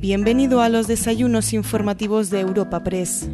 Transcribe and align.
Bienvenido 0.00 0.62
a 0.62 0.70
los 0.70 0.86
desayunos 0.86 1.52
informativos 1.52 2.30
de 2.30 2.40
Europa 2.40 2.82
Press. 2.82 3.28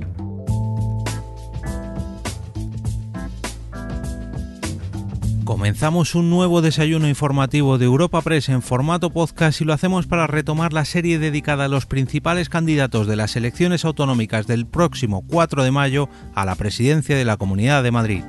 Comenzamos 5.45 6.17
un 6.17 6.29
nuevo 6.29 6.63
desayuno 6.63 7.07
informativo 7.07 7.79
de 7.79 7.85
Europa 7.85 8.21
Press 8.21 8.49
en 8.49 8.63
formato 8.63 9.11
podcast 9.11 9.61
y 9.61 9.65
lo 9.65 9.75
hacemos 9.75 10.09
para 10.09 10.27
retomar 10.27 10.73
la 10.73 10.85
serie 10.85 11.21
dedicada 11.21 11.67
a 11.67 11.69
los 11.69 11.87
principales 11.87 12.49
candidatos 12.49 13.07
de 13.07 13.15
las 13.15 13.37
elecciones 13.37 13.85
autonómicas 13.85 14.49
del 14.49 14.67
próximo 14.67 15.23
4 15.25 15.63
de 15.63 15.71
mayo 15.71 16.09
a 16.35 16.45
la 16.45 16.57
presidencia 16.57 17.17
de 17.17 17.25
la 17.25 17.37
Comunidad 17.37 17.85
de 17.85 17.93
Madrid. 17.93 18.25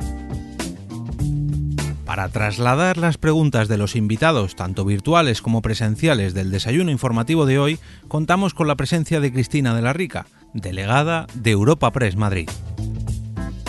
Para 2.07 2.29
trasladar 2.29 2.97
las 2.97 3.17
preguntas 3.17 3.67
de 3.67 3.77
los 3.77 3.97
invitados, 3.97 4.55
tanto 4.55 4.85
virtuales 4.85 5.41
como 5.41 5.61
presenciales, 5.61 6.33
del 6.33 6.51
desayuno 6.51 6.89
informativo 6.89 7.45
de 7.45 7.59
hoy, 7.59 7.79
contamos 8.07 8.53
con 8.53 8.65
la 8.69 8.75
presencia 8.75 9.19
de 9.19 9.33
Cristina 9.33 9.75
de 9.75 9.81
la 9.81 9.91
Rica, 9.91 10.25
delegada 10.53 11.27
de 11.33 11.51
Europa 11.51 11.91
Press 11.91 12.15
Madrid. 12.15 12.49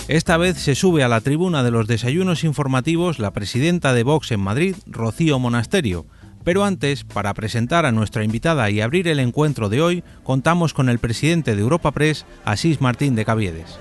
Esta 0.06 0.36
vez 0.36 0.56
se 0.56 0.76
sube 0.76 1.02
a 1.02 1.08
la 1.08 1.20
tribuna 1.20 1.64
de 1.64 1.72
los 1.72 1.88
desayunos 1.88 2.44
informativos 2.44 3.18
la 3.18 3.32
presidenta 3.32 3.92
de 3.92 4.04
Vox 4.04 4.30
en 4.30 4.40
Madrid, 4.40 4.76
Rocío 4.86 5.40
Monasterio. 5.40 6.06
Pero 6.44 6.64
antes, 6.64 7.02
para 7.02 7.34
presentar 7.34 7.86
a 7.86 7.92
nuestra 7.92 8.22
invitada 8.22 8.70
y 8.70 8.80
abrir 8.80 9.08
el 9.08 9.18
encuentro 9.18 9.68
de 9.68 9.82
hoy, 9.82 10.04
contamos 10.22 10.74
con 10.74 10.88
el 10.88 11.00
presidente 11.00 11.56
de 11.56 11.62
Europa 11.62 11.90
Press, 11.90 12.24
Asís 12.44 12.80
Martín 12.80 13.16
de 13.16 13.24
Caviedes. 13.24 13.80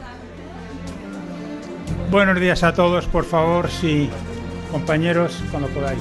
Buenos 2.10 2.40
días 2.40 2.64
a 2.64 2.74
todos, 2.74 3.06
por 3.06 3.24
favor, 3.24 3.70
sí, 3.70 4.10
compañeros, 4.72 5.42
cuando 5.52 5.70
podáis. 5.70 6.00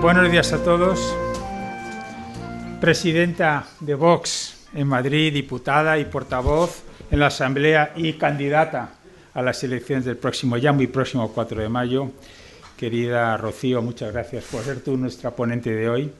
Buenos 0.00 0.30
días 0.30 0.52
a 0.52 0.62
todos. 0.62 1.16
Presidenta 2.80 3.66
de 3.80 3.94
Vox 3.94 4.66
en 4.74 4.88
Madrid, 4.88 5.32
diputada 5.32 5.98
y 5.98 6.04
portavoz 6.04 6.82
en 7.10 7.20
la 7.20 7.26
Asamblea 7.26 7.92
y 7.96 8.14
candidata 8.14 8.94
a 9.32 9.42
las 9.42 9.62
elecciones 9.64 10.04
del 10.04 10.16
próximo, 10.16 10.56
ya 10.56 10.72
muy 10.72 10.86
próximo 10.86 11.30
4 11.32 11.62
de 11.62 11.68
mayo. 11.68 12.10
Querida 12.76 13.36
Rocío, 13.36 13.80
muchas 13.82 14.12
gracias 14.12 14.44
por 14.44 14.62
ser 14.62 14.80
tú 14.80 14.96
nuestra 14.96 15.30
ponente 15.30 15.70
de 15.70 15.88
hoy. 15.88 16.12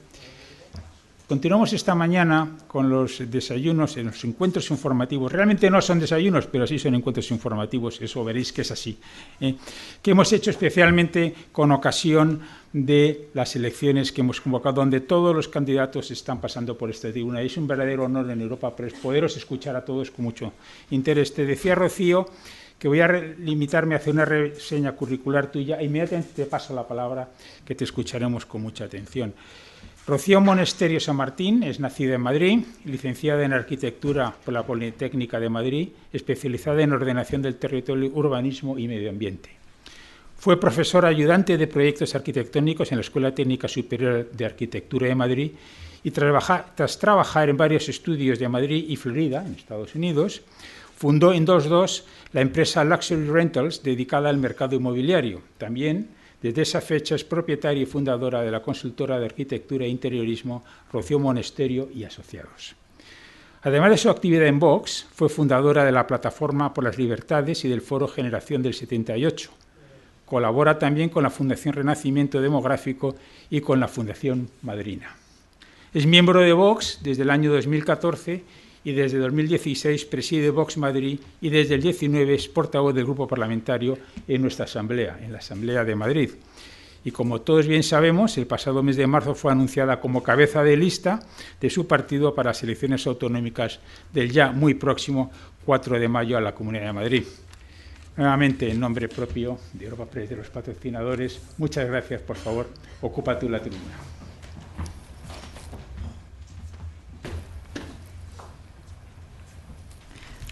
Continuamos 1.27 1.73
esta 1.73 1.95
mañana 1.95 2.55
con 2.67 2.87
los 2.87 3.31
desayunos, 3.31 3.97
en 3.97 4.05
los 4.05 4.23
encuentros 4.23 4.69
informativos. 4.69 5.31
Realmente 5.31 5.71
no 5.71 5.81
son 5.81 5.99
desayunos, 5.99 6.45
pero 6.45 6.67
sí 6.67 6.77
son 6.77 6.93
encuentros 6.93 7.31
informativos, 7.31 7.99
eso 7.99 8.23
veréis 8.23 8.53
que 8.53 8.61
es 8.61 8.69
así. 8.69 8.99
¿eh? 9.41 9.55
Que 10.03 10.11
hemos 10.11 10.31
hecho 10.33 10.51
especialmente 10.51 11.33
con 11.51 11.71
ocasión 11.71 12.41
de 12.71 13.29
las 13.33 13.55
elecciones 13.55 14.11
que 14.11 14.21
hemos 14.21 14.39
convocado, 14.39 14.75
donde 14.75 15.01
todos 15.01 15.35
los 15.35 15.47
candidatos 15.47 16.11
están 16.11 16.39
pasando 16.39 16.77
por 16.77 16.91
esta 16.91 17.11
tribuna. 17.11 17.41
es 17.41 17.57
un 17.57 17.65
verdadero 17.65 18.03
honor 18.03 18.29
en 18.29 18.41
Europa 18.41 18.75
poderos 19.01 19.35
escuchar 19.35 19.75
a 19.75 19.83
todos 19.83 20.11
con 20.11 20.25
mucho 20.25 20.53
interés. 20.91 21.33
Te 21.33 21.43
decía 21.43 21.73
Rocío 21.73 22.27
que 22.77 22.87
voy 22.87 22.99
a 23.01 23.07
limitarme 23.07 23.95
a 23.95 23.97
hacer 23.97 24.13
una 24.13 24.25
reseña 24.25 24.91
curricular 24.91 25.51
tuya 25.51 25.79
e 25.79 25.85
inmediatamente 25.85 26.33
te 26.35 26.45
paso 26.45 26.75
la 26.75 26.87
palabra 26.87 27.29
que 27.65 27.73
te 27.73 27.83
escucharemos 27.83 28.45
con 28.45 28.61
mucha 28.61 28.83
atención. 28.83 29.33
Rocío 30.07 30.39
Monesterio 30.39 30.99
San 30.99 31.15
Martín 31.15 31.63
es 31.63 31.79
nacida 31.79 32.13
en 32.13 32.21
Madrid, 32.21 32.59
licenciada 32.85 33.43
en 33.43 33.53
Arquitectura 33.53 34.35
por 34.45 34.53
la 34.53 34.61
Politécnica 34.61 35.39
de 35.39 35.49
Madrid, 35.49 35.89
especializada 36.13 36.83
en 36.83 36.93
ordenación 36.93 37.41
del 37.41 37.55
territorio, 37.55 38.11
urbanismo 38.13 38.77
y 38.77 38.87
medio 38.87 39.09
ambiente. 39.09 39.49
Fue 40.37 40.59
profesora 40.59 41.07
ayudante 41.07 41.57
de 41.57 41.65
proyectos 41.65 42.13
arquitectónicos 42.13 42.91
en 42.91 42.99
la 42.99 43.01
Escuela 43.01 43.33
Técnica 43.33 43.67
Superior 43.67 44.29
de 44.29 44.45
Arquitectura 44.45 45.07
de 45.07 45.15
Madrid 45.15 45.51
y 46.03 46.11
tras 46.11 46.99
trabajar 46.99 47.49
en 47.49 47.57
varios 47.57 47.89
estudios 47.89 48.37
de 48.37 48.47
Madrid 48.47 48.85
y 48.87 48.97
Florida, 48.97 49.43
en 49.43 49.55
Estados 49.55 49.95
Unidos, 49.95 50.43
fundó 50.95 51.33
en 51.33 51.45
2002 51.45 52.05
la 52.31 52.41
empresa 52.41 52.83
Luxury 52.83 53.25
Rentals 53.25 53.81
dedicada 53.81 54.29
al 54.29 54.37
mercado 54.37 54.75
inmobiliario. 54.75 55.41
También 55.57 56.09
desde 56.45 56.61
esa 56.61 56.79
fecha 56.79 57.15
es 57.15 57.23
propietaria 57.23 57.81
y 57.81 57.87
fundadora 57.87 58.43
de 58.43 58.51
la 58.51 58.61
consultora 58.61 59.17
de 59.17 59.25
arquitectura 59.25 59.85
e 59.85 59.89
interiorismo 59.89 60.63
Rocío 60.93 61.17
Monesterio 61.17 61.89
y 61.91 62.03
Asociados. 62.03 62.75
Además 63.63 63.89
de 63.89 63.97
su 63.97 64.11
actividad 64.11 64.45
en 64.45 64.59
Vox, 64.59 65.07
fue 65.11 65.27
fundadora 65.27 65.83
de 65.83 65.91
la 65.91 66.05
Plataforma 66.05 66.71
por 66.71 66.83
las 66.83 66.99
Libertades 66.99 67.65
y 67.65 67.67
del 67.67 67.81
Foro 67.81 68.07
Generación 68.07 68.61
del 68.61 68.75
78. 68.75 69.49
Colabora 70.27 70.77
también 70.77 71.09
con 71.09 71.23
la 71.23 71.31
Fundación 71.31 71.73
Renacimiento 71.73 72.39
Demográfico 72.39 73.15
y 73.49 73.61
con 73.61 73.79
la 73.79 73.87
Fundación 73.87 74.47
Madrina. 74.61 75.15
Es 75.95 76.05
miembro 76.05 76.41
de 76.41 76.53
Vox 76.53 76.99
desde 77.01 77.23
el 77.23 77.31
año 77.31 77.51
2014 77.51 78.43
y 78.85 78.93
desde 78.93 79.17
2016 79.17 80.05
preside 80.05 80.51
Vox 80.51 80.77
Madrid 80.77 81.19
y 81.41 81.49
desde 81.49 81.75
el 81.75 81.81
19 81.81 82.35
es 82.35 82.47
portavoz 82.47 82.93
del 82.93 83.03
grupo 83.03 83.27
parlamentario 83.27 83.97
en 84.27 84.41
nuestra 84.41 84.65
Asamblea, 84.65 85.19
en 85.21 85.33
la 85.33 85.39
Asamblea 85.39 85.83
de 85.83 85.95
Madrid. 85.95 86.29
Y 87.03 87.11
como 87.11 87.41
todos 87.41 87.67
bien 87.67 87.83
sabemos, 87.83 88.37
el 88.37 88.47
pasado 88.47 88.83
mes 88.83 88.95
de 88.95 89.07
marzo 89.07 89.35
fue 89.35 89.51
anunciada 89.51 89.99
como 89.99 90.23
cabeza 90.23 90.63
de 90.63 90.77
lista 90.77 91.19
de 91.59 91.69
su 91.69 91.87
partido 91.87 92.33
para 92.33 92.51
las 92.51 92.63
elecciones 92.63 93.05
autonómicas 93.07 93.79
del 94.13 94.31
ya 94.31 94.51
muy 94.51 94.75
próximo 94.75 95.31
4 95.65 95.99
de 95.99 96.07
mayo 96.07 96.37
a 96.37 96.41
la 96.41 96.55
Comunidad 96.55 96.85
de 96.85 96.93
Madrid. 96.93 97.23
Nuevamente, 98.17 98.69
en 98.69 98.79
nombre 98.79 99.09
propio 99.09 99.57
de 99.73 99.85
Europa 99.85 100.05
Press, 100.05 100.29
de 100.29 100.37
los 100.37 100.49
patrocinadores, 100.49 101.41
muchas 101.57 101.87
gracias, 101.87 102.21
por 102.21 102.37
favor, 102.37 102.67
ocupa 103.01 103.33
la 103.33 103.59
tribuna. 103.59 104.14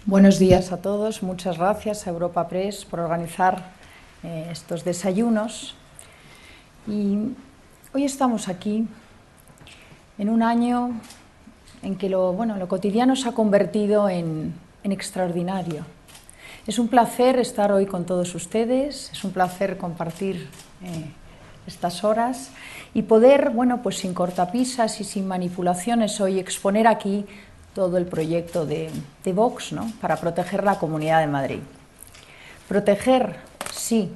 Buenos 0.05 0.37
días 0.37 0.73
a 0.73 0.81
todos. 0.81 1.23
Muchas 1.23 1.57
gracias 1.57 2.05
a 2.05 2.09
Europa 2.09 2.49
Press 2.49 2.83
por 2.83 2.99
organizar 2.99 3.71
eh, 4.21 4.49
estos 4.51 4.83
desayunos. 4.83 5.75
Y 6.85 7.29
hoy 7.93 8.03
estamos 8.03 8.49
aquí 8.49 8.85
en 10.17 10.27
un 10.27 10.43
año 10.43 10.91
en 11.83 11.95
que 11.95 12.09
lo, 12.09 12.33
bueno, 12.33 12.57
lo 12.57 12.67
cotidiano 12.67 13.15
se 13.15 13.29
ha 13.29 13.31
convertido 13.31 14.09
en, 14.09 14.53
extraordinario. 14.83 15.85
Es 16.67 16.79
un 16.79 16.89
placer 16.89 17.39
estar 17.39 17.71
hoy 17.71 17.85
con 17.85 18.05
todos 18.05 18.35
ustedes, 18.35 19.09
es 19.09 19.23
un 19.23 19.31
placer 19.31 19.77
compartir 19.77 20.49
eh, 20.83 21.05
estas 21.65 22.03
horas 22.03 22.51
y 22.93 23.03
poder, 23.03 23.51
bueno, 23.51 23.81
pues 23.81 23.99
sin 23.99 24.13
cortapisas 24.13 24.99
y 24.99 25.05
sin 25.05 25.25
manipulaciones 25.29 26.19
hoy 26.19 26.39
exponer 26.39 26.87
aquí 26.87 27.25
todo 27.73 27.97
el 27.97 28.05
proyecto 28.05 28.65
de, 28.65 28.91
Vox 29.25 29.71
¿no? 29.71 29.91
para 29.99 30.17
proteger 30.17 30.63
la 30.63 30.79
Comunidad 30.79 31.19
de 31.21 31.27
Madrid. 31.27 31.59
Proteger, 32.67 33.37
sí, 33.71 34.09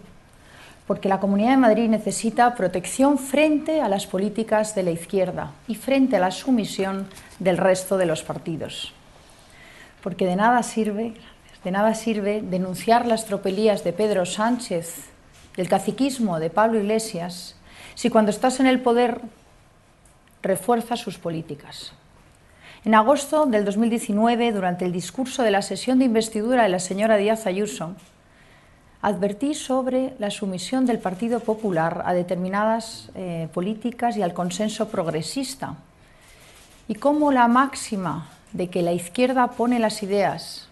porque 0.86 1.10
la 1.10 1.20
Comunidad 1.20 1.52
de 1.52 1.58
Madrid 1.58 1.90
necesita 1.90 2.56
protección 2.56 3.18
frente 3.18 3.82
a 3.82 3.90
las 3.90 4.08
políticas 4.08 4.74
de 4.74 4.84
la 4.84 4.92
izquierda 4.92 5.52
y 5.68 5.76
frente 5.76 6.16
a 6.16 6.20
la 6.20 6.32
sumisión 6.32 7.08
del 7.40 7.58
resto 7.58 7.98
de 7.98 8.06
los 8.06 8.24
partidos. 8.24 8.94
Porque 10.02 10.26
de 10.26 10.38
nada 10.38 10.64
sirve, 10.64 11.14
de 11.64 11.72
nada 11.72 11.94
sirve 11.94 12.42
denunciar 12.42 13.06
las 13.06 13.26
tropelías 13.26 13.84
de 13.84 13.92
Pedro 13.92 14.26
Sánchez, 14.26 15.10
del 15.58 15.68
caciquismo 15.68 16.40
de 16.40 16.50
Pablo 16.50 16.80
Iglesias, 16.80 17.56
si 17.96 18.10
cuando 18.10 18.32
estás 18.32 18.60
en 18.60 18.68
el 18.68 18.80
poder 18.80 19.20
refuerzas 20.42 21.00
sus 21.00 21.18
políticas. 21.18 21.92
En 22.88 22.96
agosto 22.96 23.46
del 23.46 23.66
2019, 23.66 24.54
durante 24.54 24.86
el 24.86 24.94
discurso 24.94 25.44
de 25.44 25.52
la 25.52 25.62
sesión 25.62 26.00
de 26.00 26.06
investidura 26.06 26.64
de 26.64 26.70
la 26.70 26.80
señora 26.80 27.18
Díaz 27.18 27.46
Ayuso, 27.46 27.96
advertí 29.02 29.56
sobre 29.56 30.14
la 30.20 30.30
sumisión 30.30 30.86
del 30.86 30.98
Partido 30.98 31.42
Popular 31.42 32.04
a 32.06 32.14
determinadas 32.14 33.10
eh, 33.14 33.50
políticas 33.54 34.16
y 34.16 34.22
al 34.22 34.34
consenso 34.34 34.88
progresista, 34.88 35.76
y 36.88 36.96
cómo 36.96 37.34
la 37.34 37.50
máxima 37.50 38.30
de 38.54 38.70
que 38.70 38.82
la 38.82 38.94
izquierda 38.94 39.48
pone 39.48 39.80
las 39.80 40.02
ideas, 40.02 40.70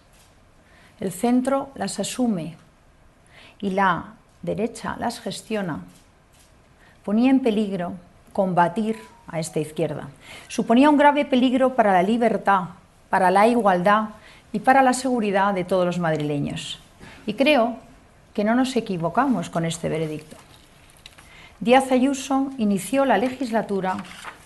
el 1.00 1.12
centro 1.12 1.68
las 1.74 2.00
asume 2.00 2.56
y 3.60 3.72
la 3.72 4.14
derecha 4.40 4.96
las 4.98 5.20
gestiona, 5.20 5.80
ponía 7.04 7.28
en 7.28 7.40
peligro 7.40 7.92
combatir 8.36 9.00
a 9.28 9.40
esta 9.40 9.60
izquierda. 9.60 10.10
Suponía 10.46 10.90
un 10.90 10.98
grave 10.98 11.24
peligro 11.24 11.74
para 11.74 11.94
la 11.94 12.02
libertad, 12.02 12.64
para 13.08 13.30
la 13.30 13.48
igualdad 13.48 14.10
y 14.52 14.58
para 14.58 14.82
la 14.82 14.92
seguridad 14.92 15.54
de 15.54 15.64
todos 15.64 15.86
los 15.86 15.98
madrileños. 15.98 16.78
Y 17.24 17.32
creo 17.32 17.76
que 18.34 18.44
no 18.44 18.54
nos 18.54 18.76
equivocamos 18.76 19.48
con 19.48 19.64
este 19.64 19.88
veredicto. 19.88 20.36
Díaz 21.60 21.90
Ayuso 21.90 22.50
inició 22.58 23.06
la 23.06 23.16
legislatura 23.16 23.96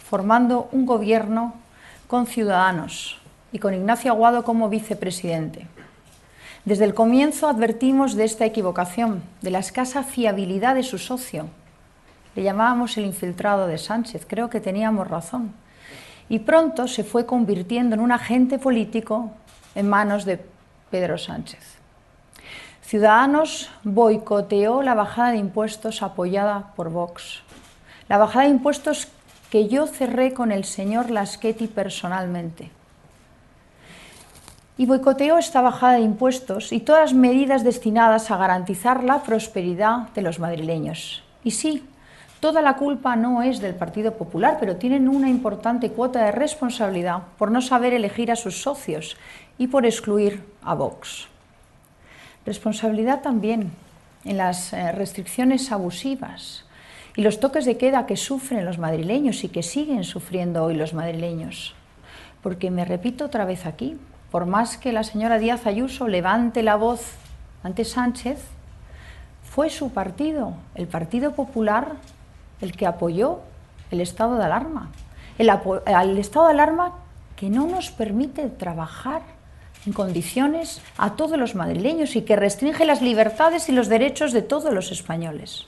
formando 0.09 0.69
un 0.71 0.87
gobierno 0.87 1.55
con 2.07 2.29
ciudadanos 2.29 3.19
y 3.51 3.59
con 3.59 3.75
Ignacio 3.75 4.13
Aguado 4.13 4.45
como 4.45 4.69
vicepresidente. 4.69 5.67
Desde 6.65 6.85
el 6.85 6.95
comienzo 6.95 7.49
advertimos 7.49 8.15
de 8.15 8.23
esta 8.23 8.45
equivocación, 8.45 9.25
de 9.43 9.51
la 9.51 9.59
escasa 9.59 10.05
fiabilidad 10.05 10.77
de 10.77 10.85
su 10.85 10.99
socio, 10.99 11.49
llamábamos 12.43 12.97
el 12.97 13.07
infiltrado 13.07 13.67
de 13.67 13.79
Sánchez, 13.79 14.27
creo 14.29 14.51
que 14.51 14.61
teníamos 14.61 15.09
razón. 15.09 15.55
y 16.29 16.39
pronto 16.39 16.87
se 16.87 17.03
fue 17.03 17.27
convirtiendo 17.27 17.97
en 17.97 18.01
un 18.01 18.13
agente 18.13 18.61
político 18.61 19.33
en 19.75 19.89
manos 19.89 20.25
de 20.25 20.39
Pedro 20.89 21.19
Sánchez. 21.19 21.59
Ciudadanos 22.83 23.71
boicoteó 23.83 24.83
la 24.83 24.95
bajada 24.95 25.33
de 25.33 25.39
impuestos 25.39 26.03
apoyada 26.03 26.73
por 26.77 26.91
Vox. 26.91 27.43
La 28.09 28.17
bajada 28.17 28.45
de 28.45 28.51
impuestos 28.51 29.09
que 29.51 29.69
yo 29.69 29.87
cerré 29.87 30.33
con 30.33 30.53
el 30.53 30.65
señor 30.65 31.11
Laschetti 31.11 31.67
personalmente. 31.67 32.71
Y 34.79 34.87
boicoteó 34.87 35.37
esta 35.37 35.61
bajada 35.61 35.95
de 35.95 36.01
impuestos 36.01 36.73
y 36.73 36.81
todas 36.81 37.11
las 37.11 37.15
medidas 37.15 37.65
destinadas 37.65 38.31
a 38.31 38.37
garantizar 38.37 39.05
la 39.05 39.23
prosperidad 39.23 40.09
de 40.15 40.23
los 40.23 40.39
madrileños. 40.39 41.23
Y 41.45 41.51
sí, 41.51 41.87
toda 42.41 42.63
la 42.63 42.77
culpa 42.77 43.17
no 43.17 43.43
es 43.43 43.61
del 43.61 43.75
Partido 43.75 44.15
Popular, 44.15 44.57
pero 44.59 44.77
tienen 44.77 45.09
una 45.09 45.29
importante 45.29 45.91
cuota 45.91 46.25
de 46.25 46.33
responsabilidad 46.33 47.23
por 47.39 47.51
no 47.51 47.61
saber 47.61 47.93
elegir 47.93 48.33
a 48.33 48.37
sus 48.37 48.63
socios 48.63 49.17
y 49.59 49.69
por 49.69 49.87
excluir 49.87 50.43
a 50.63 50.75
Vox. 50.75 51.29
Responsabilidad 52.47 53.21
también 53.21 53.71
en 54.25 54.39
las 54.39 54.73
eh, 54.73 54.93
restricciones 54.93 55.71
abusivas 55.71 56.65
y 57.17 57.23
los 57.23 57.41
toques 57.41 57.67
de 57.67 57.77
queda 57.77 58.07
que 58.07 58.17
sufren 58.17 58.65
los 58.65 58.79
madrileños 58.79 59.45
y 59.45 59.49
que 59.49 59.63
siguen 59.63 60.05
sufriendo 60.05 60.65
hoy 60.65 60.75
los 60.75 60.95
madrileños. 60.95 61.75
Porque 62.43 62.71
me 62.71 62.85
repito 62.85 63.27
otra 63.27 63.45
vez 63.45 63.67
aquí, 63.67 63.99
por 64.31 64.47
más 64.47 64.79
que 64.79 64.93
la 64.93 65.05
señora 65.05 65.39
Díaz 65.39 65.67
Ayuso 65.67 66.09
levante 66.09 66.63
la 66.63 66.77
voz 66.77 67.03
ante 67.63 67.85
Sánchez, 67.85 68.39
fue 69.43 69.69
su 69.69 69.93
partido, 69.93 70.55
el 70.75 70.87
Partido 70.87 71.33
Popular, 71.33 71.97
el 72.61 72.73
que 72.73 72.87
apoyó 72.87 73.41
el 73.91 74.01
estado 74.01 74.37
de 74.37 74.45
alarma. 74.45 74.91
El, 75.39 75.49
estado 76.19 76.47
de 76.47 76.53
alarma 76.53 76.95
que 77.37 77.49
no 77.49 77.67
nos 77.67 77.91
permite 77.91 78.49
trabajar 78.49 79.23
en 79.87 79.93
condiciones 79.93 80.83
a 80.99 81.17
todos 81.17 81.39
los 81.39 81.55
madrileños 81.55 82.15
y 82.17 82.23
que 82.23 82.37
restringe 82.37 82.85
las 82.85 83.01
libertades 83.01 83.69
y 83.69 83.73
los 83.73 83.89
derechos 83.89 84.33
de 84.33 84.43
todos 84.43 84.73
los 84.75 84.93
españoles. 84.93 85.67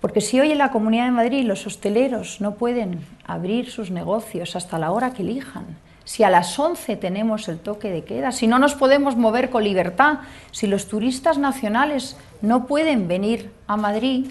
Porque 0.00 0.20
si 0.20 0.40
hoy 0.40 0.52
en 0.52 0.58
la 0.58 0.70
Comunidad 0.70 1.04
de 1.04 1.10
Madrid 1.10 1.46
los 1.46 1.66
hosteleros 1.66 2.40
no 2.40 2.54
pueden 2.54 3.04
abrir 3.26 3.70
sus 3.70 3.90
negocios 3.90 4.56
hasta 4.56 4.78
la 4.78 4.92
hora 4.92 5.12
que 5.12 5.22
elijan, 5.22 5.78
si 6.04 6.24
a 6.24 6.30
las 6.30 6.58
11 6.58 6.96
tenemos 6.96 7.48
el 7.48 7.58
toque 7.58 7.90
de 7.90 8.04
queda, 8.04 8.32
si 8.32 8.46
no 8.46 8.58
nos 8.58 8.74
podemos 8.74 9.16
mover 9.16 9.48
con 9.50 9.62
libertad, 9.62 10.20
si 10.50 10.66
los 10.66 10.88
turistas 10.88 11.38
nacionales 11.38 12.16
no 12.42 12.66
pueden 12.66 13.08
venir 13.08 13.52
a 13.66 13.76
Madrid 13.76 14.26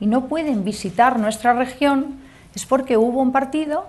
y 0.00 0.06
no 0.06 0.26
pueden 0.26 0.64
visitar 0.64 1.18
nuestra 1.18 1.52
región, 1.52 2.18
es 2.54 2.66
porque 2.66 2.96
hubo 2.96 3.20
un 3.20 3.32
partido 3.32 3.86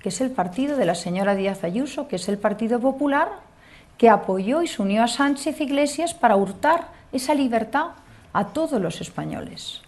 que 0.00 0.08
es 0.10 0.20
el 0.20 0.30
partido 0.30 0.76
de 0.76 0.86
la 0.86 0.94
señora 0.94 1.34
Díaz 1.34 1.64
Ayuso, 1.64 2.08
que 2.08 2.16
es 2.16 2.28
el 2.28 2.38
Partido 2.38 2.78
Popular, 2.78 3.28
que 3.98 4.08
apoyó 4.08 4.62
y 4.62 4.68
se 4.68 4.80
unió 4.80 5.02
a 5.02 5.08
Sánchez 5.08 5.60
Iglesias 5.60 6.14
para 6.14 6.36
hurtar 6.36 6.88
esa 7.12 7.34
libertad 7.34 7.88
a 8.32 8.46
todos 8.48 8.80
los 8.80 9.00
españoles. 9.00 9.82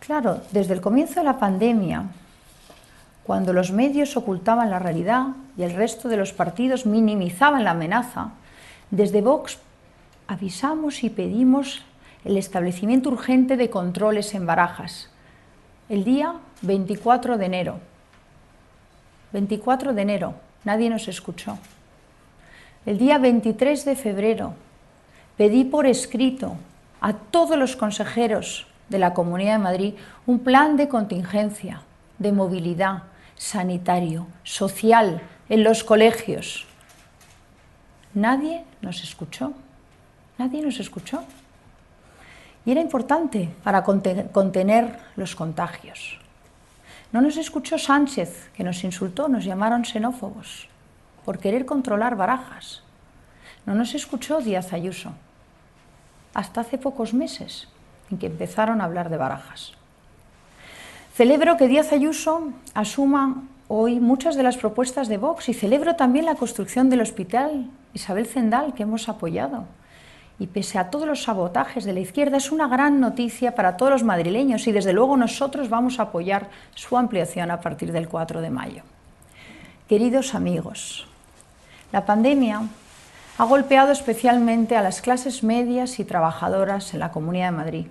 Claro, 0.00 0.42
desde 0.50 0.74
el 0.74 0.80
comienzo 0.80 1.20
de 1.20 1.24
la 1.24 1.38
pandemia, 1.38 2.04
cuando 3.24 3.52
los 3.52 3.70
medios 3.70 4.16
ocultaban 4.16 4.68
la 4.68 4.78
realidad 4.78 5.28
y 5.56 5.62
el 5.62 5.74
resto 5.74 6.08
de 6.08 6.16
los 6.16 6.32
partidos 6.32 6.86
minimizaban 6.86 7.64
la 7.64 7.70
amenaza, 7.70 8.32
desde 8.90 9.22
Vox 9.22 9.58
avisamos 10.26 11.04
y 11.04 11.10
pedimos 11.10 11.82
el 12.24 12.36
establecimiento 12.36 13.10
urgente 13.10 13.56
de 13.56 13.70
controles 13.70 14.34
en 14.34 14.46
barajas, 14.46 15.10
el 15.88 16.04
día 16.04 16.36
24 16.62 17.38
de 17.38 17.46
enero 17.46 17.80
24 19.32 19.94
de 19.94 20.02
enero, 20.02 20.34
nadie 20.64 20.90
nos 20.90 21.08
escuchó. 21.08 21.58
El 22.84 22.98
día 22.98 23.18
23 23.18 23.84
de 23.84 23.96
febrero 23.96 24.54
pedí 25.36 25.64
por 25.64 25.86
escrito 25.86 26.56
a 27.00 27.14
todos 27.14 27.58
los 27.58 27.76
consejeros 27.76 28.66
de 28.88 28.98
la 28.98 29.14
Comunidad 29.14 29.52
de 29.52 29.64
Madrid 29.64 29.94
un 30.26 30.40
plan 30.40 30.76
de 30.76 30.88
contingencia, 30.88 31.82
de 32.18 32.32
movilidad, 32.32 33.04
sanitario, 33.36 34.26
social, 34.42 35.22
en 35.48 35.64
los 35.64 35.82
colegios. 35.82 36.66
Nadie 38.14 38.64
nos 38.82 39.02
escuchó, 39.02 39.52
nadie 40.36 40.62
nos 40.62 40.78
escuchó. 40.78 41.24
Y 42.64 42.70
era 42.70 42.80
importante 42.80 43.48
para 43.64 43.82
contener 43.82 44.98
los 45.16 45.34
contagios. 45.34 46.18
No 47.12 47.20
nos 47.20 47.36
escuchó 47.36 47.78
Sánchez, 47.78 48.50
que 48.54 48.64
nos 48.64 48.84
insultó, 48.84 49.28
nos 49.28 49.44
llamaron 49.44 49.84
xenófobos 49.84 50.68
por 51.24 51.38
querer 51.38 51.66
controlar 51.66 52.16
barajas. 52.16 52.82
No 53.66 53.74
nos 53.74 53.94
escuchó 53.94 54.40
Díaz 54.40 54.72
Ayuso, 54.72 55.12
hasta 56.34 56.62
hace 56.62 56.78
pocos 56.78 57.14
meses 57.14 57.68
en 58.10 58.18
que 58.18 58.26
empezaron 58.26 58.80
a 58.80 58.84
hablar 58.84 59.10
de 59.10 59.18
barajas. 59.18 59.74
Celebro 61.14 61.56
que 61.56 61.68
Díaz 61.68 61.92
Ayuso 61.92 62.52
asuma 62.74 63.44
hoy 63.68 64.00
muchas 64.00 64.34
de 64.34 64.42
las 64.42 64.56
propuestas 64.56 65.08
de 65.08 65.18
Vox 65.18 65.48
y 65.48 65.54
celebro 65.54 65.96
también 65.96 66.24
la 66.24 66.34
construcción 66.34 66.90
del 66.90 67.02
hospital 67.02 67.70
Isabel 67.92 68.26
Zendal 68.26 68.74
que 68.74 68.84
hemos 68.84 69.08
apoyado 69.08 69.66
y 70.38 70.46
pese 70.46 70.78
a 70.78 70.90
todos 70.90 71.06
los 71.06 71.22
sabotajes 71.22 71.84
de 71.84 71.92
la 71.92 72.00
izquierda 72.00 72.38
es 72.38 72.50
una 72.50 72.68
gran 72.68 73.00
noticia 73.00 73.54
para 73.54 73.76
todos 73.76 73.92
los 73.92 74.04
madrileños 74.04 74.66
y 74.66 74.72
desde 74.72 74.92
luego 74.92 75.16
nosotros 75.16 75.68
vamos 75.68 75.98
a 75.98 76.04
apoyar 76.04 76.48
su 76.74 76.96
ampliación 76.96 77.50
a 77.50 77.60
partir 77.60 77.92
del 77.92 78.08
4 78.08 78.40
de 78.40 78.50
mayo. 78.50 78.82
Queridos 79.88 80.34
amigos, 80.34 81.06
la 81.92 82.06
pandemia 82.06 82.62
ha 83.38 83.44
golpeado 83.44 83.92
especialmente 83.92 84.76
a 84.76 84.82
las 84.82 85.00
clases 85.00 85.42
medias 85.42 85.98
y 86.00 86.04
trabajadoras 86.04 86.94
en 86.94 87.00
la 87.00 87.12
Comunidad 87.12 87.46
de 87.46 87.56
Madrid. 87.56 87.86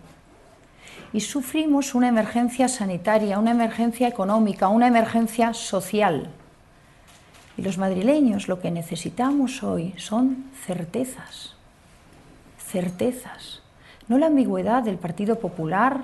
Y 1.13 1.19
sufrimos 1.21 1.93
una 1.93 2.07
emergencia 2.07 2.67
sanitaria, 2.67 3.37
una 3.37 3.51
emergencia 3.51 4.07
económica, 4.07 4.69
una 4.69 4.87
emergencia 4.87 5.53
social. 5.53 6.29
Y 7.57 7.61
los 7.61 7.77
madrileños 7.77 8.47
lo 8.47 8.59
que 8.59 8.71
necesitamos 8.71 9.61
hoy 9.61 9.93
son 9.97 10.45
certezas 10.65 11.55
certezas, 12.71 13.61
no 14.07 14.17
la 14.17 14.27
ambigüedad 14.27 14.83
del 14.83 14.97
Partido 14.97 15.39
Popular 15.39 16.01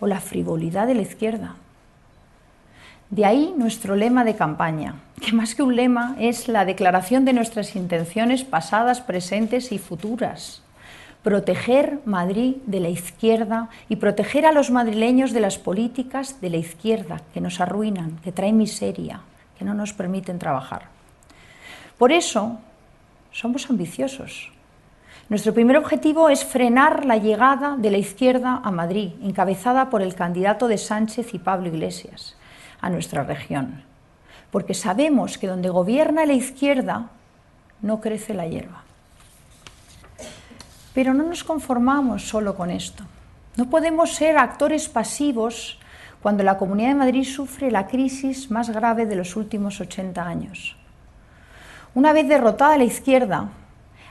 o 0.00 0.06
la 0.06 0.20
frivolidad 0.20 0.86
de 0.86 0.94
la 0.94 1.02
izquierda. 1.02 1.56
De 3.10 3.24
ahí 3.24 3.54
nuestro 3.56 3.94
lema 3.96 4.24
de 4.24 4.36
campaña, 4.36 4.96
que 5.20 5.32
más 5.32 5.54
que 5.54 5.62
un 5.62 5.76
lema 5.76 6.14
es 6.18 6.48
la 6.48 6.64
declaración 6.64 7.24
de 7.24 7.32
nuestras 7.32 7.74
intenciones 7.76 8.44
pasadas, 8.44 9.00
presentes 9.00 9.72
y 9.72 9.78
futuras. 9.78 10.62
Proteger 11.22 12.00
Madrid 12.04 12.56
de 12.66 12.80
la 12.80 12.90
izquierda 12.90 13.68
y 13.88 13.96
proteger 13.96 14.46
a 14.46 14.52
los 14.52 14.70
madrileños 14.70 15.32
de 15.32 15.40
las 15.40 15.58
políticas 15.58 16.40
de 16.40 16.50
la 16.50 16.58
izquierda 16.58 17.22
que 17.34 17.40
nos 17.40 17.60
arruinan, 17.60 18.18
que 18.22 18.32
traen 18.32 18.56
miseria, 18.56 19.20
que 19.58 19.64
no 19.64 19.74
nos 19.74 19.92
permiten 19.92 20.38
trabajar. 20.38 20.88
Por 21.98 22.12
eso 22.12 22.58
somos 23.32 23.68
ambiciosos, 23.68 24.52
nuestro 25.28 25.52
primer 25.52 25.76
objetivo 25.76 26.30
es 26.30 26.44
frenar 26.44 27.04
la 27.04 27.18
llegada 27.18 27.76
de 27.76 27.90
la 27.90 27.98
izquierda 27.98 28.62
a 28.64 28.70
Madrid, 28.70 29.12
encabezada 29.22 29.90
por 29.90 30.00
el 30.00 30.14
candidato 30.14 30.68
de 30.68 30.78
Sánchez 30.78 31.34
y 31.34 31.38
Pablo 31.38 31.68
Iglesias, 31.68 32.36
a 32.80 32.88
nuestra 32.88 33.24
región. 33.24 33.84
Porque 34.50 34.72
sabemos 34.72 35.36
que 35.36 35.46
donde 35.46 35.68
gobierna 35.68 36.24
la 36.24 36.32
izquierda 36.32 37.10
no 37.82 38.00
crece 38.00 38.32
la 38.32 38.46
hierba. 38.46 38.84
Pero 40.94 41.12
no 41.12 41.24
nos 41.24 41.44
conformamos 41.44 42.26
solo 42.26 42.56
con 42.56 42.70
esto. 42.70 43.04
No 43.56 43.68
podemos 43.68 44.14
ser 44.14 44.38
actores 44.38 44.88
pasivos 44.88 45.78
cuando 46.22 46.42
la 46.42 46.56
Comunidad 46.56 46.88
de 46.88 46.94
Madrid 46.94 47.24
sufre 47.24 47.70
la 47.70 47.86
crisis 47.86 48.50
más 48.50 48.70
grave 48.70 49.04
de 49.04 49.16
los 49.16 49.36
últimos 49.36 49.80
80 49.80 50.26
años. 50.26 50.76
Una 51.94 52.12
vez 52.12 52.28
derrotada 52.28 52.78
la 52.78 52.84
izquierda, 52.84 53.50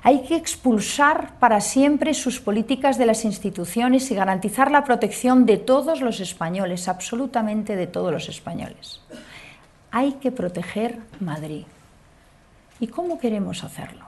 hay 0.04 0.24
que 0.24 0.36
expulsar 0.36 1.38
para 1.39 1.62
siempre 1.62 2.13
sus 2.13 2.39
políticas 2.39 2.98
de 2.98 3.06
las 3.06 3.25
instituciones 3.25 4.10
y 4.12 4.16
garantizar 4.16 4.72
la 4.72 4.84
protección 4.84 5.46
de 5.46 5.58
todos 5.58 6.01
los 6.01 6.20
españoles, 6.20 6.88
absolutamente 6.88 7.75
de 7.75 7.88
todos 7.88 8.12
los 8.12 8.30
españoles. 8.30 9.01
Hay 9.92 10.13
que 10.13 10.32
proteger 10.32 11.00
Madrid. 11.20 11.66
¿Y 12.80 12.88
cómo 12.88 13.20
queremos 13.20 13.63
hacerlo? 13.63 14.06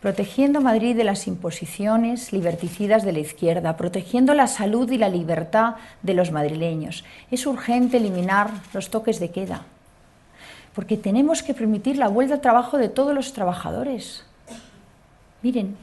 Protegiendo 0.00 0.60
Madrid 0.60 0.96
de 0.96 1.04
las 1.04 1.26
imposiciones 1.26 2.32
liberticidas 2.32 3.04
de 3.04 3.12
la 3.12 3.20
izquierda, 3.20 3.76
protegiendo 3.76 4.34
la 4.34 4.46
salud 4.46 4.90
y 4.90 4.98
la 4.98 5.08
libertad 5.08 5.76
de 6.02 6.14
los 6.14 6.32
madrileños. 6.32 7.04
Es 7.30 7.46
urgente 7.46 7.96
eliminar 7.96 8.50
los 8.74 8.90
toques 8.90 9.20
de 9.20 9.30
queda, 9.30 9.62
porque 10.76 10.98
tenemos 10.98 11.42
que 11.42 11.54
permitir 11.54 11.96
la 11.96 12.08
vuelta 12.08 12.34
al 12.34 12.42
trabajo 12.42 12.76
de 12.76 12.90
todos 12.90 13.14
los 13.14 13.32
trabajadores. 13.32 14.26
Miren, 15.40 15.74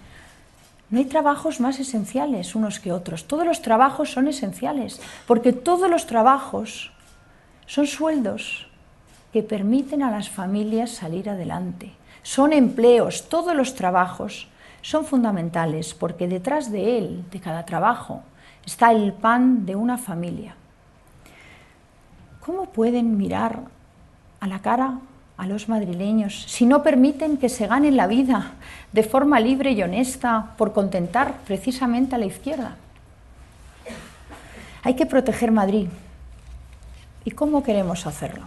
no 0.91 0.99
hay 0.99 1.05
trabajos 1.05 1.59
más 1.59 1.79
esenciales 1.79 2.53
unos 2.53 2.79
que 2.79 2.91
otros. 2.91 3.25
Todos 3.25 3.43
los 3.43 3.63
trabajos 3.63 4.11
son 4.11 4.27
esenciales, 4.27 5.01
porque 5.25 5.51
todos 5.51 5.89
los 5.89 6.05
trabajos 6.05 6.91
Son 7.65 7.87
sueldos 7.87 8.67
que 9.31 9.41
permiten 9.41 10.03
a 10.03 10.11
las 10.11 10.29
familias 10.29 10.91
salir 10.91 11.29
adelante. 11.29 11.93
Son 12.21 12.51
empleos, 12.51 13.29
todos 13.29 13.55
los 13.55 13.73
trabajos 13.73 14.49
son 14.81 15.05
fundamentales 15.05 15.93
porque 15.93 16.27
detrás 16.27 16.69
de 16.71 16.97
él, 16.97 17.23
de 17.31 17.39
cada 17.39 17.65
trabajo, 17.65 18.21
está 18.65 18.91
el 18.91 19.13
pan 19.13 19.65
de 19.65 19.77
una 19.77 19.97
familia. 19.97 20.55
¿Cómo 22.41 22.65
pueden 22.65 23.17
mirar 23.17 23.63
a 24.43 24.47
la 24.47 24.59
cara 24.59 24.99
a 25.37 25.47
los 25.47 25.69
madrileños 25.69 26.43
si 26.49 26.65
no 26.65 26.83
permiten 26.83 27.37
que 27.37 27.47
se 27.47 27.65
ganen 27.65 27.95
la 27.95 28.07
vida 28.07 28.51
de 28.91 29.03
forma 29.03 29.39
libre 29.39 29.71
y 29.71 29.81
honesta 29.81 30.51
por 30.57 30.73
contentar 30.73 31.35
precisamente 31.47 32.15
a 32.15 32.17
la 32.17 32.25
izquierda? 32.25 32.75
Hay 34.83 34.95
que 34.95 35.05
proteger 35.05 35.53
Madrid. 35.53 35.87
¿Y 37.23 37.31
cómo 37.31 37.63
queremos 37.63 38.05
hacerlo? 38.05 38.43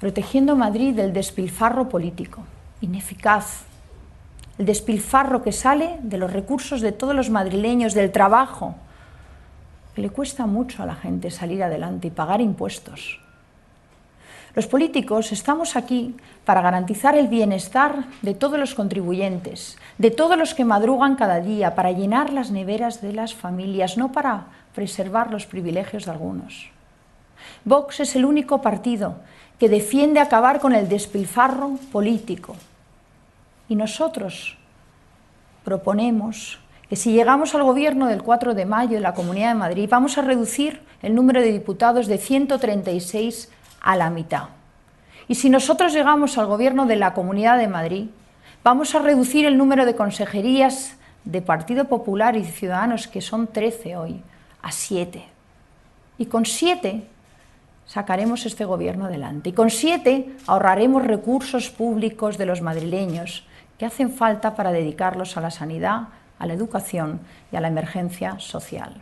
Protegiendo 0.00 0.56
Madrid 0.56 0.94
del 0.94 1.12
despilfarro 1.12 1.90
político, 1.90 2.40
ineficaz, 2.80 3.64
el 4.56 4.64
despilfarro 4.64 5.42
que 5.42 5.52
sale 5.52 5.98
de 6.00 6.16
los 6.16 6.32
recursos 6.32 6.80
de 6.80 6.92
todos 6.92 7.14
los 7.14 7.28
madrileños, 7.28 7.92
del 7.92 8.12
trabajo, 8.12 8.76
le 9.94 10.08
cuesta 10.08 10.46
mucho 10.46 10.82
a 10.82 10.86
la 10.86 10.94
gente 10.94 11.30
salir 11.30 11.62
adelante 11.62 12.08
y 12.08 12.10
pagar 12.10 12.40
impuestos. 12.40 13.20
Los 14.54 14.66
políticos 14.66 15.30
estamos 15.32 15.76
aquí 15.76 16.16
para 16.44 16.62
garantizar 16.62 17.16
el 17.16 17.28
bienestar 17.28 18.06
de 18.22 18.34
todos 18.34 18.58
los 18.58 18.74
contribuyentes, 18.74 19.76
de 19.98 20.10
todos 20.10 20.38
los 20.38 20.54
que 20.54 20.64
madrugan 20.64 21.16
cada 21.16 21.40
día, 21.40 21.74
para 21.74 21.92
llenar 21.92 22.32
las 22.32 22.50
neveras 22.50 23.00
de 23.00 23.12
las 23.12 23.34
familias, 23.34 23.98
no 23.98 24.10
para 24.10 24.46
preservar 24.74 25.30
los 25.30 25.46
privilegios 25.46 26.06
de 26.06 26.12
algunos. 26.12 26.70
Vox 27.64 28.00
es 28.00 28.16
el 28.16 28.24
único 28.24 28.62
partido 28.62 29.16
que 29.58 29.68
defiende 29.68 30.20
acabar 30.20 30.60
con 30.60 30.74
el 30.74 30.88
despilfarro 30.88 31.78
político, 31.92 32.56
y 33.68 33.76
nosotros 33.76 34.56
proponemos 35.62 36.58
que 36.88 36.96
si 36.96 37.12
llegamos 37.12 37.54
al 37.54 37.64
gobierno 37.64 38.06
del 38.06 38.22
4 38.22 38.54
de 38.54 38.64
mayo 38.64 38.96
en 38.96 39.02
la 39.02 39.12
Comunidad 39.12 39.48
de 39.48 39.60
Madrid, 39.60 39.88
vamos 39.90 40.16
a 40.16 40.22
reducir 40.22 40.80
el 41.02 41.14
número 41.14 41.42
de 41.42 41.52
diputados 41.52 42.06
de 42.06 42.16
136 42.16 43.50
a 43.80 43.96
la 43.96 44.10
mitad. 44.10 44.48
Y 45.28 45.34
si 45.34 45.50
nosotros 45.50 45.92
llegamos 45.92 46.38
al 46.38 46.46
gobierno 46.46 46.86
de 46.86 46.96
la 46.96 47.12
Comunidad 47.12 47.58
de 47.58 47.68
Madrid, 47.68 48.06
vamos 48.64 48.94
a 48.94 49.00
reducir 49.00 49.44
el 49.46 49.58
número 49.58 49.84
de 49.84 49.94
consejerías 49.94 50.96
de 51.24 51.42
Partido 51.42 51.84
Popular 51.84 52.36
y 52.36 52.44
Ciudadanos, 52.44 53.08
que 53.08 53.20
son 53.20 53.46
13 53.46 53.96
hoy, 53.96 54.22
a 54.62 54.72
7. 54.72 55.22
Y 56.16 56.26
con 56.26 56.46
7 56.46 57.06
sacaremos 57.86 58.46
este 58.46 58.64
gobierno 58.64 59.06
adelante. 59.06 59.50
Y 59.50 59.52
con 59.52 59.70
7 59.70 60.36
ahorraremos 60.46 61.04
recursos 61.04 61.70
públicos 61.70 62.38
de 62.38 62.46
los 62.46 62.62
madrileños 62.62 63.46
que 63.78 63.86
hacen 63.86 64.10
falta 64.10 64.56
para 64.56 64.72
dedicarlos 64.72 65.36
a 65.36 65.40
la 65.40 65.50
sanidad, 65.50 66.08
a 66.38 66.46
la 66.46 66.54
educación 66.54 67.20
y 67.52 67.56
a 67.56 67.60
la 67.60 67.68
emergencia 67.68 68.38
social. 68.38 68.94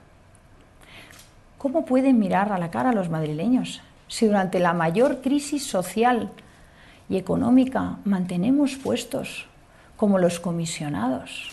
¿Cómo 1.59 1.85
pueden 1.85 2.19
mirar 2.19 2.53
a 2.53 2.59
la 2.59 2.71
cara 2.71 2.91
a 2.91 2.95
los 2.95 3.09
madrileños 3.09 3.83
si 4.09 4.27
durante 4.27 4.61
la 4.61 4.73
mayor 4.73 5.21
crisis 5.21 5.67
social 5.67 6.31
y 7.09 7.17
económica 7.17 7.99
mantenemos 8.05 8.77
puestos 8.77 9.47
como 9.97 10.19
los 10.19 10.41
comisionados? 10.41 11.51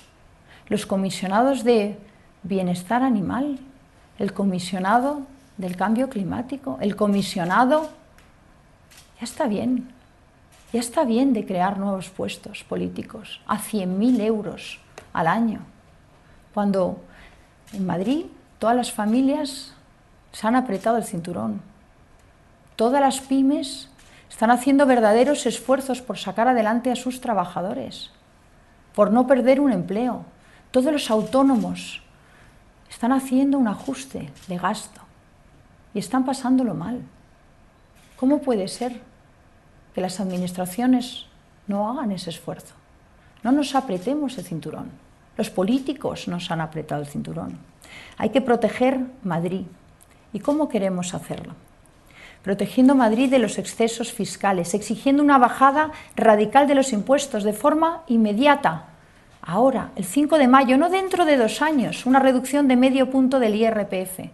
Los 0.68 0.86
comisionados 0.86 1.64
de 1.64 1.98
bienestar 2.44 3.04
animal, 3.04 3.60
el 4.20 4.34
comisionado 4.34 5.22
del 5.58 5.76
cambio 5.76 6.10
climático, 6.10 6.78
el 6.82 6.96
comisionado... 6.96 7.90
Ya 9.20 9.26
está 9.26 9.48
bien, 9.48 9.90
ya 10.74 10.80
está 10.80 11.06
bien 11.06 11.34
de 11.34 11.46
crear 11.46 11.78
nuevos 11.78 12.10
puestos 12.10 12.64
políticos 12.64 13.40
a 13.46 13.58
100.000 13.58 14.22
euros 14.22 14.80
al 15.14 15.28
año, 15.28 15.62
cuando 16.54 17.02
en 17.72 17.86
Madrid 17.86 18.26
todas 18.60 18.76
las 18.76 18.92
familias 18.92 19.74
se 20.32 20.48
han 20.48 20.56
apretado 20.56 20.98
el 20.98 21.04
cinturón, 21.04 21.62
todas 22.84 23.00
las 23.00 23.22
pymes 23.22 23.88
están 24.30 24.52
haciendo 24.52 24.86
verdaderos 24.86 25.46
esfuerzos 25.46 26.02
por 26.02 26.18
sacar 26.18 26.50
adelante 26.50 26.92
a 26.92 26.98
sus 26.98 27.22
trabajadores, 27.22 28.12
por 28.94 29.10
no 29.10 29.25
perder 29.25 29.62
un 29.62 29.72
empleo, 29.72 30.25
todos 30.70 30.92
los 30.92 31.10
autónomos 31.10 32.02
están 32.90 33.13
haciendo 33.13 33.58
un 33.58 33.70
ajuste 33.70 34.34
de 34.50 34.58
gasto 34.58 35.00
y 35.94 36.00
están 36.00 36.25
pasándolo 36.25 36.74
mal. 36.74 37.00
¿Cómo 38.18 38.40
puede 38.42 38.68
ser 38.68 39.00
que 39.96 40.02
las 40.02 40.20
administraciones 40.20 41.28
no 41.68 41.90
hagan 41.90 42.12
ese 42.12 42.32
esfuerzo. 42.32 42.75
No 43.44 43.54
nos 43.54 43.75
apretemos 43.75 44.38
el 44.38 44.44
cinturón. 44.44 44.92
Los 45.38 45.50
políticos 45.50 46.28
nos 46.28 46.52
han 46.52 46.60
apretado 46.60 47.00
el 47.00 47.08
cinturón. 47.08 47.60
Hay 48.18 48.32
que 48.32 48.42
proteger 48.42 49.00
Madrid. 49.24 49.68
¿Y 50.34 50.42
cómo 50.42 50.68
queremos 50.68 51.13
hacerlo? 51.13 51.54
Protegiendo 52.44 52.94
Madrid 52.94 53.30
de 53.32 53.40
los 53.40 53.58
excesos 53.58 54.12
fiscales, 54.12 54.74
exigiendo 54.74 55.24
una 55.24 55.38
bajada 55.38 55.92
radical 56.16 56.68
de 56.68 56.76
los 56.76 56.94
impuestos 56.94 57.44
de 57.44 57.54
forma 57.54 58.04
inmediata. 58.08 58.88
Ahora, 59.42 59.92
el 59.96 60.06
5 60.06 60.38
de 60.38 60.48
mayo, 60.48 60.78
no 60.78 60.90
dentro 60.90 61.26
de 61.26 61.38
dos 61.38 61.62
años, 61.62 62.06
una 62.06 62.20
reducción 62.20 62.68
de 62.68 62.76
medio 62.76 63.10
punto 63.10 63.40
del 63.40 63.56
IRPF 63.56 64.30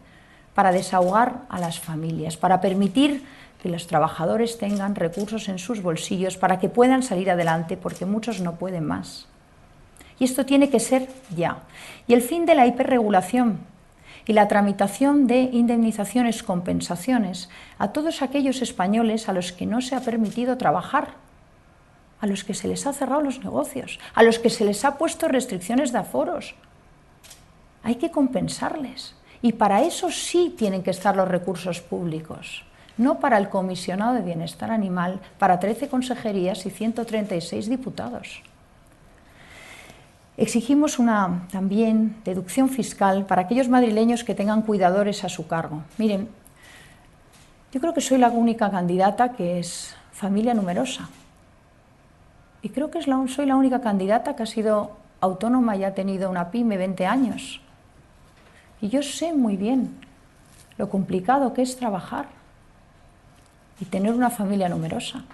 para 0.53 0.71
desahogar 0.71 1.43
a 1.49 1.59
las 1.59 1.79
familias, 1.79 2.35
para 2.35 2.61
permitir 2.61 3.23
que 3.61 3.69
los 3.69 3.87
trabajadores 3.87 4.57
tengan 4.57 4.95
recursos 4.95 5.49
en 5.49 5.59
sus 5.59 5.81
bolsillos 5.81 6.37
para 6.37 6.59
que 6.59 6.69
puedan 6.69 7.03
salir 7.03 7.29
adelante, 7.29 7.77
porque 7.77 8.05
muchos 8.05 8.39
no 8.39 8.55
pueden 8.55 8.85
más. 8.85 9.27
Y 10.19 10.25
esto 10.25 10.45
tiene 10.45 10.69
que 10.69 10.79
ser 10.79 11.07
ya. 11.35 11.59
Y 12.07 12.13
el 12.13 12.21
fin 12.21 12.45
de 12.45 12.55
la 12.55 12.67
hiperregulación 12.67 13.59
y 14.29 14.33
la 14.33 14.47
tramitación 14.47 15.25
de 15.25 15.49
indemnizaciones, 15.51 16.43
compensaciones 16.43 17.49
a 17.79 17.87
todos 17.93 18.21
aquellos 18.21 18.61
españoles 18.61 19.27
a 19.27 19.33
los 19.33 19.51
que 19.51 19.65
no 19.65 19.81
se 19.81 19.95
ha 19.95 20.01
permitido 20.01 20.55
trabajar, 20.55 21.15
a 22.21 22.27
los 22.27 22.43
que 22.43 22.53
se 22.53 22.67
les 22.67 22.85
ha 22.85 22.93
cerrado 22.93 23.23
los 23.23 23.43
negocios, 23.43 23.99
a 24.13 24.21
los 24.21 24.37
que 24.37 24.51
se 24.51 24.65
les 24.65 24.85
ha 24.85 24.99
puesto 24.99 25.27
restricciones 25.27 25.91
de 25.91 25.97
aforos. 25.97 26.53
Hay 27.81 27.95
que 27.95 28.11
compensarles. 28.11 29.15
Y 29.41 29.53
para 29.53 29.81
eso 29.81 30.11
sí 30.11 30.53
tienen 30.55 30.83
que 30.83 30.91
estar 30.91 31.15
los 31.15 31.27
recursos 31.27 31.81
públicos 31.81 32.63
no 32.97 33.21
para 33.21 33.37
el 33.37 33.47
comisionado 33.47 34.13
de 34.13 34.21
bienestar 34.21 34.71
animal, 34.71 35.21
para 35.37 35.57
13 35.57 35.87
consejerías 35.87 36.65
y 36.65 36.69
136 36.69 37.69
diputados. 37.69 38.43
Exigimos 40.39 40.99
una 40.99 41.47
también 41.51 42.15
deducción 42.23 42.69
fiscal 42.69 43.25
para 43.25 43.41
aquellos 43.41 43.67
madrileños 43.67 44.23
que 44.23 44.33
tengan 44.33 44.61
cuidadores 44.61 45.25
a 45.25 45.29
su 45.29 45.47
cargo. 45.47 45.83
Miren, 45.97 46.29
yo 47.73 47.81
creo 47.81 47.93
que 47.93 47.99
soy 47.99 48.19
la 48.19 48.29
única 48.29 48.71
candidata 48.71 49.33
que 49.33 49.59
es 49.59 49.93
familia 50.13 50.53
numerosa. 50.53 51.09
Y 52.61 52.69
creo 52.69 52.89
que 52.89 53.01
soy 53.01 53.47
la 53.47 53.57
única 53.57 53.81
candidata 53.81 54.37
que 54.37 54.43
ha 54.43 54.45
sido 54.45 54.95
autónoma 55.19 55.75
y 55.75 55.83
ha 55.83 55.93
tenido 55.93 56.29
una 56.29 56.51
pyme 56.51 56.77
20 56.77 57.05
años. 57.05 57.59
Y 58.79 58.87
yo 58.87 59.03
sé 59.03 59.33
muy 59.33 59.57
bien 59.57 59.93
lo 60.77 60.89
complicado 60.89 61.51
que 61.51 61.63
es 61.63 61.75
trabajar 61.75 62.27
y 63.81 63.83
tener 63.83 64.13
una 64.13 64.29
familia 64.29 64.69
numerosa. 64.69 65.25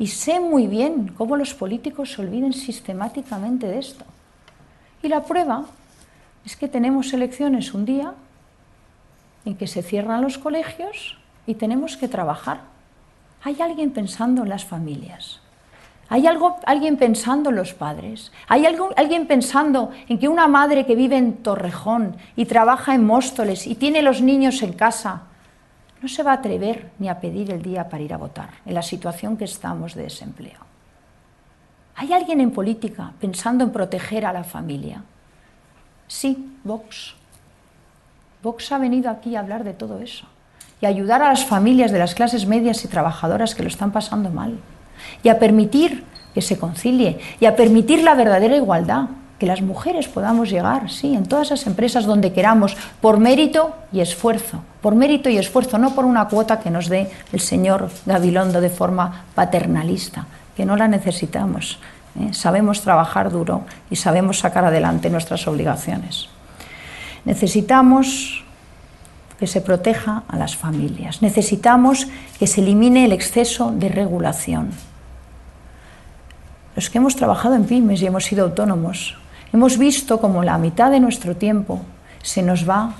Y 0.00 0.06
sé 0.06 0.40
muy 0.40 0.66
bien 0.66 1.08
cómo 1.08 1.36
los 1.36 1.52
políticos 1.52 2.14
se 2.14 2.22
olviden 2.22 2.54
sistemáticamente 2.54 3.66
de 3.66 3.78
esto. 3.78 4.06
Y 5.02 5.08
la 5.08 5.24
prueba 5.24 5.66
es 6.42 6.56
que 6.56 6.68
tenemos 6.68 7.12
elecciones 7.12 7.74
un 7.74 7.84
día 7.84 8.14
en 9.44 9.56
que 9.58 9.66
se 9.66 9.82
cierran 9.82 10.22
los 10.22 10.38
colegios 10.38 11.18
y 11.46 11.54
tenemos 11.54 11.98
que 11.98 12.08
trabajar. 12.08 12.62
Hay 13.42 13.60
alguien 13.60 13.90
pensando 13.90 14.42
en 14.42 14.48
las 14.48 14.64
familias. 14.64 15.40
Hay 16.08 16.26
algo, 16.26 16.56
alguien 16.64 16.96
pensando 16.96 17.50
en 17.50 17.56
los 17.56 17.74
padres. 17.74 18.32
Hay 18.48 18.64
algo, 18.64 18.88
alguien 18.96 19.26
pensando 19.26 19.90
en 20.08 20.18
que 20.18 20.28
una 20.28 20.48
madre 20.48 20.86
que 20.86 20.94
vive 20.94 21.18
en 21.18 21.42
Torrejón 21.42 22.16
y 22.36 22.46
trabaja 22.46 22.94
en 22.94 23.04
Móstoles 23.04 23.66
y 23.66 23.74
tiene 23.74 24.00
los 24.00 24.22
niños 24.22 24.62
en 24.62 24.72
casa 24.72 25.24
no 26.00 26.08
se 26.08 26.22
va 26.22 26.32
a 26.32 26.34
atrever 26.34 26.90
ni 26.98 27.08
a 27.08 27.20
pedir 27.20 27.50
el 27.50 27.62
día 27.62 27.88
para 27.88 28.02
ir 28.02 28.14
a 28.14 28.18
votar 28.18 28.50
en 28.64 28.74
la 28.74 28.82
situación 28.82 29.36
que 29.36 29.44
estamos 29.44 29.94
de 29.94 30.04
desempleo. 30.04 30.58
¿Hay 31.96 32.12
alguien 32.12 32.40
en 32.40 32.50
política 32.50 33.12
pensando 33.20 33.64
en 33.64 33.70
proteger 33.70 34.24
a 34.24 34.32
la 34.32 34.44
familia? 34.44 35.02
Sí, 36.08 36.56
Vox. 36.64 37.14
Vox 38.42 38.72
ha 38.72 38.78
venido 38.78 39.10
aquí 39.10 39.36
a 39.36 39.40
hablar 39.40 39.64
de 39.64 39.74
todo 39.74 40.00
eso 40.00 40.26
y 40.80 40.86
a 40.86 40.88
ayudar 40.88 41.22
a 41.22 41.28
las 41.28 41.44
familias 41.44 41.92
de 41.92 41.98
las 41.98 42.14
clases 42.14 42.46
medias 42.46 42.84
y 42.84 42.88
trabajadoras 42.88 43.54
que 43.54 43.62
lo 43.62 43.68
están 43.68 43.92
pasando 43.92 44.30
mal 44.30 44.58
y 45.22 45.28
a 45.28 45.38
permitir 45.38 46.04
que 46.32 46.42
se 46.42 46.58
concilie 46.58 47.18
y 47.38 47.44
a 47.44 47.56
permitir 47.56 48.02
la 48.02 48.14
verdadera 48.14 48.56
igualdad. 48.56 49.08
Que 49.40 49.46
las 49.46 49.62
mujeres 49.62 50.06
podamos 50.06 50.50
llegar, 50.50 50.90
sí, 50.90 51.14
en 51.14 51.24
todas 51.24 51.46
esas 51.46 51.66
empresas 51.66 52.04
donde 52.04 52.34
queramos, 52.34 52.76
por 53.00 53.18
mérito 53.18 53.74
y 53.90 54.00
esfuerzo, 54.00 54.60
por 54.82 54.94
mérito 54.94 55.30
y 55.30 55.38
esfuerzo, 55.38 55.78
no 55.78 55.94
por 55.94 56.04
una 56.04 56.28
cuota 56.28 56.60
que 56.60 56.70
nos 56.70 56.90
dé 56.90 57.10
el 57.32 57.40
señor 57.40 57.88
Gabilondo 58.04 58.60
de 58.60 58.68
forma 58.68 59.24
paternalista, 59.34 60.26
que 60.54 60.66
no 60.66 60.76
la 60.76 60.88
necesitamos. 60.88 61.78
¿eh? 62.20 62.34
Sabemos 62.34 62.82
trabajar 62.82 63.32
duro 63.32 63.62
y 63.88 63.96
sabemos 63.96 64.40
sacar 64.40 64.66
adelante 64.66 65.08
nuestras 65.08 65.48
obligaciones. 65.48 66.28
Necesitamos 67.24 68.44
que 69.38 69.46
se 69.46 69.62
proteja 69.62 70.22
a 70.28 70.36
las 70.36 70.54
familias. 70.54 71.22
Necesitamos 71.22 72.08
que 72.38 72.46
se 72.46 72.60
elimine 72.60 73.06
el 73.06 73.12
exceso 73.12 73.72
de 73.72 73.88
regulación. 73.88 74.68
Los 76.76 76.90
que 76.90 76.98
hemos 76.98 77.16
trabajado 77.16 77.54
en 77.54 77.64
pymes 77.64 78.02
y 78.02 78.06
hemos 78.06 78.24
sido 78.24 78.44
autónomos, 78.44 79.16
hemos 79.52 79.78
visto 79.78 80.20
como 80.20 80.42
la 80.42 80.58
mitad 80.58 80.90
de 80.90 81.00
nuestro 81.00 81.36
tiempo 81.36 81.80
se 82.22 82.42
nos 82.42 82.68
va 82.68 82.94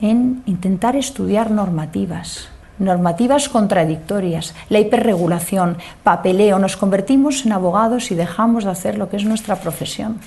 en 0.00 0.42
intentar 0.46 0.96
estudiar 0.96 1.50
normativas, 1.50 2.48
normativas 2.78 3.48
contradictorias, 3.48 4.54
la 4.68 4.78
hiperregulación, 4.78 5.76
papeleo, 6.04 6.58
nos 6.58 6.76
convertimos 6.76 7.44
en 7.44 7.52
abogados 7.52 8.10
y 8.10 8.14
dejamos 8.14 8.64
de 8.64 8.70
hacer 8.70 8.98
lo 8.98 9.10
que 9.10 9.16
es 9.16 9.24
nuestra 9.24 9.56
profesión. 9.56 10.18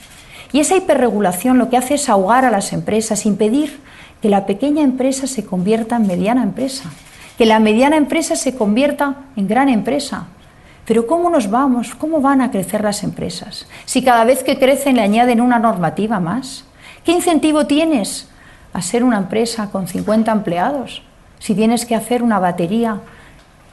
Y 0.51 0.59
esa 0.59 0.75
hiperregulación 0.75 1.57
lo 1.57 1.69
que 1.69 1.77
hace 1.77 1.93
es 1.93 2.09
ahogar 2.09 2.43
a 2.43 2.51
las 2.51 2.73
empresas, 2.73 3.25
impedir 3.25 3.79
que 4.21 4.29
la 4.29 4.45
pequeña 4.45 4.83
empresa 4.83 5.27
se 5.27 5.45
convierta 5.45 5.95
en 5.95 6.07
mediana 6.07 6.43
empresa, 6.43 6.91
que 7.37 7.45
la 7.45 7.59
mediana 7.59 7.95
empresa 7.95 8.35
se 8.35 8.55
convierta 8.55 9.15
en 9.35 9.47
gran 9.47 9.69
empresa. 9.69 10.27
Pero 10.85 11.07
¿cómo 11.07 11.29
nos 11.29 11.49
vamos? 11.49 11.93
¿Cómo 11.95 12.21
van 12.21 12.41
a 12.41 12.51
crecer 12.51 12.83
las 12.83 13.03
empresas? 13.03 13.67
Si 13.85 14.03
cada 14.03 14.23
vez 14.23 14.43
que 14.43 14.57
crecen 14.57 14.95
le 14.95 15.01
añaden 15.01 15.41
una 15.41 15.59
normativa 15.59 16.19
más. 16.19 16.65
¿Qué 17.03 17.11
incentivo 17.11 17.65
tienes 17.65 18.27
a 18.73 18.81
ser 18.81 19.03
una 19.03 19.17
empresa 19.17 19.69
con 19.71 19.87
50 19.87 20.31
empleados 20.31 21.03
si 21.39 21.55
tienes 21.55 21.85
que 21.85 21.95
hacer 21.95 22.21
una 22.21 22.39
batería 22.39 22.99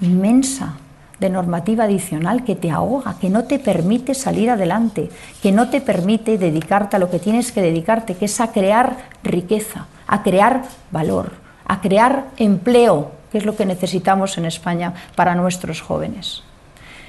inmensa 0.01 0.77
de 1.21 1.31
normativa 1.31 1.85
adicional 1.85 2.45
que 2.45 2.55
te 2.55 2.71
ahoga, 2.71 3.17
que 3.21 3.29
no 3.29 3.45
te 3.45 3.59
permite 3.59 4.15
salir 4.15 4.51
adelante, 4.51 5.11
que 5.43 5.53
no 5.53 5.69
te 5.69 5.81
permite 5.81 6.39
dedicarte 6.39 6.97
a 6.97 6.99
lo 6.99 7.11
que 7.11 7.19
tienes 7.19 7.53
que 7.53 7.61
dedicarte, 7.61 8.15
que 8.15 8.27
es 8.27 8.41
a 8.41 8.53
crear 8.53 8.97
riqueza, 9.23 9.87
a 10.07 10.23
crear 10.23 10.63
valor, 10.91 11.33
a 11.67 11.81
crear 11.81 12.29
empleo, 12.37 13.13
que 13.31 13.39
es 13.39 13.45
lo 13.45 13.57
que 13.57 13.67
necesitamos 13.67 14.39
en 14.39 14.47
España 14.47 14.95
para 15.17 15.35
nuestros 15.35 15.83
jóvenes. 15.83 16.45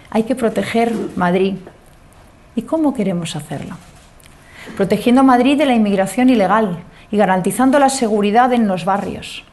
Hay 0.09 0.23
que 0.23 0.35
proteger 0.35 0.93
Madrid. 1.15 1.55
¿Y 2.55 2.63
cómo 2.63 2.93
queremos 2.93 3.35
hacerlo? 3.35 3.75
Protegiendo 4.75 5.23
Madrid 5.23 5.57
de 5.57 5.65
la 5.65 5.75
inmigración 5.75 6.29
ilegal 6.29 6.79
y 7.11 7.17
garantizando 7.17 7.79
la 7.79 7.89
seguridad 7.89 8.51
en 8.53 8.67
los 8.67 8.85
barrios. 8.85 9.43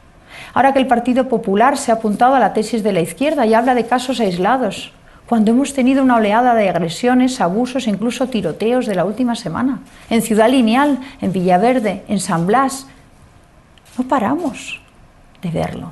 Ahora 0.53 0.73
que 0.73 0.79
el 0.79 0.87
Partido 0.87 1.29
Popular 1.29 1.77
se 1.77 1.91
ha 1.91 1.95
apuntado 1.95 2.35
a 2.35 2.39
la 2.39 2.53
tesis 2.53 2.83
de 2.83 2.93
la 2.93 3.01
izquierda 3.01 3.45
y 3.45 3.53
habla 3.53 3.75
de 3.75 3.85
casos 3.85 4.19
aislados, 4.19 4.91
cuando 5.27 5.51
hemos 5.51 5.73
tenido 5.73 6.03
una 6.03 6.15
oleada 6.15 6.55
de 6.55 6.69
agresiones, 6.69 7.41
abusos 7.41 7.85
e 7.85 7.89
incluso 7.89 8.27
tiroteos 8.27 8.85
de 8.85 8.95
la 8.95 9.03
última 9.03 9.35
semana, 9.35 9.81
en 10.09 10.21
Ciudad 10.21 10.49
Lineal, 10.49 10.99
en 11.21 11.33
Villaverde, 11.33 12.03
en 12.07 12.19
San 12.19 12.47
Blas, 12.47 12.87
no 13.97 14.07
paramos 14.07 14.79
de 15.41 15.51
verlo. 15.51 15.91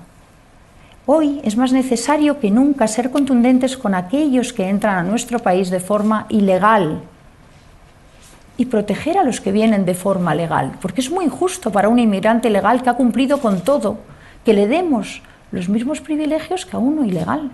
Hoy 1.07 1.39
es 1.43 1.55
más 1.55 1.71
necesario 1.71 2.39
que 2.39 2.49
nunca 2.49 2.87
ser 2.87 3.11
contundentes 3.11 3.77
con 3.77 3.93
aquellos 3.93 4.53
que 4.53 4.67
entran 4.67 4.97
a 4.97 5.03
nuestro 5.03 5.37
país 5.37 5.69
de 5.69 5.79
forma 5.79 6.25
ilegal 6.29 7.03
y 8.57 8.65
proteger 8.65 9.19
a 9.19 9.23
los 9.23 9.39
que 9.39 9.51
vienen 9.51 9.85
de 9.85 9.93
forma 9.93 10.33
legal, 10.33 10.71
porque 10.81 11.01
es 11.01 11.11
muy 11.11 11.25
injusto 11.25 11.71
para 11.71 11.89
un 11.89 11.99
inmigrante 11.99 12.49
legal 12.49 12.81
que 12.81 12.89
ha 12.89 12.95
cumplido 12.95 13.39
con 13.39 13.61
todo 13.61 13.99
que 14.43 14.53
le 14.53 14.67
demos 14.67 15.21
los 15.51 15.69
mismos 15.69 16.01
privilegios 16.01 16.65
que 16.65 16.75
a 16.75 16.79
uno 16.79 17.05
ilegal. 17.05 17.51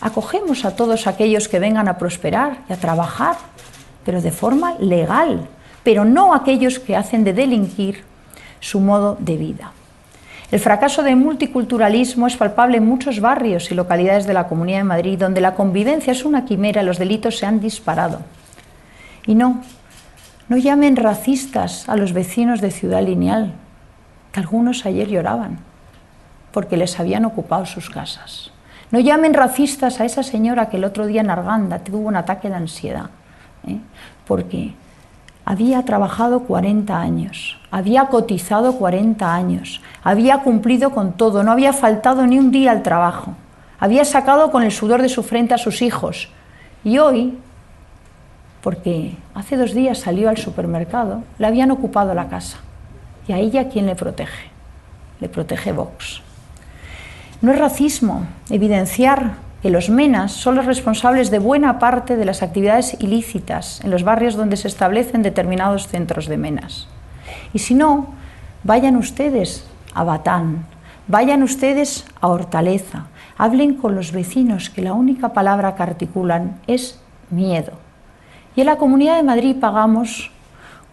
Acogemos 0.00 0.64
a 0.64 0.76
todos 0.76 1.08
aquellos 1.08 1.48
que 1.48 1.58
vengan 1.58 1.88
a 1.88 1.98
prosperar 1.98 2.58
y 2.68 2.72
a 2.72 2.76
trabajar, 2.76 3.36
pero 4.04 4.22
de 4.22 4.30
forma 4.30 4.74
legal, 4.78 5.48
pero 5.82 6.04
no 6.04 6.34
aquellos 6.34 6.78
que 6.78 6.94
hacen 6.94 7.24
de 7.24 7.32
delinquir 7.32 8.04
su 8.60 8.78
modo 8.78 9.16
de 9.18 9.36
vida. 9.36 9.72
El 10.54 10.60
fracaso 10.60 11.02
del 11.02 11.16
multiculturalismo 11.16 12.28
es 12.28 12.36
palpable 12.36 12.76
en 12.76 12.86
muchos 12.86 13.18
barrios 13.18 13.72
y 13.72 13.74
localidades 13.74 14.24
de 14.24 14.34
la 14.34 14.46
Comunidad 14.46 14.78
de 14.78 14.84
Madrid, 14.84 15.18
donde 15.18 15.40
la 15.40 15.56
convivencia 15.56 16.12
es 16.12 16.24
una 16.24 16.44
quimera 16.44 16.80
y 16.80 16.84
los 16.84 16.96
delitos 16.96 17.38
se 17.38 17.46
han 17.46 17.58
disparado. 17.58 18.20
Y 19.26 19.34
no, 19.34 19.62
no 20.48 20.56
llamen 20.56 20.94
racistas 20.94 21.88
a 21.88 21.96
los 21.96 22.12
vecinos 22.12 22.60
de 22.60 22.70
Ciudad 22.70 23.02
Lineal, 23.02 23.52
que 24.30 24.38
algunos 24.38 24.86
ayer 24.86 25.08
lloraban 25.08 25.58
porque 26.52 26.76
les 26.76 27.00
habían 27.00 27.24
ocupado 27.24 27.66
sus 27.66 27.90
casas. 27.90 28.52
No 28.92 29.00
llamen 29.00 29.34
racistas 29.34 30.00
a 30.00 30.04
esa 30.04 30.22
señora 30.22 30.68
que 30.68 30.76
el 30.76 30.84
otro 30.84 31.08
día 31.08 31.22
en 31.22 31.30
Arganda 31.30 31.80
tuvo 31.80 31.98
un 31.98 32.14
ataque 32.14 32.48
de 32.48 32.54
ansiedad, 32.54 33.10
¿eh? 33.66 33.78
porque 34.24 34.72
había 35.44 35.84
trabajado 35.84 36.40
40 36.40 36.98
años, 36.98 37.58
había 37.70 38.06
cotizado 38.06 38.76
40 38.78 39.34
años, 39.34 39.80
había 40.02 40.38
cumplido 40.38 40.90
con 40.90 41.12
todo, 41.12 41.42
no 41.42 41.52
había 41.52 41.72
faltado 41.72 42.26
ni 42.26 42.38
un 42.38 42.50
día 42.50 42.70
al 42.70 42.82
trabajo, 42.82 43.34
había 43.78 44.04
sacado 44.04 44.50
con 44.50 44.62
el 44.62 44.72
sudor 44.72 45.02
de 45.02 45.08
su 45.08 45.22
frente 45.22 45.54
a 45.54 45.58
sus 45.58 45.82
hijos. 45.82 46.28
Y 46.82 46.98
hoy, 46.98 47.38
porque 48.62 49.16
hace 49.34 49.56
dos 49.56 49.74
días 49.74 49.98
salió 49.98 50.30
al 50.30 50.38
supermercado, 50.38 51.22
le 51.38 51.46
habían 51.46 51.70
ocupado 51.70 52.14
la 52.14 52.28
casa. 52.28 52.58
¿Y 53.28 53.32
a 53.32 53.38
ella 53.38 53.68
quién 53.68 53.86
le 53.86 53.94
protege? 53.94 54.50
Le 55.20 55.28
protege 55.28 55.72
Vox. 55.72 56.22
No 57.40 57.52
es 57.52 57.58
racismo 57.58 58.26
evidenciar 58.48 59.43
que 59.64 59.70
los 59.70 59.88
menas 59.88 60.32
son 60.32 60.56
los 60.56 60.66
responsables 60.66 61.30
de 61.30 61.38
buena 61.38 61.78
parte 61.78 62.18
de 62.18 62.26
las 62.26 62.42
actividades 62.42 62.98
ilícitas 63.00 63.80
en 63.82 63.90
los 63.90 64.02
barrios 64.02 64.34
donde 64.34 64.58
se 64.58 64.68
establecen 64.68 65.22
determinados 65.22 65.88
centros 65.88 66.26
de 66.26 66.36
menas. 66.36 66.86
Y 67.54 67.60
si 67.60 67.74
no, 67.74 68.08
vayan 68.62 68.94
ustedes 68.94 69.64
a 69.94 70.04
Batán, 70.04 70.66
vayan 71.08 71.42
ustedes 71.42 72.04
a 72.20 72.28
Hortaleza, 72.28 73.06
hablen 73.38 73.76
con 73.76 73.94
los 73.94 74.12
vecinos 74.12 74.68
que 74.68 74.82
la 74.82 74.92
única 74.92 75.32
palabra 75.32 75.74
que 75.76 75.82
articulan 75.82 76.60
es 76.66 77.00
miedo. 77.30 77.72
Y 78.56 78.60
en 78.60 78.66
la 78.66 78.76
Comunidad 78.76 79.16
de 79.16 79.22
Madrid 79.22 79.56
pagamos 79.58 80.30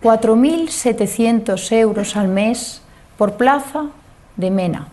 4.700 0.01 1.73
euros 1.73 2.15
al 2.15 2.29
mes 2.29 2.81
por 3.17 3.33
plaza 3.33 3.87
de 4.37 4.49
mena. 4.49 4.87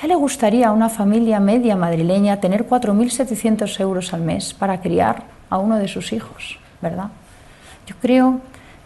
¿Ya 0.00 0.06
le 0.06 0.14
gustaría 0.14 0.68
a 0.68 0.72
una 0.72 0.88
familia 0.88 1.40
media 1.40 1.74
madrileña 1.74 2.38
tener 2.38 2.68
4.700 2.68 3.80
euros 3.80 4.14
al 4.14 4.20
mes 4.20 4.54
para 4.54 4.80
criar 4.80 5.24
a 5.50 5.58
uno 5.58 5.76
de 5.76 5.88
sus 5.88 6.12
hijos? 6.12 6.60
¿Verdad? 6.80 7.08
Yo 7.84 7.96
creo 8.00 8.40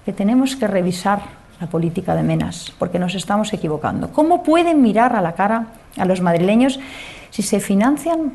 que 0.06 0.14
tenemos 0.14 0.56
que 0.56 0.66
revisar 0.66 1.20
la 1.60 1.66
política 1.66 2.14
de 2.14 2.22
menas, 2.22 2.72
porque 2.78 2.98
nos 2.98 3.14
estamos 3.14 3.52
equivocando. 3.52 4.10
¿Cómo 4.10 4.42
pueden 4.42 4.80
mirar 4.80 5.14
a 5.14 5.20
la 5.20 5.34
cara 5.34 5.66
a 5.98 6.06
los 6.06 6.22
madrileños 6.22 6.80
si 7.28 7.42
se 7.42 7.60
financian 7.60 8.32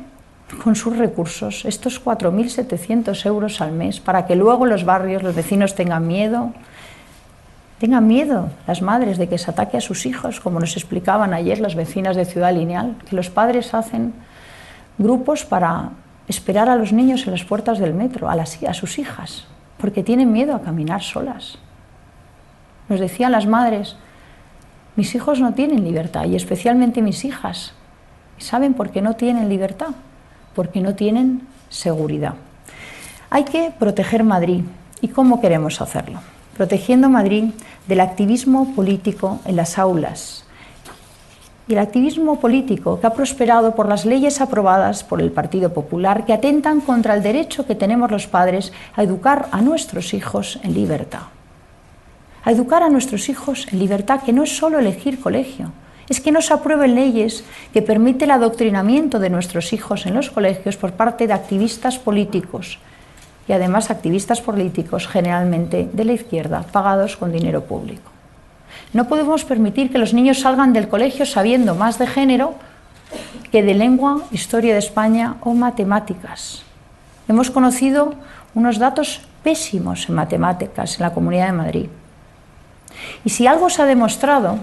con 0.62 0.76
sus 0.76 0.96
recursos 0.96 1.64
estos 1.64 2.02
4.700 2.02 3.26
euros 3.26 3.60
al 3.60 3.72
mes 3.72 3.98
para 3.98 4.24
que 4.24 4.36
luego 4.36 4.66
los 4.66 4.84
barrios, 4.84 5.24
los 5.24 5.34
vecinos 5.34 5.74
tengan 5.74 6.06
miedo, 6.06 6.52
Tengan 7.78 8.08
miedo 8.08 8.50
las 8.66 8.82
madres 8.82 9.18
de 9.18 9.28
que 9.28 9.38
se 9.38 9.50
ataque 9.50 9.76
a 9.76 9.80
sus 9.80 10.04
hijos, 10.04 10.40
como 10.40 10.58
nos 10.58 10.76
explicaban 10.76 11.32
ayer 11.32 11.60
las 11.60 11.76
vecinas 11.76 12.16
de 12.16 12.24
Ciudad 12.24 12.52
Lineal, 12.52 12.96
que 13.08 13.14
los 13.14 13.30
padres 13.30 13.72
hacen 13.72 14.14
grupos 14.98 15.44
para 15.44 15.90
esperar 16.26 16.68
a 16.68 16.74
los 16.74 16.92
niños 16.92 17.24
en 17.26 17.32
las 17.32 17.44
puertas 17.44 17.78
del 17.78 17.94
metro, 17.94 18.28
a, 18.28 18.34
las, 18.34 18.60
a 18.64 18.74
sus 18.74 18.98
hijas, 18.98 19.46
porque 19.78 20.02
tienen 20.02 20.32
miedo 20.32 20.56
a 20.56 20.62
caminar 20.62 21.02
solas. 21.02 21.58
Nos 22.88 22.98
decían 22.98 23.30
las 23.30 23.46
madres, 23.46 23.96
mis 24.96 25.14
hijos 25.14 25.38
no 25.38 25.54
tienen 25.54 25.84
libertad, 25.84 26.24
y 26.24 26.34
especialmente 26.34 27.00
mis 27.00 27.24
hijas. 27.24 27.74
saben 28.38 28.74
por 28.74 28.90
qué 28.90 29.02
no 29.02 29.14
tienen 29.14 29.48
libertad? 29.48 29.94
Porque 30.54 30.80
no 30.80 30.96
tienen 30.96 31.46
seguridad. 31.68 32.34
Hay 33.30 33.44
que 33.44 33.72
proteger 33.78 34.24
Madrid. 34.24 34.64
¿Y 35.00 35.08
cómo 35.08 35.40
queremos 35.40 35.80
hacerlo? 35.80 36.18
Protegiendo 36.58 37.08
Madrid 37.08 37.44
del 37.86 38.00
activismo 38.00 38.74
político 38.74 39.38
en 39.46 39.54
las 39.54 39.78
aulas. 39.78 40.44
Y 41.68 41.74
el 41.74 41.78
activismo 41.78 42.40
político 42.40 42.98
que 42.98 43.06
ha 43.06 43.14
prosperado 43.14 43.76
por 43.76 43.88
las 43.88 44.04
leyes 44.04 44.40
aprobadas 44.40 45.04
por 45.04 45.20
el 45.20 45.30
Partido 45.30 45.72
Popular 45.72 46.26
que 46.26 46.32
atentan 46.32 46.80
contra 46.80 47.14
el 47.14 47.22
derecho 47.22 47.64
que 47.64 47.76
tenemos 47.76 48.10
los 48.10 48.26
padres 48.26 48.72
a 48.96 49.04
educar 49.04 49.48
a 49.52 49.60
nuestros 49.60 50.12
hijos 50.14 50.58
en 50.64 50.74
libertad. 50.74 51.30
A 52.42 52.50
educar 52.50 52.82
a 52.82 52.88
nuestros 52.88 53.28
hijos 53.28 53.68
en 53.70 53.78
libertad, 53.78 54.22
que 54.22 54.32
no 54.32 54.42
es 54.42 54.56
solo 54.56 54.80
elegir 54.80 55.20
colegio, 55.20 55.70
es 56.08 56.20
que 56.20 56.32
no 56.32 56.42
se 56.42 56.54
aprueben 56.54 56.96
leyes 56.96 57.44
que 57.72 57.82
permiten 57.82 58.30
el 58.30 58.36
adoctrinamiento 58.36 59.20
de 59.20 59.30
nuestros 59.30 59.72
hijos 59.72 60.06
en 60.06 60.14
los 60.14 60.30
colegios 60.30 60.76
por 60.76 60.92
parte 60.92 61.28
de 61.28 61.34
activistas 61.34 61.98
políticos 61.98 62.80
y 63.48 63.52
además 63.52 63.90
activistas 63.90 64.40
políticos, 64.40 65.08
generalmente 65.08 65.88
de 65.92 66.04
la 66.04 66.12
izquierda, 66.12 66.64
pagados 66.70 67.16
con 67.16 67.32
dinero 67.32 67.64
público. 67.64 68.10
No 68.92 69.08
podemos 69.08 69.44
permitir 69.44 69.90
que 69.90 69.98
los 69.98 70.14
niños 70.14 70.40
salgan 70.40 70.72
del 70.72 70.88
colegio 70.88 71.24
sabiendo 71.26 71.74
más 71.74 71.98
de 71.98 72.06
género 72.06 72.54
que 73.50 73.62
de 73.62 73.74
lengua, 73.74 74.22
historia 74.30 74.74
de 74.74 74.78
España 74.78 75.36
o 75.40 75.54
matemáticas. 75.54 76.62
Hemos 77.26 77.50
conocido 77.50 78.14
unos 78.54 78.78
datos 78.78 79.22
pésimos 79.42 80.08
en 80.08 80.14
matemáticas 80.14 80.98
en 80.98 81.02
la 81.04 81.14
Comunidad 81.14 81.46
de 81.46 81.52
Madrid. 81.52 81.88
Y 83.24 83.30
si 83.30 83.46
algo 83.46 83.70
se 83.70 83.82
ha 83.82 83.86
demostrado 83.86 84.58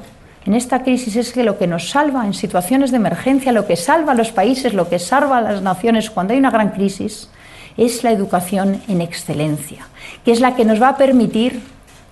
en 0.46 0.54
esta 0.54 0.84
crisis 0.84 1.16
es 1.16 1.34
que 1.34 1.44
lo 1.44 1.58
que 1.58 1.66
nos 1.66 1.90
salva 1.90 2.26
en 2.26 2.34
situaciones 2.34 2.92
de 2.92 2.98
emergencia, 2.98 3.52
lo 3.52 3.66
que 3.66 3.76
salva 3.76 4.12
a 4.12 4.16
los 4.16 4.32
países, 4.32 4.74
lo 4.74 4.90
que 4.90 5.00
salva 5.00 5.40
a 5.40 5.42
las 5.42 5.62
naciones 5.64 6.12
cuando 6.12 6.34
hay 6.34 6.40
una 6.40 6.52
gran 6.52 6.70
crisis, 6.70 7.30
es 7.78 8.04
la 8.04 8.12
educación 8.12 8.82
en 8.88 9.02
excelencia, 9.02 9.88
que 10.24 10.32
es 10.32 10.40
la 10.40 10.56
que 10.56 10.66
nos 10.66 10.82
va 10.82 10.90
a 10.90 10.98
permitir 10.98 11.62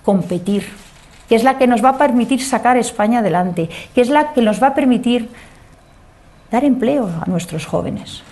competir, 0.02 0.64
que 1.28 1.34
es 1.34 1.44
la 1.44 1.58
que 1.58 1.66
nos 1.66 1.82
va 1.82 1.90
a 1.90 1.98
permitir 1.98 2.42
sacar 2.42 2.76
España 2.76 3.20
adelante, 3.20 3.68
que 3.94 4.00
es 4.00 4.08
la 4.08 4.32
que 4.32 4.42
nos 4.42 4.62
va 4.62 4.68
a 4.68 4.74
permitir 4.74 5.28
dar 6.50 6.64
empleo 6.64 7.10
a 7.20 7.28
nuestros 7.28 7.66
jóvenes. 7.66 8.22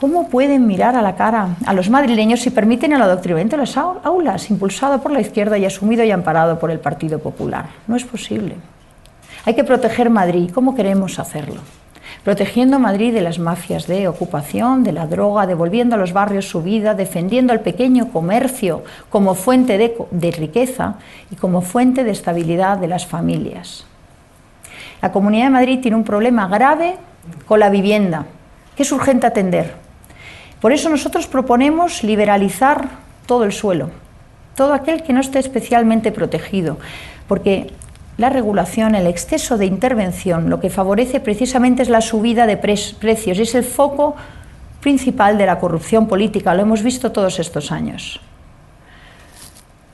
¿Cómo 0.00 0.28
pueden 0.28 0.66
mirar 0.66 0.96
a 0.96 1.02
la 1.02 1.14
cara 1.14 1.50
a 1.64 1.72
los 1.72 1.88
madrileños 1.88 2.40
si 2.40 2.50
permiten 2.50 2.92
el 2.92 3.02
adoctrinamiento 3.02 3.54
en 3.54 3.60
las 3.60 3.76
aulas, 3.76 4.50
impulsado 4.50 5.00
por 5.00 5.12
la 5.12 5.20
izquierda 5.20 5.56
y 5.58 5.64
asumido 5.64 6.02
y 6.02 6.10
amparado 6.10 6.58
por 6.58 6.72
el 6.72 6.80
Partido 6.80 7.20
Popular? 7.20 7.66
No 7.86 7.94
es 7.94 8.04
posible. 8.04 8.56
Hay 9.44 9.54
que 9.54 9.62
proteger 9.62 10.10
Madrid. 10.10 10.50
¿Cómo 10.52 10.74
queremos 10.74 11.20
hacerlo? 11.20 11.60
Protegiendo 12.24 12.78
Madrid 12.78 13.12
de 13.12 13.20
las 13.20 13.40
mafias 13.40 13.88
de 13.88 14.06
ocupación, 14.06 14.84
de 14.84 14.92
la 14.92 15.08
droga, 15.08 15.46
devolviendo 15.46 15.96
a 15.96 15.98
los 15.98 16.12
barrios 16.12 16.48
su 16.48 16.62
vida, 16.62 16.94
defendiendo 16.94 17.52
al 17.52 17.60
pequeño 17.60 18.12
comercio 18.12 18.84
como 19.10 19.34
fuente 19.34 19.76
de, 19.76 19.96
de 20.12 20.30
riqueza 20.30 20.94
y 21.32 21.36
como 21.36 21.62
fuente 21.62 22.04
de 22.04 22.12
estabilidad 22.12 22.78
de 22.78 22.86
las 22.86 23.06
familias. 23.06 23.86
La 25.00 25.10
Comunidad 25.10 25.46
de 25.46 25.50
Madrid 25.50 25.80
tiene 25.82 25.96
un 25.96 26.04
problema 26.04 26.46
grave 26.46 26.94
con 27.46 27.58
la 27.58 27.70
vivienda, 27.70 28.26
que 28.76 28.84
es 28.84 28.92
urgente 28.92 29.26
atender. 29.26 29.74
Por 30.60 30.72
eso 30.72 30.88
nosotros 30.88 31.26
proponemos 31.26 32.04
liberalizar 32.04 32.88
todo 33.26 33.42
el 33.42 33.50
suelo, 33.50 33.90
todo 34.54 34.74
aquel 34.74 35.02
que 35.02 35.12
no 35.12 35.20
esté 35.20 35.40
especialmente 35.40 36.12
protegido, 36.12 36.78
porque 37.26 37.72
la 38.18 38.28
regulación, 38.28 38.94
el 38.94 39.06
exceso 39.06 39.58
de 39.58 39.66
intervención, 39.66 40.50
lo 40.50 40.60
que 40.60 40.70
favorece 40.70 41.20
precisamente 41.20 41.82
es 41.82 41.88
la 41.88 42.00
subida 42.00 42.46
de 42.46 42.56
precios 42.56 43.38
es 43.38 43.54
el 43.54 43.64
foco 43.64 44.16
principal 44.80 45.38
de 45.38 45.46
la 45.46 45.58
corrupción 45.58 46.08
política, 46.08 46.54
lo 46.54 46.62
hemos 46.62 46.82
visto 46.82 47.12
todos 47.12 47.38
estos 47.38 47.72
años. 47.72 48.20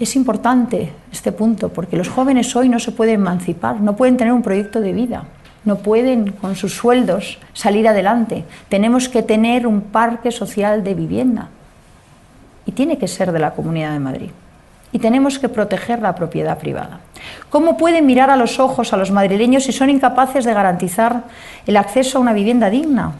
Es 0.00 0.16
importante 0.16 0.92
este 1.12 1.32
punto 1.32 1.68
porque 1.70 1.96
los 1.96 2.08
jóvenes 2.08 2.54
hoy 2.54 2.68
no 2.68 2.78
se 2.78 2.92
pueden 2.92 3.16
emancipar, 3.16 3.80
no 3.80 3.96
pueden 3.96 4.16
tener 4.16 4.32
un 4.32 4.42
proyecto 4.42 4.80
de 4.80 4.92
vida 4.92 5.24
no 5.68 5.76
pueden 5.76 6.32
con 6.32 6.56
sus 6.56 6.74
sueldos 6.74 7.38
salir 7.52 7.86
adelante. 7.86 8.44
Tenemos 8.68 9.08
que 9.08 9.22
tener 9.22 9.66
un 9.66 9.82
parque 9.82 10.30
social 10.30 10.82
de 10.82 10.94
vivienda 10.94 11.50
y 12.64 12.72
tiene 12.72 12.98
que 12.98 13.08
ser 13.08 13.32
de 13.32 13.38
la 13.38 13.52
Comunidad 13.52 13.92
de 13.92 13.98
Madrid. 13.98 14.30
Y 14.92 14.98
tenemos 14.98 15.38
que 15.38 15.48
proteger 15.48 16.00
la 16.00 16.14
propiedad 16.14 16.58
privada. 16.58 17.00
¿Cómo 17.50 17.76
pueden 17.76 18.06
mirar 18.06 18.30
a 18.30 18.36
los 18.36 18.58
ojos 18.58 18.92
a 18.92 18.96
los 18.96 19.10
madrileños 19.10 19.64
si 19.64 19.72
son 19.72 19.90
incapaces 19.90 20.44
de 20.44 20.54
garantizar 20.54 21.24
el 21.66 21.76
acceso 21.76 22.18
a 22.18 22.20
una 22.20 22.32
vivienda 22.32 22.70
digna 22.70 23.12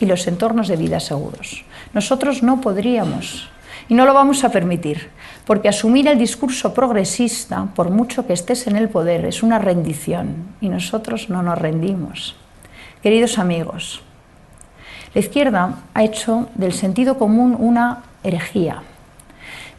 y 0.00 0.06
los 0.06 0.26
entornos 0.26 0.68
de 0.68 0.76
vida 0.76 1.00
seguros? 1.00 1.64
Nosotros 1.92 2.42
no 2.42 2.60
podríamos 2.60 3.48
y 3.88 3.94
no 3.94 4.04
lo 4.04 4.14
vamos 4.14 4.44
a 4.44 4.50
permitir, 4.50 5.10
porque 5.46 5.68
asumir 5.68 6.08
el 6.08 6.18
discurso 6.18 6.74
progresista, 6.74 7.68
por 7.74 7.90
mucho 7.90 8.26
que 8.26 8.34
estés 8.34 8.66
en 8.66 8.76
el 8.76 8.88
poder, 8.88 9.24
es 9.24 9.42
una 9.42 9.58
rendición 9.58 10.48
y 10.60 10.68
nosotros 10.68 11.30
no 11.30 11.42
nos 11.42 11.58
rendimos. 11.58 12.36
Queridos 13.02 13.38
amigos, 13.38 14.02
la 15.14 15.20
izquierda 15.20 15.78
ha 15.94 16.04
hecho 16.04 16.48
del 16.54 16.72
sentido 16.72 17.16
común 17.16 17.56
una 17.58 18.02
herejía. 18.22 18.82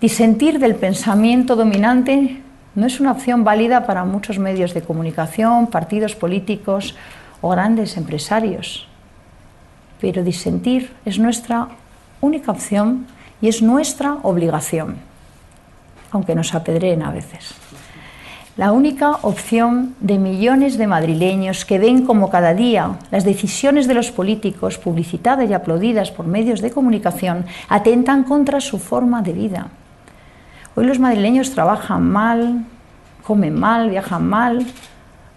Disentir 0.02 0.60
del 0.60 0.76
pensamiento 0.76 1.58
dominante 1.58 2.42
no 2.74 2.86
es 2.86 3.02
una 3.02 3.12
opción 3.12 3.44
válida 3.44 3.86
para 3.86 4.06
muchos 4.06 4.40
medios 4.40 4.74
de 4.74 4.82
comunicación, 4.82 5.68
partidos 5.68 6.16
políticos 6.16 6.96
o 7.42 7.50
grandes 7.50 7.98
empresarios. 7.98 8.88
Pero 10.00 10.24
disentir 10.24 10.94
es 11.04 11.20
nuestra 11.20 11.68
única 12.22 12.50
opción 12.50 13.08
y 13.42 13.50
es 13.50 13.62
nuestra 13.62 14.20
obligación, 14.24 14.96
aunque 16.12 16.34
nos 16.34 16.56
apedreen 16.56 17.04
a 17.04 17.12
veces. 17.12 17.54
La 18.56 18.72
única 18.72 19.12
opción 19.24 19.96
de 20.00 20.18
millones 20.18 20.78
de 20.78 20.88
madrileños 20.88 21.66
que 21.66 21.78
ven 21.78 22.06
como 22.06 22.30
cada 22.30 22.54
día 22.54 23.00
las 23.12 23.26
decisiones 23.26 23.86
de 23.86 23.96
los 23.96 24.12
políticos, 24.12 24.78
publicitadas 24.78 25.50
y 25.50 25.54
aplaudidas 25.54 26.12
por 26.12 26.26
medios 26.26 26.62
de 26.62 26.72
comunicación, 26.72 27.46
atentan 27.68 28.24
contra 28.24 28.62
su 28.62 28.80
forma 28.80 29.22
de 29.22 29.34
vida. 29.34 29.68
Hoy 30.80 30.86
los 30.86 30.98
madrileños 30.98 31.52
trabajan 31.52 32.10
mal, 32.10 32.63
comen 33.24 33.60
mal, 33.60 33.89
viajan 33.89 34.26
mal, 34.26 34.65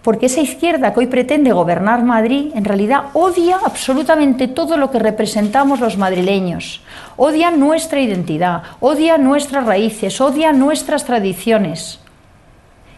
porque 0.01 0.27
esa 0.27 0.39
izquierda 0.39 0.93
que 0.93 1.01
hoy 1.01 1.07
pretende 1.07 1.51
gobernar 1.51 2.01
Madrid 2.01 2.53
en 2.55 2.63
realidad 2.63 3.07
odia 3.11 3.59
absolutamente 3.65 4.47
todo 4.47 4.77
lo 4.77 4.89
que 4.89 4.99
representamos 4.99 5.81
los 5.81 5.97
madrileños, 5.97 6.81
odia 7.17 7.51
nuestra 7.51 7.99
identidad, 7.99 8.63
odia 8.79 9.17
nuestras 9.17 9.65
raíces, 9.65 10.21
odia 10.21 10.53
nuestras 10.53 11.03
tradiciones. 11.03 11.99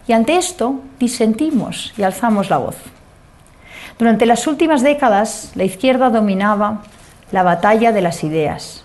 Y 0.06 0.12
ante 0.12 0.36
esto 0.36 0.82
disentimos 1.00 1.94
y 1.98 2.04
alzamos 2.04 2.48
la 2.48 2.58
voz. 2.58 2.76
Durante 3.98 4.24
las 4.24 4.46
últimas 4.46 4.84
décadas 4.84 5.50
la 5.56 5.64
izquierda 5.64 6.10
dominaba 6.10 6.82
la 7.32 7.42
batalla 7.42 7.90
de 7.90 8.02
las 8.02 8.22
ideas, 8.22 8.84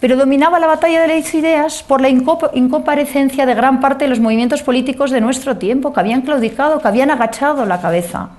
pero 0.00 0.16
dominaba 0.16 0.58
la 0.58 0.66
batalla 0.66 1.02
de 1.02 1.08
las 1.08 1.34
ideas 1.34 1.82
por 1.82 2.00
la 2.00 2.08
incomparecencia 2.08 3.46
de 3.46 3.54
gran 3.54 3.80
parte 3.80 4.04
de 4.04 4.10
los 4.10 4.20
movimientos 4.20 4.62
políticos 4.62 5.10
de 5.10 5.20
nuestro 5.20 5.56
tiempo, 5.56 5.92
que 5.92 6.00
habían 6.00 6.22
claudicado, 6.22 6.80
que 6.80 6.88
habían 6.88 7.10
agachado 7.10 7.64
la 7.64 7.80
cabeza. 7.80 8.30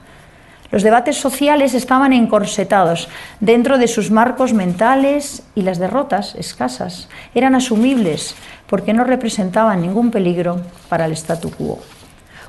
Los 0.69 0.83
debates 0.83 1.15
sociales 1.15 1.73
estaban 1.73 2.11
encorsetados 2.11 3.07
dentro 3.39 3.77
de 3.77 3.87
sus 3.87 4.11
marcos 4.11 4.53
mentales 4.53 5.43
y 5.55 5.61
las 5.61 5.79
derrotas 5.79 6.35
escasas 6.35 7.07
eran 7.33 7.55
asumibles 7.55 8.35
porque 8.67 8.93
no 8.93 9.05
representaban 9.05 9.81
ningún 9.81 10.11
peligro 10.11 10.61
para 10.89 11.05
el 11.05 11.13
statu 11.13 11.51
quo. 11.51 11.79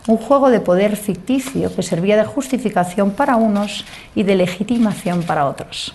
Un 0.09 0.17
juego 0.17 0.51
de 0.51 0.61
poder 0.61 0.97
ficticio 0.97 1.75
que 1.75 1.83
servía 1.83 2.17
de 2.17 2.25
justificación 2.25 3.13
para 3.13 3.37
unos 3.37 3.85
y 4.17 4.25
de 4.25 4.35
legitimación 4.35 5.23
para 5.23 5.47
otros. 5.47 5.95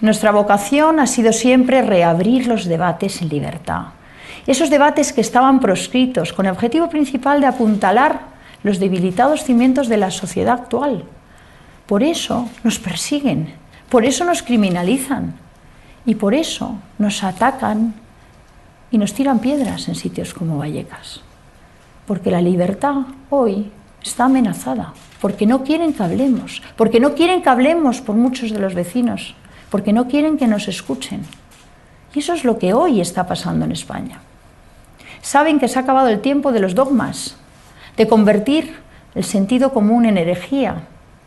Nuestra 0.00 0.32
vocación 0.32 1.00
ha 1.00 1.06
sido 1.06 1.32
siempre 1.32 1.82
reabrir 1.82 2.46
los 2.46 2.64
debates 2.64 3.22
en 3.22 3.28
libertad. 3.28 3.86
Esos 4.46 4.70
debates 4.70 5.12
que 5.12 5.20
estaban 5.20 5.60
proscritos 5.60 6.32
con 6.32 6.46
el 6.46 6.52
objetivo 6.52 6.88
principal 6.88 7.40
de 7.40 7.46
apuntalar 7.46 8.32
los 8.62 8.78
debilitados 8.78 9.44
cimientos 9.44 9.88
de 9.88 9.96
la 9.96 10.10
sociedad 10.10 10.54
actual. 10.54 11.04
Por 11.86 12.02
eso 12.02 12.48
nos 12.64 12.78
persiguen, 12.78 13.54
por 13.88 14.04
eso 14.04 14.24
nos 14.24 14.42
criminalizan 14.42 15.34
y 16.06 16.14
por 16.16 16.34
eso 16.34 16.76
nos 16.98 17.22
atacan 17.22 17.94
y 18.90 18.98
nos 18.98 19.14
tiran 19.14 19.38
piedras 19.38 19.88
en 19.88 19.94
sitios 19.94 20.34
como 20.34 20.58
Vallecas. 20.58 21.20
Porque 22.06 22.30
la 22.30 22.42
libertad 22.42 23.02
hoy 23.30 23.70
está 24.02 24.24
amenazada, 24.24 24.92
porque 25.20 25.46
no 25.46 25.62
quieren 25.62 25.92
que 25.92 26.02
hablemos, 26.02 26.62
porque 26.76 26.98
no 26.98 27.14
quieren 27.14 27.42
que 27.42 27.48
hablemos 27.48 28.00
por 28.00 28.16
muchos 28.16 28.50
de 28.50 28.58
los 28.58 28.74
vecinos 28.74 29.36
porque 29.72 29.94
no 29.94 30.06
quieren 30.06 30.36
que 30.36 30.46
nos 30.46 30.68
escuchen. 30.68 31.22
Y 32.14 32.18
eso 32.18 32.34
es 32.34 32.44
lo 32.44 32.58
que 32.58 32.74
hoy 32.74 33.00
está 33.00 33.26
pasando 33.26 33.64
en 33.64 33.72
España. 33.72 34.20
Saben 35.22 35.58
que 35.58 35.66
se 35.66 35.78
ha 35.78 35.82
acabado 35.82 36.08
el 36.08 36.20
tiempo 36.20 36.52
de 36.52 36.60
los 36.60 36.74
dogmas, 36.74 37.36
de 37.96 38.06
convertir 38.06 38.76
el 39.14 39.24
sentido 39.24 39.72
común 39.72 40.04
en 40.04 40.18
herejía 40.18 40.82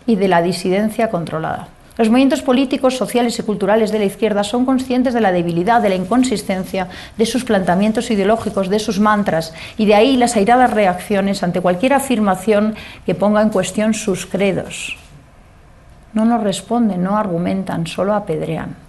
y 0.06 0.16
de 0.16 0.28
la 0.28 0.44
disidencia 0.44 1.10
controlada. 1.10 1.70
Los 1.98 2.10
movimientos 2.10 2.44
políticos, 2.44 2.96
sociales 2.96 3.40
y 3.40 3.42
culturales 3.42 3.92
de 3.92 3.98
la 3.98 4.06
izquierda 4.06 4.44
son 4.44 4.64
conscientes 4.64 5.16
de 5.16 5.22
la 5.22 5.32
debilidad, 5.32 5.82
de 5.82 5.90
la 5.90 5.96
inconsistencia 5.96 6.88
de 7.18 7.26
sus 7.26 7.46
planteamientos 7.46 8.12
ideológicos, 8.12 8.70
de 8.70 8.78
sus 8.78 9.00
mantras, 9.00 9.56
y 9.76 9.88
de 9.88 9.96
ahí 9.96 10.18
las 10.18 10.36
airadas 10.36 10.70
reacciones 10.70 11.42
ante 11.42 11.62
cualquier 11.62 11.94
afirmación 11.94 12.76
que 13.08 13.16
ponga 13.16 13.42
en 13.42 13.50
cuestión 13.50 13.96
sus 13.96 14.28
credos 14.28 14.98
no 16.16 16.26
nos 16.26 16.42
responden, 16.42 17.04
no 17.04 17.18
argumentan, 17.18 17.86
solo 17.86 18.16
apedrean. 18.16 18.86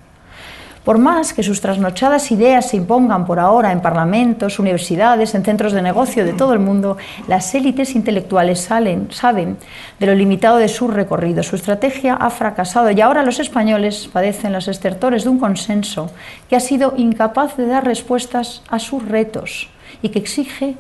Por 0.86 0.98
más 0.98 1.34
que 1.34 1.42
sus 1.42 1.60
trasnochadas 1.60 2.30
ideas 2.30 2.68
se 2.68 2.76
impongan 2.76 3.26
por 3.26 3.40
ahora 3.40 3.72
en 3.72 3.82
parlamentos, 3.82 4.60
universidades, 4.60 5.34
en 5.34 5.44
centros 5.44 5.72
de 5.72 5.82
negocio 5.82 6.24
de 6.24 6.32
todo 6.32 6.52
el 6.52 6.60
mundo, 6.60 6.96
las 7.26 7.52
élites 7.56 7.96
intelectuales 7.96 8.60
salen, 8.60 9.08
saben 9.10 9.56
de 9.98 10.06
lo 10.06 10.14
limitado 10.14 10.58
de 10.58 10.68
su 10.68 10.86
recorrido. 10.86 11.42
Su 11.42 11.56
estrategia 11.56 12.14
ha 12.14 12.30
fracasado 12.30 12.92
y 12.92 13.00
ahora 13.00 13.24
los 13.24 13.40
españoles 13.40 14.08
padecen 14.12 14.52
los 14.52 14.68
estertores 14.68 15.24
de 15.24 15.30
un 15.30 15.40
consenso 15.40 16.12
que 16.48 16.54
ha 16.54 16.60
sido 16.60 16.94
incapaz 16.96 17.56
de 17.56 17.66
dar 17.66 17.84
respuestas 17.84 18.62
a 18.68 18.78
sus 18.78 19.04
retos 19.04 19.68
y 20.02 20.10
que 20.10 20.20
exige 20.20 20.76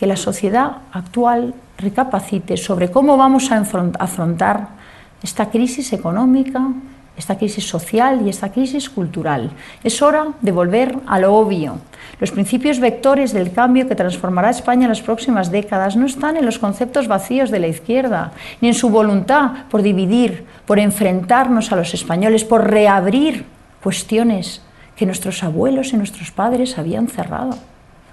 que 0.00 0.06
la 0.06 0.16
sociedad 0.16 0.78
actual 0.90 1.54
recapacite 1.78 2.56
sobre 2.56 2.90
cómo 2.90 3.16
vamos 3.16 3.52
a 3.52 3.58
afrontar 3.58 4.79
esta 5.22 5.50
crisis 5.50 5.92
económica, 5.92 6.68
esta 7.16 7.36
crisis 7.36 7.68
social 7.68 8.22
y 8.24 8.30
esta 8.30 8.50
crisis 8.50 8.88
cultural. 8.88 9.50
Es 9.84 10.00
hora 10.02 10.28
de 10.40 10.52
volver 10.52 10.96
a 11.06 11.18
lo 11.18 11.34
obvio. 11.34 11.78
Los 12.18 12.30
principios 12.30 12.80
vectores 12.80 13.32
del 13.32 13.52
cambio 13.52 13.88
que 13.88 13.94
transformará 13.94 14.50
España 14.50 14.84
en 14.84 14.90
las 14.90 15.02
próximas 15.02 15.50
décadas 15.50 15.96
no 15.96 16.06
están 16.06 16.36
en 16.36 16.46
los 16.46 16.58
conceptos 16.58 17.08
vacíos 17.08 17.50
de 17.50 17.60
la 17.60 17.68
izquierda, 17.68 18.32
ni 18.60 18.68
en 18.68 18.74
su 18.74 18.90
voluntad 18.90 19.66
por 19.70 19.82
dividir, 19.82 20.44
por 20.66 20.78
enfrentarnos 20.78 21.72
a 21.72 21.76
los 21.76 21.94
españoles, 21.94 22.44
por 22.44 22.70
reabrir 22.70 23.44
cuestiones 23.82 24.62
que 24.96 25.06
nuestros 25.06 25.42
abuelos 25.42 25.92
y 25.92 25.96
nuestros 25.96 26.30
padres 26.30 26.78
habían 26.78 27.08
cerrado. 27.08 27.56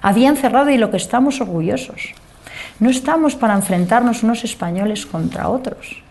Habían 0.01 0.37
cerrado 0.37 0.69
y 0.69 0.77
lo 0.77 0.91
que 0.91 0.97
estamos 0.97 1.41
orgullosos. 1.41 2.13
No 2.79 2.89
estamos 2.89 3.35
para 3.35 3.55
enfrentarnos 3.55 4.23
unos 4.23 4.43
españoles 4.43 5.05
contra 5.05 5.49
otros. 5.49 6.06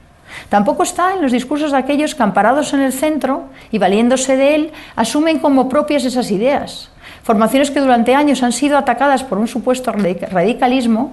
Tampoco 0.48 0.82
está 0.82 1.14
en 1.14 1.22
los 1.22 1.32
discursos 1.32 1.72
de 1.72 1.78
aquellos 1.78 2.14
que, 2.14 2.22
amparados 2.22 2.72
en 2.72 2.80
el 2.80 2.92
centro 2.92 3.44
y 3.70 3.78
valiéndose 3.78 4.36
de 4.36 4.54
él, 4.54 4.72
asumen 4.94 5.38
como 5.38 5.68
propias 5.68 6.04
esas 6.04 6.30
ideas. 6.30 6.90
Formaciones 7.22 7.70
que 7.70 7.80
durante 7.80 8.14
años 8.14 8.42
han 8.42 8.52
sido 8.52 8.78
atacadas 8.78 9.24
por 9.24 9.38
un 9.38 9.48
supuesto 9.48 9.92
radicalismo 9.92 11.12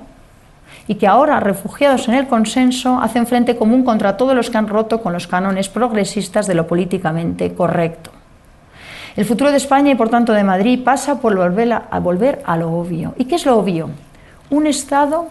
y 0.87 0.95
que 0.95 1.07
ahora, 1.07 1.39
refugiados 1.39 2.07
en 2.07 2.15
el 2.15 2.27
consenso, 2.27 2.99
hacen 2.99 3.25
frente 3.25 3.55
común 3.55 3.83
contra 3.83 4.17
todos 4.17 4.35
los 4.35 4.49
que 4.49 4.57
han 4.57 4.67
roto 4.67 5.01
con 5.01 5.13
los 5.13 5.27
cánones 5.27 5.69
progresistas 5.69 6.45
de 6.45 6.55
lo 6.55 6.67
políticamente 6.67 7.53
correcto. 7.53 8.11
El 9.15 9.25
futuro 9.25 9.51
de 9.51 9.57
España 9.57 9.91
y 9.91 9.95
por 9.95 10.09
tanto 10.09 10.33
de 10.33 10.43
Madrid 10.43 10.83
pasa 10.83 11.21
por 11.21 11.35
volver 11.35 11.71
a, 11.71 11.99
volver 11.99 12.41
a 12.45 12.57
lo 12.57 12.71
obvio. 12.71 13.13
¿Y 13.17 13.25
qué 13.25 13.35
es 13.35 13.45
lo 13.45 13.57
obvio? 13.57 13.89
Un 14.49 14.67
Estado 14.67 15.27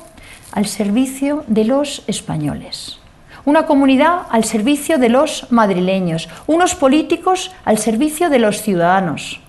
al 0.53 0.66
servicio 0.66 1.45
de 1.49 1.64
los 1.64 2.05
españoles 2.07 3.01
una 3.44 3.66
comunidad 3.66 4.22
al 4.31 4.44
servicio 4.44 4.98
de 4.98 5.09
los 5.09 5.50
madrileños, 5.50 6.28
unos 6.46 6.74
políticos 6.74 7.52
al 7.64 7.78
servicio 7.78 8.31
de 8.31 8.38
los 8.38 8.62
ciudadanos, 8.62 9.40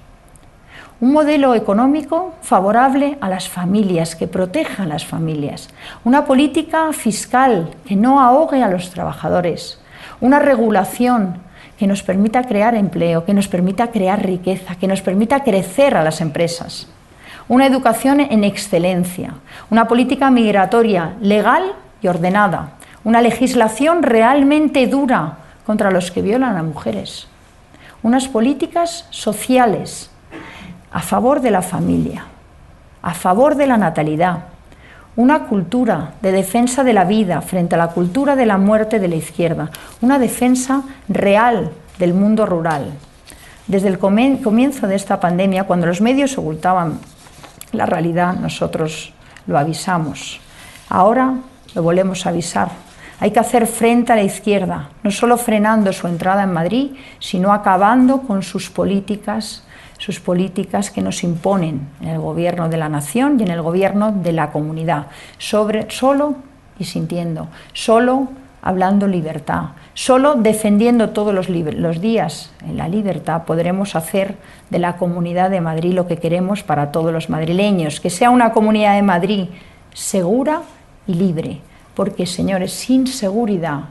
un 0.99 1.11
modelo 1.11 1.53
económico 1.53 2.33
favorable 2.41 3.17
a 3.19 3.29
las 3.29 3.49
familias, 3.49 4.15
que 4.15 4.27
proteja 4.27 4.83
a 4.83 4.85
las 4.85 5.05
familias, 5.05 5.69
una 6.03 6.25
política 6.25 6.93
fiscal 6.93 7.71
que 7.85 7.95
no 7.95 8.21
ahogue 8.21 8.63
a 8.63 8.69
los 8.69 8.89
trabajadores, 8.89 9.79
una 10.21 10.39
regulación 10.39 11.41
que 11.77 11.87
nos 11.87 12.03
permita 12.03 12.43
crear 12.43 12.75
empleo, 12.75 13.25
que 13.25 13.33
nos 13.33 13.47
permita 13.47 13.91
crear 13.91 14.25
riqueza, 14.25 14.75
que 14.75 14.87
nos 14.87 15.01
permita 15.01 15.43
crecer 15.43 15.97
a 15.97 16.03
las 16.03 16.21
empresas, 16.21 16.87
una 17.49 17.67
educación 17.67 18.21
en 18.21 18.43
excelencia, 18.43 19.33
una 19.69 19.87
política 19.87 20.31
migratoria 20.31 21.15
legal 21.19 21.73
y 22.01 22.07
ordenada, 22.07 22.75
una 23.03 23.21
legislación 23.21 24.03
realmente 24.03 24.87
dura 24.87 25.37
contra 25.65 25.91
los 25.91 26.11
que 26.11 26.21
violan 26.21 26.57
a 26.57 26.63
mujeres, 26.63 27.27
unas 28.01 28.27
políticas 28.27 29.07
sociales 29.09 30.09
a 30.91 31.01
favor 31.01 31.41
de 31.41 31.51
la 31.51 31.61
familia, 31.61 32.25
a 33.01 33.13
favor 33.13 33.55
de 33.55 33.67
la 33.67 33.77
natalidad, 33.77 34.45
una 35.15 35.45
cultura 35.45 36.13
de 36.21 36.31
defensa 36.31 36.83
de 36.83 36.93
la 36.93 37.03
vida 37.03 37.41
frente 37.41 37.75
a 37.75 37.77
la 37.77 37.89
cultura 37.89 38.35
de 38.35 38.45
la 38.45 38.57
muerte 38.57 38.99
de 38.99 39.07
la 39.07 39.15
izquierda, 39.15 39.69
una 40.01 40.17
defensa 40.17 40.83
real 41.07 41.71
del 41.99 42.13
mundo 42.13 42.45
rural. 42.45 42.93
Desde 43.67 43.87
el 43.87 43.99
comienzo 43.99 44.87
de 44.87 44.95
esta 44.95 45.19
pandemia, 45.19 45.65
cuando 45.65 45.87
los 45.87 46.01
medios 46.01 46.37
ocultaban 46.37 46.99
la 47.71 47.85
realidad, 47.85 48.33
nosotros 48.33 49.13
lo 49.47 49.57
avisamos. 49.57 50.39
Ahora 50.89 51.35
lo 51.73 51.83
volvemos 51.83 52.25
a 52.25 52.29
avisar 52.29 52.69
hay 53.19 53.31
que 53.31 53.39
hacer 53.39 53.67
frente 53.67 54.11
a 54.11 54.15
la 54.15 54.23
izquierda, 54.23 54.89
no 55.03 55.11
solo 55.11 55.37
frenando 55.37 55.93
su 55.93 56.07
entrada 56.07 56.43
en 56.43 56.53
Madrid, 56.53 56.91
sino 57.19 57.53
acabando 57.53 58.21
con 58.21 58.43
sus 58.43 58.69
políticas, 58.69 59.63
sus 59.97 60.19
políticas 60.19 60.91
que 60.91 61.01
nos 61.01 61.23
imponen 61.23 61.87
en 62.01 62.09
el 62.09 62.19
gobierno 62.19 62.69
de 62.69 62.77
la 62.77 62.89
nación 62.89 63.39
y 63.39 63.43
en 63.43 63.51
el 63.51 63.61
gobierno 63.61 64.11
de 64.11 64.33
la 64.33 64.51
comunidad, 64.51 65.07
sobre 65.37 65.89
solo 65.89 66.35
y 66.79 66.85
sintiendo, 66.85 67.47
solo 67.73 68.29
hablando 68.61 69.07
libertad, 69.07 69.71
solo 69.93 70.35
defendiendo 70.35 71.09
todos 71.09 71.33
los, 71.33 71.49
los 71.49 72.01
días 72.01 72.53
en 72.65 72.77
la 72.77 72.87
libertad 72.87 73.43
podremos 73.43 73.95
hacer 73.95 74.37
de 74.69 74.79
la 74.79 74.95
comunidad 74.95 75.49
de 75.49 75.59
Madrid 75.59 75.93
lo 75.93 76.07
que 76.07 76.17
queremos 76.17 76.63
para 76.63 76.91
todos 76.91 77.11
los 77.11 77.29
madrileños, 77.29 77.99
que 77.99 78.09
sea 78.09 78.29
una 78.29 78.53
comunidad 78.53 78.95
de 78.95 79.01
Madrid 79.01 79.47
segura 79.93 80.61
y 81.05 81.15
libre 81.15 81.61
porque, 81.95 82.25
señores, 82.25 82.73
sin 82.73 83.07
seguridad 83.07 83.85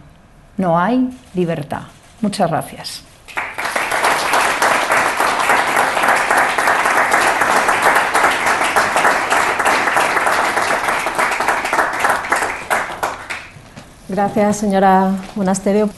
no 0.57 0.79
hay 0.79 1.11
libertad. 1.35 1.83
Muchas 2.21 2.51
gracias. 2.51 3.03
Gracias, 14.09 14.59
señora 14.59 15.11
Monasterio. 15.37 15.89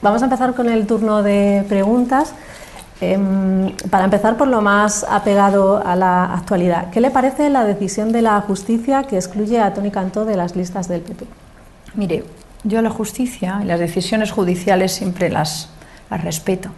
Vamos 0.00 0.22
a 0.22 0.26
empezar 0.26 0.54
con 0.54 0.68
el 0.68 0.86
turno 0.86 1.24
de 1.24 1.64
preguntas. 1.68 2.32
Em, 3.00 3.76
para 3.90 4.04
empezar 4.04 4.36
por 4.36 4.46
lo 4.46 4.62
más 4.62 5.04
apegado 5.10 5.82
a 5.84 5.96
la 5.96 6.32
actualidad, 6.32 6.90
¿qué 6.90 7.00
le 7.00 7.10
parece 7.10 7.50
la 7.50 7.64
decisión 7.64 8.12
de 8.12 8.22
la 8.22 8.40
justicia 8.40 9.02
que 9.02 9.16
excluye 9.16 9.60
a 9.60 9.74
Tony 9.74 9.90
Cantó 9.90 10.24
de 10.24 10.36
las 10.36 10.54
listas 10.54 10.86
del 10.88 11.00
PP? 11.00 11.26
Mire, 11.96 12.24
yo 12.62 12.82
la 12.82 12.90
justicia 12.90 13.60
y 13.62 13.66
las 13.66 13.80
decisiones 13.80 14.30
judiciales 14.30 14.92
siempre 14.92 15.30
las, 15.30 15.70
respeto. 16.10 16.70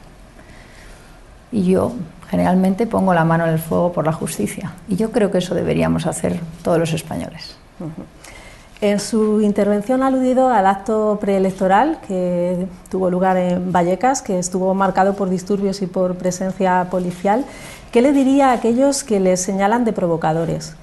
Y 1.51 1.65
yo 1.65 1.93
generalmente 2.31 2.87
pongo 2.87 3.13
la 3.15 3.25
mano 3.25 3.45
en 3.47 3.55
el 3.55 3.59
fuego 3.59 3.93
por 3.93 4.07
la 4.07 4.13
justicia. 4.13 4.73
Y 4.89 4.97
yo 4.97 5.11
creo 5.11 5.31
que 5.31 5.39
eso 5.39 5.55
deberíamos 5.55 6.07
hacer 6.07 6.39
todos 6.63 6.79
los 6.79 6.93
españoles. 6.93 7.57
En 8.81 9.01
su 9.01 9.41
intervención 9.41 10.03
ha 10.03 10.07
aludido 10.07 10.51
al 10.51 10.67
acto 10.67 11.19
preelectoral 11.21 11.99
que 12.07 12.69
tuvo 12.91 13.11
lugar 13.11 13.37
en 13.37 13.73
Vallecas, 13.73 14.23
que 14.23 14.39
estuvo 14.39 14.73
marcado 14.75 15.15
por 15.15 15.29
disturbios 15.31 15.83
y 15.83 15.87
por 15.87 16.15
presencia 16.15 16.87
policial. 16.91 17.45
¿Qué 17.91 18.03
le 18.03 18.13
diría 18.13 18.51
a 18.51 18.53
aquellos 18.53 19.03
que 19.03 19.19
le 19.19 19.37
señalan 19.37 19.85
de 19.85 19.93
provocadores? 19.93 20.77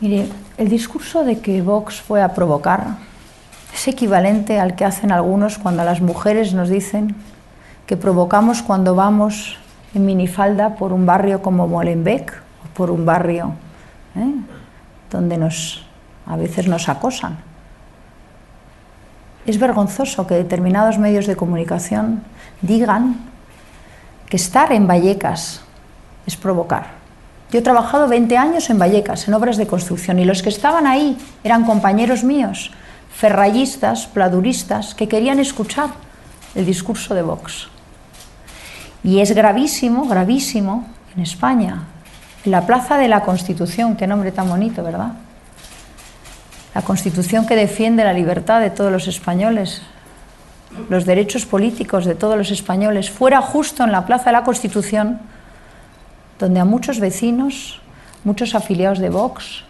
Mire, 0.00 0.28
el 0.56 0.68
discurso 0.68 1.24
de 1.24 1.40
que 1.40 1.60
Vox 1.60 2.00
fue 2.00 2.22
a 2.22 2.34
provocar 2.34 2.98
es 3.74 3.88
equivalente 3.88 4.60
al 4.60 4.76
que 4.76 4.84
hacen 4.84 5.10
algunos 5.10 5.58
cuando 5.58 5.82
a 5.82 5.84
las 5.84 6.00
mujeres 6.00 6.54
nos 6.54 6.68
dicen 6.68 7.16
que 7.86 7.96
provocamos 7.96 8.62
cuando 8.62 8.94
vamos 8.94 9.56
en 9.94 10.06
minifalda 10.06 10.76
por 10.76 10.92
un 10.92 11.04
barrio 11.04 11.42
como 11.42 11.66
Molenbeek 11.66 12.32
o 12.32 12.74
por 12.76 12.90
un 12.90 13.04
barrio 13.04 13.54
¿eh? 14.14 14.34
donde 15.10 15.36
nos, 15.36 15.84
a 16.26 16.36
veces 16.36 16.68
nos 16.68 16.88
acosan. 16.88 17.38
Es 19.46 19.58
vergonzoso 19.58 20.26
que 20.26 20.34
determinados 20.34 20.98
medios 20.98 21.26
de 21.26 21.34
comunicación 21.34 22.22
digan 22.60 23.16
que 24.28 24.36
estar 24.36 24.72
en 24.72 24.86
Vallecas 24.86 25.62
es 26.26 26.36
provocar. 26.36 26.97
Yo 27.50 27.60
he 27.60 27.62
trabajado 27.62 28.08
20 28.08 28.36
años 28.36 28.68
en 28.68 28.78
Vallecas, 28.78 29.26
en 29.26 29.34
obras 29.34 29.56
de 29.56 29.66
construcción, 29.66 30.18
y 30.18 30.24
los 30.24 30.42
que 30.42 30.50
estaban 30.50 30.86
ahí 30.86 31.16
eran 31.42 31.64
compañeros 31.64 32.22
míos, 32.22 32.70
ferrayistas, 33.14 34.06
pladuristas, 34.06 34.94
que 34.94 35.08
querían 35.08 35.38
escuchar 35.38 35.88
el 36.54 36.66
discurso 36.66 37.14
de 37.14 37.22
Vox. 37.22 37.68
Y 39.02 39.20
es 39.20 39.34
gravísimo, 39.34 40.06
gravísimo, 40.06 40.86
en 41.16 41.22
España, 41.22 41.84
en 42.44 42.52
la 42.52 42.66
Plaza 42.66 42.98
de 42.98 43.08
la 43.08 43.22
Constitución, 43.22 43.96
qué 43.96 44.06
nombre 44.06 44.30
tan 44.30 44.48
bonito, 44.48 44.82
¿verdad? 44.82 45.12
La 46.74 46.82
Constitución 46.82 47.46
que 47.46 47.56
defiende 47.56 48.04
la 48.04 48.12
libertad 48.12 48.60
de 48.60 48.70
todos 48.70 48.92
los 48.92 49.08
españoles, 49.08 49.80
los 50.90 51.06
derechos 51.06 51.46
políticos 51.46 52.04
de 52.04 52.14
todos 52.14 52.36
los 52.36 52.50
españoles, 52.50 53.10
fuera 53.10 53.40
justo 53.40 53.84
en 53.84 53.92
la 53.92 54.04
Plaza 54.04 54.26
de 54.26 54.32
la 54.32 54.44
Constitución 54.44 55.18
donde 56.38 56.60
a 56.60 56.64
muchos 56.64 57.00
vecinos, 57.00 57.80
muchos 58.24 58.54
afiliados 58.54 58.98
de 58.98 59.10
Vox, 59.10 59.64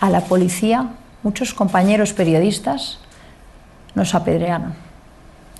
a 0.00 0.10
la 0.10 0.20
policía, 0.22 0.88
muchos 1.22 1.54
compañeros 1.54 2.12
periodistas, 2.12 3.00
nos 3.94 4.14
apedrearon. 4.14 4.74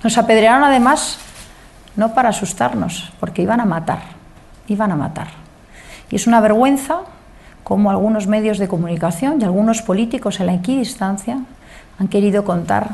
Nos 0.03 0.17
apedrearon 0.17 0.63
además 0.63 1.19
no 1.95 2.13
para 2.13 2.29
asustarnos, 2.29 3.11
porque 3.19 3.41
iban 3.41 3.59
a 3.59 3.65
matar, 3.65 3.99
iban 4.67 4.91
a 4.91 4.95
matar. 4.95 5.27
Y 6.09 6.15
es 6.15 6.27
una 6.27 6.39
vergüenza 6.39 7.01
como 7.63 7.91
algunos 7.91 8.27
medios 8.27 8.57
de 8.57 8.67
comunicación 8.67 9.41
y 9.41 9.43
algunos 9.43 9.81
políticos 9.81 10.39
en 10.39 10.45
la 10.45 10.53
equidistancia 10.53 11.39
han 11.99 12.07
querido 12.07 12.45
contar 12.45 12.91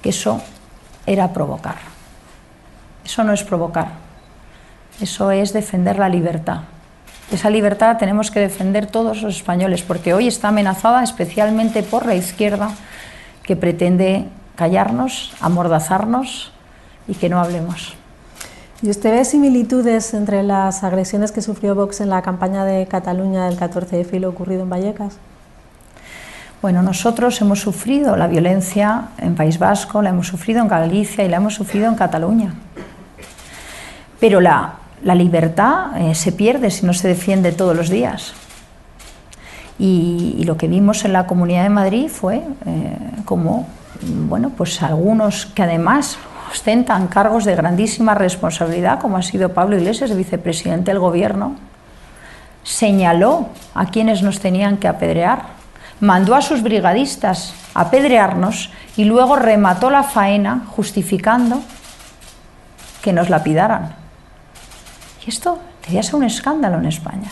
que 0.00 0.10
eso 0.10 0.40
era 1.06 1.32
provocar. 1.32 1.76
Eso 3.04 3.24
no 3.24 3.32
es 3.32 3.42
provocar, 3.42 3.88
eso 5.00 5.30
es 5.30 5.52
defender 5.52 5.98
la 5.98 6.08
libertad. 6.08 6.60
Esa 7.30 7.50
libertad 7.50 7.96
tenemos 7.98 8.30
que 8.30 8.40
defender 8.40 8.86
todos 8.86 9.22
los 9.22 9.36
españoles, 9.36 9.82
porque 9.82 10.14
hoy 10.14 10.28
está 10.28 10.48
amenazada 10.48 11.02
especialmente 11.02 11.82
por 11.82 12.06
la 12.06 12.14
izquierda, 12.14 12.70
que 13.42 13.56
pretende 13.56 14.26
callarnos, 14.54 15.34
amordazarnos 15.40 16.52
y 17.08 17.14
que 17.14 17.28
no 17.28 17.40
hablemos. 17.40 17.94
¿Y 18.82 18.90
usted 18.90 19.10
ve 19.10 19.24
similitudes 19.24 20.14
entre 20.14 20.42
las 20.42 20.84
agresiones 20.84 21.32
que 21.32 21.42
sufrió 21.42 21.74
Vox 21.74 22.00
en 22.00 22.10
la 22.10 22.22
campaña 22.22 22.64
de 22.64 22.86
Cataluña 22.86 23.46
del 23.46 23.56
14 23.56 24.04
de 24.04 24.16
y 24.16 24.20
lo 24.20 24.28
ocurrido 24.28 24.62
en 24.62 24.70
Vallecas? 24.70 25.16
Bueno, 26.62 26.82
nosotros 26.82 27.40
hemos 27.40 27.60
sufrido 27.60 28.16
la 28.16 28.26
violencia 28.26 29.08
en 29.18 29.34
País 29.34 29.58
Vasco, 29.58 30.02
la 30.02 30.10
hemos 30.10 30.26
sufrido 30.26 30.60
en 30.60 30.68
Galicia 30.68 31.24
y 31.24 31.28
la 31.28 31.38
hemos 31.38 31.54
sufrido 31.54 31.88
en 31.88 31.94
Cataluña. 31.94 32.54
Pero 34.20 34.40
la, 34.40 34.74
libertad 35.14 35.96
eh, 35.96 36.14
se 36.14 36.32
pierde 36.32 36.70
si 36.70 36.84
no 36.84 36.92
se 36.92 37.08
defiende 37.08 37.52
todos 37.52 37.76
los 37.76 37.88
días. 37.88 38.34
Y, 39.78 40.42
lo 40.44 40.56
que 40.56 40.68
vimos 40.68 41.04
en 41.04 41.12
la 41.12 41.26
Comunidad 41.26 41.62
de 41.64 41.68
Madrid 41.68 42.08
fue 42.08 42.42
eh, 42.66 42.96
como, 43.24 43.68
bueno, 44.28 44.50
pues 44.56 44.82
algunos 44.82 45.46
que 45.46 45.62
además 45.62 46.18
ostentan 46.50 47.08
cargos 47.08 47.44
de 47.44 47.54
grandísima 47.54 48.14
responsabilidad, 48.14 49.00
como 49.00 49.16
ha 49.16 49.22
sido 49.22 49.50
Pablo 49.50 49.76
Iglesias, 49.76 50.14
vicepresidente 50.16 50.90
del 50.90 51.00
Gobierno, 51.00 51.56
señaló 52.62 53.48
a 53.74 53.86
quienes 53.86 54.22
nos 54.22 54.40
tenían 54.40 54.78
que 54.78 54.88
apedrear, 54.88 55.42
mandó 56.00 56.34
a 56.34 56.42
sus 56.42 56.62
brigadistas 56.62 57.54
a 57.74 57.82
apedrearnos 57.82 58.70
y 58.96 59.04
luego 59.04 59.36
remató 59.36 59.90
la 59.90 60.02
faena 60.02 60.64
justificando 60.74 61.62
que 63.02 63.12
nos 63.12 63.30
lapidaran. 63.30 64.05
Esto 65.26 65.58
debía 65.84 66.02
ser 66.02 66.16
un 66.16 66.24
escándalo 66.24 66.78
en 66.78 66.86
España. 66.86 67.30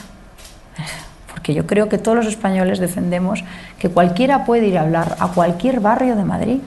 Porque 1.31 1.55
yo 1.55 1.67
creo 1.67 1.89
que 1.89 1.99
todos 1.99 2.17
los 2.17 2.27
españoles 2.27 2.79
defendemos 2.79 3.45
que 3.79 3.89
cualquiera 3.89 4.45
puede 4.45 4.67
ir 4.67 4.79
a 4.79 4.83
hablar 4.83 5.17
a 5.21 5.29
cualquier 5.29 5.81
barrio 5.81 6.17
de 6.17 6.25
Madrid 6.25 6.61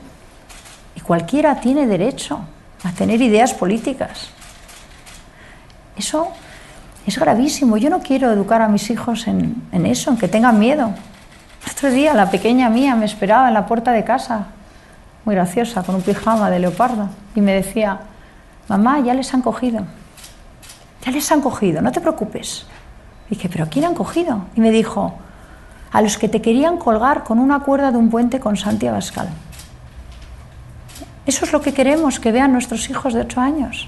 y 0.95 0.99
cualquiera 1.01 1.59
tiene 1.59 1.87
derecho 1.87 2.39
a 2.83 2.91
tener 2.91 3.21
ideas 3.21 3.53
políticas. 3.53 4.29
Eso 5.97 6.29
es 7.05 7.17
gravísimo. 7.17 7.77
Yo 7.77 7.89
no 7.89 7.99
quiero 7.99 8.31
educar 8.31 8.61
a 8.61 8.67
mis 8.67 8.89
hijos 8.89 9.27
en, 9.27 9.85
eso, 9.85 10.11
en 10.11 10.17
que 10.17 10.27
tengan 10.27 10.59
miedo. 10.59 10.93
El 11.65 11.71
otro 11.71 11.89
día 11.89 12.13
la 12.13 12.29
pequeña 12.29 12.69
mía 12.69 12.95
me 12.95 13.05
esperaba 13.05 13.47
en 13.47 13.53
la 13.53 13.65
puerta 13.65 13.91
de 13.91 14.03
casa, 14.03 14.47
muy 15.25 15.35
graciosa, 15.35 15.83
con 15.83 15.95
un 15.95 16.01
pijama 16.01 16.49
de 16.49 16.59
leopardo, 16.59 17.09
y 17.35 17.41
me 17.41 17.53
decía, 17.53 17.99
mamá, 18.67 18.99
ya 18.99 19.13
les 19.13 19.33
han 19.33 19.41
cogido. 19.41 19.83
Ya 21.07 21.13
les 21.13 21.31
han 21.31 21.39
cogido, 21.39 21.81
no 21.81 21.93
te 21.93 22.01
preocupes. 22.01 22.65
Y 23.29 23.35
dije, 23.35 23.47
¿pero 23.47 23.67
quién 23.69 23.85
han 23.85 23.95
cogido? 23.95 24.41
Y 24.57 24.59
me 24.59 24.71
dijo, 24.71 25.13
a 25.93 26.01
los 26.01 26.17
que 26.17 26.27
te 26.27 26.41
querían 26.41 26.75
colgar 26.75 27.23
con 27.23 27.39
una 27.39 27.61
cuerda 27.61 27.93
de 27.93 27.97
un 27.97 28.09
puente 28.09 28.41
con 28.41 28.57
Santi 28.57 28.87
Abascal. 28.87 29.29
Eso 31.25 31.45
es 31.45 31.53
lo 31.53 31.61
que 31.61 31.73
queremos 31.73 32.19
que 32.19 32.33
vean 32.33 32.51
nuestros 32.51 32.89
hijos 32.89 33.13
de 33.13 33.21
ocho 33.21 33.39
años. 33.39 33.87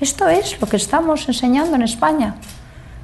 Esto 0.00 0.28
es 0.28 0.60
lo 0.60 0.68
que 0.68 0.76
estamos 0.76 1.26
enseñando 1.26 1.74
en 1.74 1.82
España. 1.82 2.36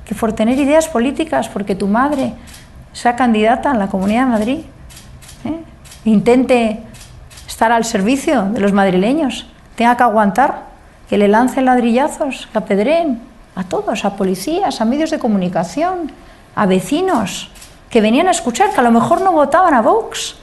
Que 0.05 0.15
por 0.15 0.33
tener 0.33 0.57
ideas 0.61 0.87
políticas, 0.87 1.49
porque 1.49 1.75
tu 1.75 1.89
madre 1.89 2.35
sea 2.93 3.17
candidata 3.17 3.73
en 3.73 3.81
la 3.81 3.89
Comunidad 3.89 4.27
de 4.27 4.31
Madrid, 4.31 4.59
¿eh? 5.45 5.59
intente 6.05 6.85
estar 7.49 7.73
al 7.73 7.85
servicio 7.85 8.45
de 8.45 8.61
los 8.61 8.73
madrileños, 8.73 9.49
tenga 9.75 9.97
que 9.97 10.05
aguantar, 10.05 10.74
que 11.09 11.19
le 11.19 11.29
lancen 11.29 11.65
ladrillazos, 11.65 12.49
que 12.51 12.59
apedreen 12.59 13.21
a 13.55 13.65
todos, 13.65 14.05
a 14.05 14.17
policías, 14.17 14.81
a 14.81 14.85
medios 14.85 15.11
de 15.11 15.19
comunicación, 15.19 16.13
a 16.55 16.67
vecinos 16.67 17.51
que 17.91 18.01
venían 18.01 18.27
a 18.27 18.33
escuchar, 18.33 18.73
que 18.73 18.81
a 18.81 18.83
lo 18.83 18.91
mejor 18.91 19.21
no 19.21 19.31
votaban 19.31 19.73
a 19.75 19.81
Vox, 19.81 20.37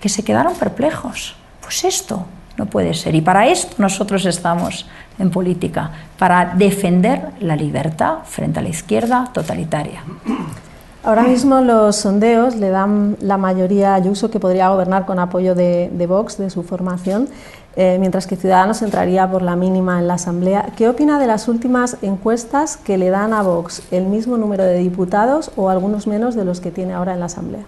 que 0.00 0.10
se 0.10 0.22
quedaron 0.22 0.54
perplejos. 0.54 1.34
Pues 1.62 1.84
esto 1.84 2.26
no 2.58 2.66
puede 2.66 2.92
ser. 2.92 3.14
Y 3.14 3.22
para 3.22 3.46
esto 3.46 3.76
nosotros 3.78 4.26
estamos 4.26 4.86
en 5.18 5.30
política, 5.30 5.90
para 6.18 6.54
defender 6.56 7.30
la 7.40 7.56
libertad 7.56 8.18
frente 8.24 8.58
a 8.58 8.62
la 8.62 8.68
izquierda 8.68 9.30
totalitaria. 9.32 10.02
Ahora 11.04 11.22
mismo 11.22 11.60
los 11.60 11.96
sondeos 11.96 12.56
le 12.56 12.70
dan 12.70 13.16
la 13.20 13.36
mayoría 13.36 13.92
a 13.92 13.94
Ayuso 13.96 14.30
que 14.30 14.40
podría 14.40 14.70
gobernar 14.70 15.04
con 15.04 15.18
apoyo 15.18 15.54
de, 15.54 16.06
Vox, 16.08 16.38
de 16.38 16.48
su 16.50 16.62
formación, 16.62 17.28
eh, 17.76 17.96
mientras 17.98 18.26
que 18.26 18.36
Ciudadanos 18.36 18.82
entraría 18.82 19.28
por 19.30 19.42
la 19.42 19.56
mínima 19.56 19.98
en 19.98 20.08
la 20.08 20.14
Asamblea. 20.14 20.70
¿Qué 20.76 20.88
opina 20.88 21.18
de 21.18 21.26
las 21.26 21.48
últimas 21.48 21.96
encuestas 22.02 22.76
que 22.76 22.98
le 22.98 23.10
dan 23.10 23.32
a 23.32 23.42
Vox 23.42 23.82
el 23.90 24.04
mismo 24.04 24.36
número 24.36 24.64
de 24.64 24.78
diputados 24.78 25.50
o 25.56 25.70
algunos 25.70 26.06
menos 26.06 26.34
de 26.34 26.44
los 26.44 26.60
que 26.60 26.70
tiene 26.70 26.94
ahora 26.94 27.14
en 27.14 27.20
la 27.20 27.26
Asamblea? 27.26 27.64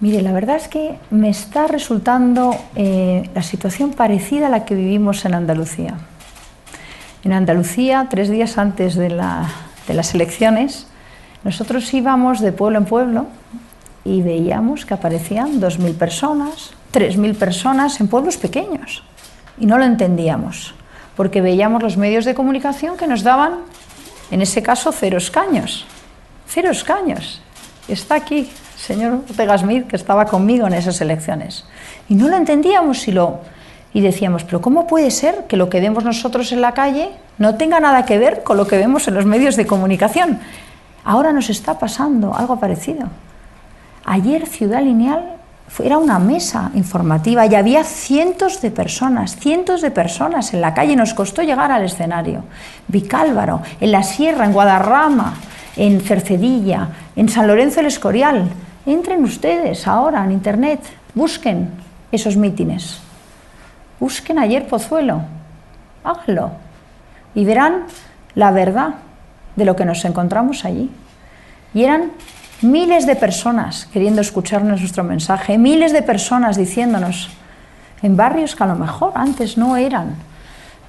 Mire, 0.00 0.22
la 0.22 0.32
verdad 0.32 0.56
es 0.56 0.68
que 0.68 0.96
me 1.10 1.28
está 1.28 1.66
resultando 1.66 2.54
eh, 2.76 3.28
la 3.34 3.42
situación 3.42 3.90
parecida 3.90 4.46
a 4.46 4.50
la 4.50 4.64
que 4.64 4.76
vivimos 4.76 5.24
en 5.24 5.34
Andalucía. 5.34 5.94
En 7.24 7.32
Andalucía, 7.32 8.06
tres 8.08 8.28
días 8.28 8.58
antes 8.58 8.94
de, 8.94 9.10
las 9.10 10.14
elecciones, 10.14 10.86
nosotros 11.42 11.92
íbamos 11.92 12.40
de 12.40 12.52
pueblo 12.52 12.78
en 12.78 12.84
pueblo 12.84 13.26
y 14.04 14.22
veíamos 14.22 14.86
que 14.86 14.94
aparecían 14.94 15.60
2.000 15.60 15.94
personas, 15.94 16.70
3.000 16.92 17.34
personas 17.36 18.00
en 18.00 18.08
pueblos 18.08 18.36
pequeños. 18.36 19.04
Y 19.58 19.66
no 19.66 19.78
lo 19.78 19.84
entendíamos, 19.84 20.74
porque 21.16 21.40
veíamos 21.40 21.82
los 21.82 21.96
medios 21.96 22.24
de 22.24 22.34
comunicación 22.34 22.96
que 22.96 23.06
nos 23.06 23.22
daban, 23.22 23.60
en 24.30 24.42
ese 24.42 24.62
caso, 24.62 24.92
cero 24.92 25.18
escaños. 25.18 25.86
Cero 26.46 26.70
escaños. 26.70 27.42
Está 27.88 28.16
aquí 28.16 28.50
señor 28.78 29.24
Ortega 29.28 29.58
Smith, 29.58 29.86
que 29.86 29.96
estaba 29.96 30.26
conmigo 30.26 30.66
en 30.66 30.74
esas 30.74 31.00
elecciones. 31.00 31.64
Y 32.08 32.14
no 32.14 32.28
lo 32.28 32.36
entendíamos 32.36 33.08
y, 33.08 33.12
lo, 33.12 33.40
y 33.92 34.00
decíamos, 34.00 34.44
pero 34.44 34.60
¿cómo 34.60 34.86
puede 34.86 35.10
ser 35.10 35.46
que 35.48 35.56
lo 35.56 35.68
que 35.68 35.80
vemos 35.80 36.04
nosotros 36.04 36.52
en 36.52 36.60
la 36.60 36.72
calle 36.72 37.10
no 37.38 37.56
tenga 37.56 37.80
nada 37.80 38.04
que 38.04 38.18
ver 38.18 38.42
con 38.44 38.56
lo 38.56 38.66
que 38.66 38.76
vemos 38.76 39.08
en 39.08 39.14
los 39.14 39.26
medios 39.26 39.56
de 39.56 39.66
comunicación? 39.66 40.38
Ahora 41.04 41.32
nos 41.32 41.50
está 41.50 41.78
pasando 41.78 42.34
algo 42.34 42.60
parecido. 42.60 43.08
Ayer 44.04 44.46
Ciudad 44.46 44.82
Lineal 44.82 45.37
era 45.82 45.98
una 45.98 46.18
mesa 46.18 46.70
informativa 46.74 47.46
y 47.46 47.54
había 47.54 47.84
cientos 47.84 48.60
de 48.60 48.70
personas, 48.70 49.36
cientos 49.36 49.80
de 49.80 49.90
personas 49.90 50.52
en 50.54 50.60
la 50.60 50.74
calle. 50.74 50.96
Nos 50.96 51.14
costó 51.14 51.42
llegar 51.42 51.70
al 51.70 51.84
escenario. 51.84 52.44
Vicálvaro, 52.88 53.62
en 53.80 53.92
la 53.92 54.02
Sierra, 54.02 54.44
en 54.44 54.52
Guadarrama, 54.52 55.34
en 55.76 56.00
Cercedilla, 56.00 56.88
en 57.14 57.28
San 57.28 57.46
Lorenzo 57.46 57.76
del 57.76 57.86
Escorial. 57.86 58.48
Entren 58.86 59.22
ustedes 59.22 59.86
ahora 59.86 60.24
en 60.24 60.32
Internet, 60.32 60.80
busquen 61.14 61.70
esos 62.10 62.36
mítines. 62.36 63.00
Busquen 64.00 64.38
ayer 64.38 64.66
Pozuelo, 64.66 65.22
háganlo 66.04 66.52
y 67.34 67.44
verán 67.44 67.84
la 68.34 68.50
verdad 68.50 68.94
de 69.56 69.64
lo 69.64 69.76
que 69.76 69.84
nos 69.84 70.04
encontramos 70.04 70.64
allí. 70.64 70.90
Y 71.74 71.84
eran 71.84 72.12
miles 72.62 73.06
de 73.06 73.16
personas 73.16 73.86
queriendo 73.92 74.20
escucharnos 74.20 74.80
nuestro 74.80 75.04
mensaje, 75.04 75.58
miles 75.58 75.92
de 75.92 76.02
personas 76.02 76.56
diciéndonos 76.56 77.30
en 78.02 78.16
barrios 78.16 78.54
que 78.56 78.64
a 78.64 78.66
lo 78.66 78.74
mejor 78.74 79.12
antes 79.14 79.56
no 79.56 79.76
eran, 79.76 80.16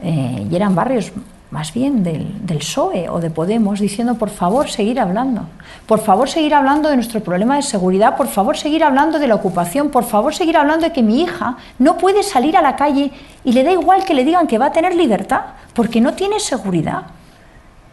eh, 0.01 0.47
y 0.49 0.55
eran 0.55 0.75
barrios 0.75 1.12
más 1.51 1.73
bien 1.73 2.03
del, 2.03 2.45
del, 2.45 2.60
PSOE 2.60 3.10
o 3.10 3.19
de 3.19 3.32
Podemos, 3.32 3.79
diciendo 3.79 4.15
por 4.15 4.29
favor 4.29 4.69
seguir 4.69 4.99
hablando, 4.99 5.47
por 5.88 5.99
favor 5.99 6.29
seguir 6.29 6.53
hablando 6.53 6.89
de 6.89 6.95
nuestro 6.95 7.21
problema 7.21 7.55
de 7.55 7.63
seguridad, 7.63 8.15
por 8.15 8.27
favor 8.27 8.55
seguir 8.55 8.84
hablando 8.84 9.17
de 9.17 9.27
la 9.27 9.36
ocupación, 9.36 9.89
por 9.89 10.03
favor 10.03 10.36
seguir 10.36 10.58
hablando 10.58 10.86
de 10.86 10.93
que 10.93 11.01
mi 11.01 11.21
hija 11.21 11.58
no 11.79 11.97
puede 11.97 12.21
salir 12.21 12.55
a 12.55 12.62
la 12.62 12.75
calle 12.75 13.12
y 13.43 13.53
le 13.53 13.63
da 13.63 13.71
igual 13.71 14.05
que 14.05 14.13
le 14.13 14.25
digan 14.25 14.45
que 14.45 14.60
va 14.60 14.67
a 14.67 14.71
tener 14.71 14.95
libertad, 14.95 15.41
porque 15.73 16.02
no 16.02 16.13
tiene 16.13 16.39
seguridad. 16.39 17.04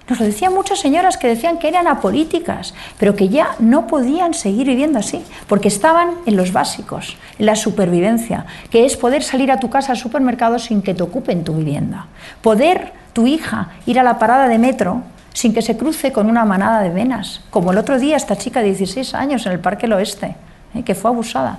Nos 0.09 0.21
lo 0.21 0.27
decían 0.27 0.55
muchas 0.55 0.79
señoras 0.79 1.17
que 1.17 1.27
decían 1.27 1.59
que 1.59 1.67
eran 1.67 1.89
apolíticas, 1.89 2.75
pero 2.99 3.17
que 3.17 3.29
ya 3.29 3.57
no 3.59 3.89
podían 3.89 4.35
seguir 4.35 4.69
viviendo 4.69 5.01
así, 5.01 5.25
porque 5.49 5.67
estaban 5.67 6.11
en 6.27 6.37
los 6.37 6.53
básicos, 6.53 7.17
en 7.39 7.47
la 7.47 7.57
supervivencia, 7.57 8.47
que 8.71 8.87
es 8.87 8.97
poder 8.97 9.25
salir 9.25 9.51
a 9.51 9.59
tu 9.59 9.69
casa 9.69 9.93
al 9.93 9.99
supermercado 9.99 10.61
sin 10.61 10.81
que 10.81 10.95
te 10.95 11.03
ocupen 11.03 11.43
tu 11.43 11.55
vivienda, 11.55 12.07
poder 12.41 12.93
tu 13.13 13.27
hija 13.27 13.71
ir 13.85 13.99
a 13.99 14.05
la 14.05 14.19
parada 14.19 14.47
de 14.47 14.59
metro 14.59 15.03
sin 15.33 15.53
que 15.53 15.63
se 15.63 15.77
cruce 15.77 16.13
con 16.13 16.31
una 16.31 16.45
manada 16.45 16.81
de 16.81 16.91
venas, 16.91 17.43
como 17.51 17.73
el 17.73 17.79
otro 17.79 17.99
día 17.99 18.17
esta 18.17 18.37
chica 18.37 18.61
de 18.61 18.67
16 18.67 19.13
años 19.15 19.45
en 19.45 19.53
el 19.53 19.61
Parque 19.61 19.83
del 19.83 19.95
Oeste, 19.95 20.37
¿eh? 20.75 20.83
que 20.85 20.95
fue 20.95 21.11
abusada 21.11 21.59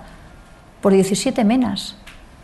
por 0.81 0.93
17 0.93 1.43
menas. 1.43 1.95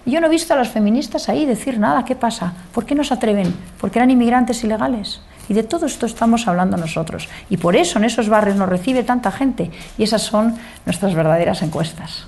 Yo 0.05 0.19
no 0.19 0.27
he 0.27 0.29
visto 0.29 0.53
a 0.53 0.57
las 0.57 0.69
feministas 0.69 1.29
ahí 1.29 1.45
decir 1.45 1.79
nada. 1.79 2.03
¿Qué 2.03 2.15
pasa? 2.15 2.53
¿Por 2.73 2.85
qué 2.85 2.93
no 2.93 3.05
se 3.05 3.13
atreven? 3.13 3.55
Porque 3.79 3.99
eran 3.99 4.11
inmigrantes 4.11 4.63
ilegales. 4.63 5.21
Y 5.49 5.53
de 5.53 5.63
todo 5.63 5.85
esto 5.85 6.05
estamos 6.05 6.47
hablando 6.47 6.77
nosotros. 6.77 7.27
Y 7.49 7.57
por 7.57 7.75
eso 7.75 7.99
en 7.99 8.05
esos 8.05 8.29
barrios 8.29 8.55
nos 8.55 8.69
recibe 8.69 9.03
tanta 9.03 9.31
gente. 9.31 9.71
Y 9.97 10.03
esas 10.03 10.21
son 10.21 10.55
nuestras 10.85 11.13
verdaderas 11.15 11.61
encuestas. 11.61 12.27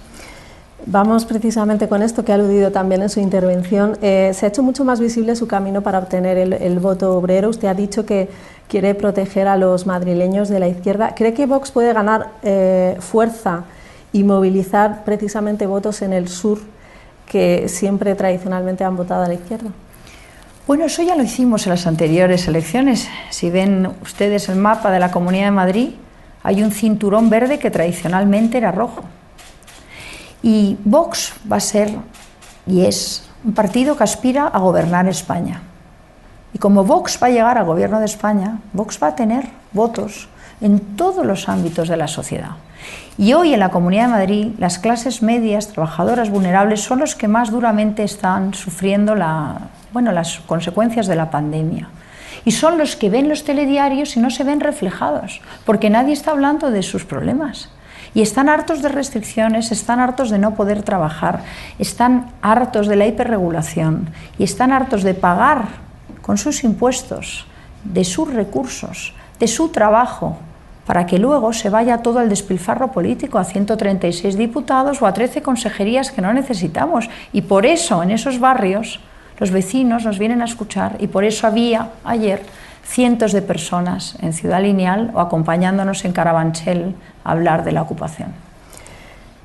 Vamos 0.88 1.26
precisamente 1.26 1.88
con 1.88 2.04
esto 2.04 2.24
que 2.24 2.32
ha 2.32 2.36
aludido 2.36 2.72
también 2.72 3.02
en 3.02 3.10
su 3.10 3.20
intervención. 3.20 3.98
Eh, 4.02 4.32
se 4.36 4.46
ha 4.46 4.50
hecho 4.50 4.62
mucho 4.62 4.86
más 4.86 5.00
visible 5.00 5.36
su 5.36 5.48
camino 5.48 5.82
para 5.82 5.98
obtener 5.98 6.38
el, 6.38 6.80
voto 6.80 7.18
obrero. 7.18 7.50
Usted 7.50 7.68
ha 7.68 7.74
dicho 7.74 8.06
que 8.06 8.30
quiere 8.68 8.94
proteger 8.94 9.48
a 9.48 9.58
los 9.58 9.88
madrileños 9.88 10.48
de 10.48 10.60
la 10.60 10.68
izquierda. 10.68 11.16
¿Cree 11.16 11.34
que 11.34 11.48
Vox 11.48 11.72
puede 11.72 11.92
ganar 11.92 12.28
eh, 12.44 12.98
fuerza 13.00 13.64
y 14.14 14.24
movilizar 14.24 15.04
precisamente 15.06 15.66
votos 15.66 16.04
en 16.04 16.14
el 16.14 16.28
sur 16.28 16.60
que 17.26 17.68
siempre 17.68 18.14
tradicionalmente 18.14 18.84
han 18.84 18.96
votado 18.96 19.24
a 19.24 19.28
la 19.28 19.34
izquierda? 19.34 19.72
Bueno, 20.68 20.86
eso 20.86 21.04
ya 21.04 21.16
lo 21.16 21.22
hicimos 21.22 21.68
en 21.68 21.70
las 21.70 21.86
anteriores 21.86 22.48
elecciones. 22.48 23.08
Si 23.30 23.52
ven 23.52 23.88
ustedes 24.02 24.50
el 24.50 24.56
mapa 24.56 24.90
de 24.90 25.00
la 25.00 25.12
Comunidad 25.12 25.46
de 25.46 25.52
Madrid, 25.52 25.90
hay 26.42 26.64
un 26.64 26.72
cinturón 26.72 27.30
verde 27.30 27.60
que 27.60 27.70
tradicionalmente 27.70 28.58
era 28.58 28.72
rojo. 28.72 29.04
Y 30.42 30.78
Vox 30.84 31.34
va 31.52 31.58
a 31.58 31.60
ser 31.60 31.92
y 32.66 32.84
es 32.84 33.30
un 33.44 33.54
partido 33.54 33.96
que 33.96 34.06
aspira 34.06 34.48
a 34.48 34.58
gobernar 34.58 35.08
España. 35.08 35.62
Y 36.52 36.58
como 36.58 36.84
Vox 36.84 37.20
va 37.22 37.28
a 37.28 37.30
llegar 37.30 37.60
al 37.60 37.66
gobierno 37.66 38.00
de 38.00 38.06
España, 38.06 38.58
Vox 38.74 38.98
va 39.02 39.10
a 39.10 39.16
tener 39.16 39.46
votos 39.72 40.30
en 40.62 40.80
todos 40.80 41.24
los 41.28 41.48
ámbitos 41.48 41.90
de 41.90 41.98
la 41.98 42.08
sociedad. 42.08 42.52
Y 43.20 43.34
hoy 43.34 43.54
en 43.54 43.60
la 43.60 43.70
Comunidad 43.70 44.06
de 44.06 44.12
Madrid 44.14 44.52
las 44.58 44.80
clases 44.80 45.22
medias, 45.22 45.68
trabajadoras 45.68 46.32
vulnerables, 46.32 46.82
son 46.82 47.02
los 47.02 47.14
que 47.14 47.28
más 47.28 47.52
duramente 47.52 48.04
están 48.04 48.56
sufriendo 48.56 49.14
bueno, 49.96 50.12
las 50.12 50.42
consecuencias 50.42 51.08
de 51.08 51.16
la 51.16 51.32
pandemia. 51.32 51.88
Y 52.44 52.52
son 52.52 52.78
los 52.78 52.98
que 52.98 53.10
ven 53.10 53.30
los 53.30 53.46
telediarios 53.46 54.18
y 54.18 54.20
no 54.20 54.30
se 54.30 54.44
ven 54.44 54.60
reflejados, 54.60 55.40
porque 55.66 55.90
nadie 55.90 56.12
está 56.12 56.32
hablando 56.32 56.70
de 56.70 56.84
sus 56.84 57.06
problemas. 57.06 57.70
Y 58.14 58.22
están 58.22 58.50
hartos 58.50 58.82
de 58.82 58.90
restricciones, 58.90 59.72
están 59.72 60.02
hartos 60.02 60.32
de 60.32 60.38
no 60.38 60.54
poder 60.54 60.84
trabajar, 60.84 61.44
están 61.80 62.34
hartos 62.42 62.90
de 62.90 62.98
la 62.98 63.08
hiperregulación 63.08 64.10
y 64.38 64.44
están 64.44 64.74
hartos 64.74 65.02
de 65.04 65.14
pagar 65.14 65.70
con 66.22 66.38
sus 66.38 66.66
impuestos, 66.66 67.46
de 67.86 68.04
sus 68.04 68.34
recursos, 68.34 69.14
de 69.40 69.48
su 69.48 69.70
trabajo, 69.70 70.38
para 70.86 71.06
que 71.06 71.20
luego 71.20 71.54
se 71.54 71.70
vaya 71.70 72.00
todo 72.00 72.20
al 72.20 72.28
despilfarro 72.28 72.92
político 72.92 73.40
a 73.40 73.46
136 73.46 74.36
diputados 74.36 75.02
o 75.02 75.08
a 75.08 75.14
13 75.14 75.42
consejerías 75.42 76.12
que 76.12 76.22
no 76.22 76.34
necesitamos. 76.34 77.10
Y 77.32 77.44
por 77.44 77.66
eso 77.66 78.04
en 78.04 78.12
esos 78.12 78.42
barrios 78.42 79.00
los 79.40 79.52
vecinos 79.52 80.06
nos 80.06 80.20
vienen 80.20 80.42
a 80.42 80.46
escuchar 80.46 80.98
y 81.00 81.08
por 81.08 81.24
eso 81.24 81.48
había 81.48 81.90
ayer 82.04 82.42
cientos 82.84 83.32
de 83.32 83.42
personas 83.42 84.18
en 84.22 84.34
Ciudad 84.34 84.62
Lineal 84.62 85.12
o 85.14 85.20
acompañándonos 85.20 86.06
en 86.06 86.14
Carabanchel 86.14 86.96
a 87.24 87.32
hablar 87.32 87.64
de 87.64 87.72
la 87.72 87.82
ocupación. 87.82 88.34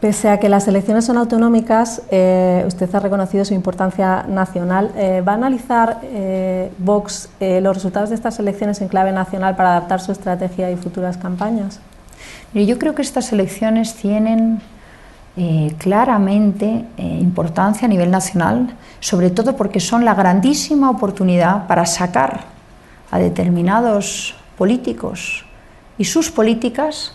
Pese 0.00 0.30
a 0.30 0.40
que 0.40 0.48
las 0.48 0.66
elecciones 0.66 1.04
son 1.04 1.18
autonómicas, 1.18 2.02
eh, 2.10 2.64
usted 2.66 2.94
ha 2.94 3.00
reconocido 3.00 3.44
su 3.44 3.52
importancia 3.52 4.24
nacional. 4.26 4.90
Eh, 4.96 5.22
¿Va 5.26 5.32
a 5.32 5.34
analizar 5.34 6.00
eh, 6.04 6.72
Vox 6.78 7.28
los 7.38 7.74
resultados 7.74 8.08
de 8.08 8.14
estas 8.14 8.38
elecciones 8.38 8.80
en 8.80 8.88
clave 8.88 9.12
nacional 9.12 9.56
para 9.56 9.76
adaptar 9.76 10.00
su 10.00 10.12
estrategia 10.12 10.70
y 10.70 10.76
futuras 10.76 11.18
campañas? 11.18 11.80
Yo 12.54 12.78
creo 12.78 12.94
que 12.94 13.02
estas 13.02 13.30
elecciones 13.32 13.94
tienen 13.94 14.60
claramente 15.78 16.84
importancia 16.98 17.86
a 17.86 17.88
nivel 17.88 18.10
nacional, 18.10 18.74
sobre 19.00 19.30
todo 19.30 19.56
porque 19.56 19.80
son 19.80 20.04
la 20.04 20.14
grandísima 20.14 20.90
oportunidad 20.90 21.66
para 21.66 21.86
sacar 21.86 22.44
a 23.10 23.18
determinados 23.18 24.34
políticos 24.58 25.46
y 25.96 26.04
sus 26.04 26.30
políticas 26.30 27.14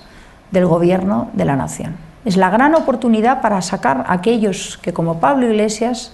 del 0.52 0.66
gobierno 0.66 1.30
de 1.34 1.46
la 1.46 1.56
nación. 1.56 1.98
Es 2.26 2.38
la 2.38 2.50
gran 2.50 2.74
oportunidad 2.74 3.42
para 3.42 3.62
sacar 3.62 4.06
a 4.08 4.14
aquellos 4.14 4.80
que, 4.82 4.94
como 4.94 5.20
Pablo 5.20 5.46
Iglesias, 5.46 6.14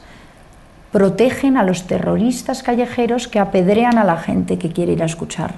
protegen 0.91 1.55
a 1.55 1.64
los 1.64 1.88
terroristas 1.88 2.64
callejeros 2.64 3.30
que 3.30 3.39
apedrean 3.39 3.97
a 3.97 4.03
la 4.03 4.18
gente 4.18 4.57
que 4.57 4.72
quiere 4.72 4.91
ir 4.91 5.03
a 5.03 5.05
escuchar 5.05 5.53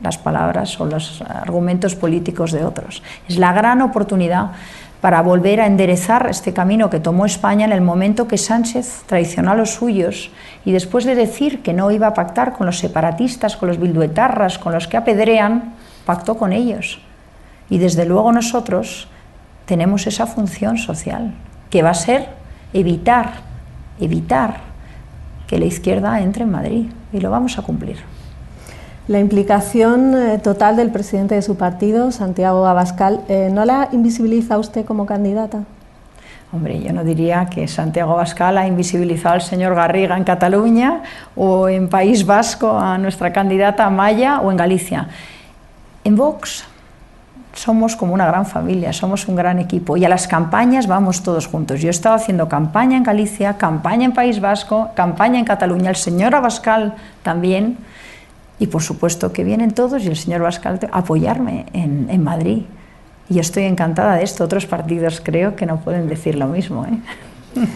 las 0.00 0.16
palabras 0.16 0.80
o 0.80 0.86
los 0.86 1.22
argumentos 1.22 1.96
políticos 1.96 2.52
de 2.52 2.64
otros. 2.64 3.02
Es 3.28 3.36
la 3.36 3.52
gran 3.52 3.82
oportunidad 3.82 4.52
para 5.00 5.22
volver 5.22 5.60
a 5.60 5.66
enderezar 5.66 6.26
este 6.28 6.52
camino 6.52 6.90
que 6.90 6.98
tomó 7.00 7.24
España 7.24 7.64
en 7.64 7.72
el 7.72 7.80
momento 7.80 8.26
que 8.26 8.36
Sánchez 8.36 9.04
traicionó 9.06 9.52
a 9.52 9.54
los 9.54 9.74
suyos 9.74 10.30
y 10.64 10.72
después 10.72 11.04
de 11.04 11.14
decir 11.14 11.62
que 11.62 11.72
no 11.72 11.90
iba 11.90 12.08
a 12.08 12.14
pactar 12.14 12.52
con 12.54 12.66
los 12.66 12.78
separatistas, 12.78 13.56
con 13.56 13.68
los 13.68 13.78
bilduetarras, 13.78 14.58
con 14.58 14.72
los 14.72 14.88
que 14.88 14.96
apedrean, 14.96 15.74
pactó 16.04 16.36
con 16.36 16.52
ellos. 16.52 17.00
Y 17.70 17.78
desde 17.78 18.06
luego 18.06 18.32
nosotros 18.32 19.08
tenemos 19.66 20.06
esa 20.06 20.26
función 20.26 20.78
social, 20.78 21.34
que 21.70 21.82
va 21.82 21.90
a 21.90 21.94
ser 21.94 22.30
evitar, 22.72 23.34
evitar 24.00 24.60
que 25.46 25.58
la 25.58 25.66
izquierda 25.66 26.20
entre 26.20 26.42
en 26.42 26.50
Madrid 26.50 26.86
y 27.12 27.20
lo 27.20 27.30
vamos 27.30 27.58
a 27.58 27.62
cumplir. 27.62 27.98
La 29.08 29.20
implicación 29.20 30.14
eh, 30.14 30.38
total 30.38 30.76
del 30.76 30.90
presidente 30.90 31.34
de 31.34 31.40
su 31.40 31.56
partido, 31.56 32.12
Santiago 32.12 32.66
Abascal, 32.66 33.22
eh, 33.30 33.48
¿no 33.50 33.64
la 33.64 33.88
invisibiliza 33.90 34.58
usted 34.58 34.84
como 34.84 35.06
candidata? 35.06 35.64
Hombre, 36.52 36.78
yo 36.82 36.92
no 36.92 37.02
diría 37.04 37.46
que 37.46 37.66
Santiago 37.68 38.12
Abascal 38.12 38.58
ha 38.58 38.66
invisibilizado 38.66 39.36
al 39.36 39.40
señor 39.40 39.74
Garriga 39.74 40.14
en 40.14 40.24
Cataluña 40.24 41.02
o 41.36 41.70
en 41.70 41.88
País 41.88 42.26
Vasco 42.26 42.78
a 42.78 42.98
nuestra 42.98 43.32
candidata 43.32 43.88
Maya 43.88 44.40
o 44.40 44.50
en 44.50 44.58
Galicia. 44.58 45.08
En 46.04 46.14
Vox 46.14 46.64
somos 47.54 47.96
como 47.96 48.12
una 48.12 48.26
gran 48.26 48.44
familia, 48.44 48.92
somos 48.92 49.26
un 49.26 49.36
gran 49.36 49.58
equipo 49.58 49.96
y 49.96 50.04
a 50.04 50.10
las 50.10 50.28
campañas 50.28 50.86
vamos 50.86 51.22
todos 51.22 51.46
juntos. 51.46 51.80
Yo 51.80 51.88
he 51.88 51.90
estado 51.90 52.14
haciendo 52.14 52.46
campaña 52.50 52.98
en 52.98 53.04
Galicia, 53.04 53.56
campaña 53.56 54.04
en 54.04 54.12
País 54.12 54.38
Vasco, 54.38 54.90
campaña 54.94 55.38
en 55.38 55.46
Cataluña, 55.46 55.88
el 55.88 55.96
señor 55.96 56.34
Abascal 56.34 56.94
también 57.22 57.78
y 58.58 58.66
por 58.66 58.82
supuesto 58.82 59.32
que 59.32 59.44
vienen 59.44 59.72
todos 59.72 60.02
y 60.04 60.08
el 60.08 60.16
señor 60.16 60.42
Bascal 60.42 60.80
a 60.90 60.98
apoyarme 60.98 61.66
en, 61.72 62.08
en, 62.10 62.24
Madrid. 62.24 62.62
Y 63.28 63.38
estoy 63.38 63.64
encantada 63.64 64.16
de 64.16 64.24
esto. 64.24 64.44
Otros 64.44 64.66
partidos 64.66 65.20
creo 65.22 65.54
que 65.54 65.66
no 65.66 65.78
pueden 65.80 66.08
decir 66.08 66.34
lo 66.34 66.46
mismo. 66.48 66.86
¿eh? 66.86 66.98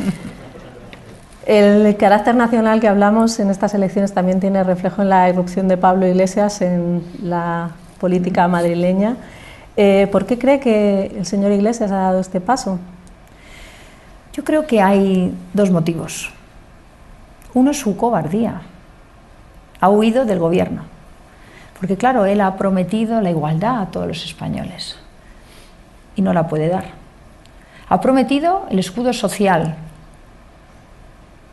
El 1.47 1.97
carácter 1.97 2.35
nacional 2.35 2.81
que 2.81 2.89
hablamos 2.89 3.39
en 3.41 3.51
estas 3.51 3.75
elecciones 3.75 4.13
también 4.13 4.41
tiene 4.41 4.63
reflejo 4.63 5.03
en 5.03 5.09
la 5.09 5.29
irrupción 5.29 5.67
de 5.67 5.77
Pablo 5.77 6.07
Iglesias 6.07 6.63
en 6.63 7.03
la 7.23 7.71
política 8.01 8.47
madrileña. 8.47 9.17
Eh, 9.77 10.09
¿Por 10.13 10.27
qué 10.27 10.39
cree 10.39 10.61
que 10.61 11.13
el 11.17 11.27
señor 11.27 11.51
Iglesias 11.51 11.91
ha 11.91 11.97
dado 11.97 12.21
este 12.21 12.41
paso? 12.41 12.79
Yo 14.33 14.45
creo 14.45 14.67
que 14.67 14.81
hay 14.81 15.35
dos 15.53 15.71
motivos. 15.71 16.31
Uno 17.55 17.73
es 17.73 17.79
su 17.79 17.97
cobardía 17.97 18.63
ha 19.83 19.91
huido 19.91 20.25
del 20.25 20.39
gobierno. 20.39 20.85
Porque 21.79 21.97
claro, 21.97 22.25
él 22.25 22.41
ha 22.41 22.57
prometido 22.57 23.21
la 23.21 23.31
igualdad 23.31 23.83
a 23.83 23.87
todos 23.87 24.07
los 24.07 24.25
españoles 24.25 24.97
y 26.15 26.23
no 26.23 26.33
la 26.33 26.47
puede 26.47 26.69
dar. 26.69 26.85
Ha 27.89 28.01
prometido 28.01 28.65
el 28.71 28.79
escudo 28.79 29.13
social. 29.13 29.75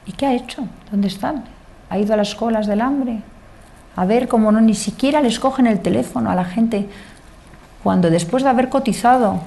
¿Y 0.06 0.12
qué 0.12 0.28
ha 0.28 0.34
hecho? 0.34 0.68
¿Dónde 0.92 1.08
están? 1.08 1.46
Ha 1.90 1.98
ido 1.98 2.14
a 2.14 2.18
las 2.18 2.36
colas 2.36 2.68
del 2.68 2.82
hambre 2.82 3.24
a 3.96 4.06
ver 4.06 4.28
cómo 4.28 4.52
no 4.52 4.62
ni 4.62 4.76
siquiera 4.76 5.22
les 5.22 5.40
cogen 5.40 5.66
el 5.66 5.80
teléfono 5.80 6.30
a 6.30 6.36
la 6.36 6.46
gente 6.46 6.88
cuando 7.84 8.12
después 8.12 8.44
de 8.44 8.50
haber 8.50 8.70
cotizado 8.70 9.40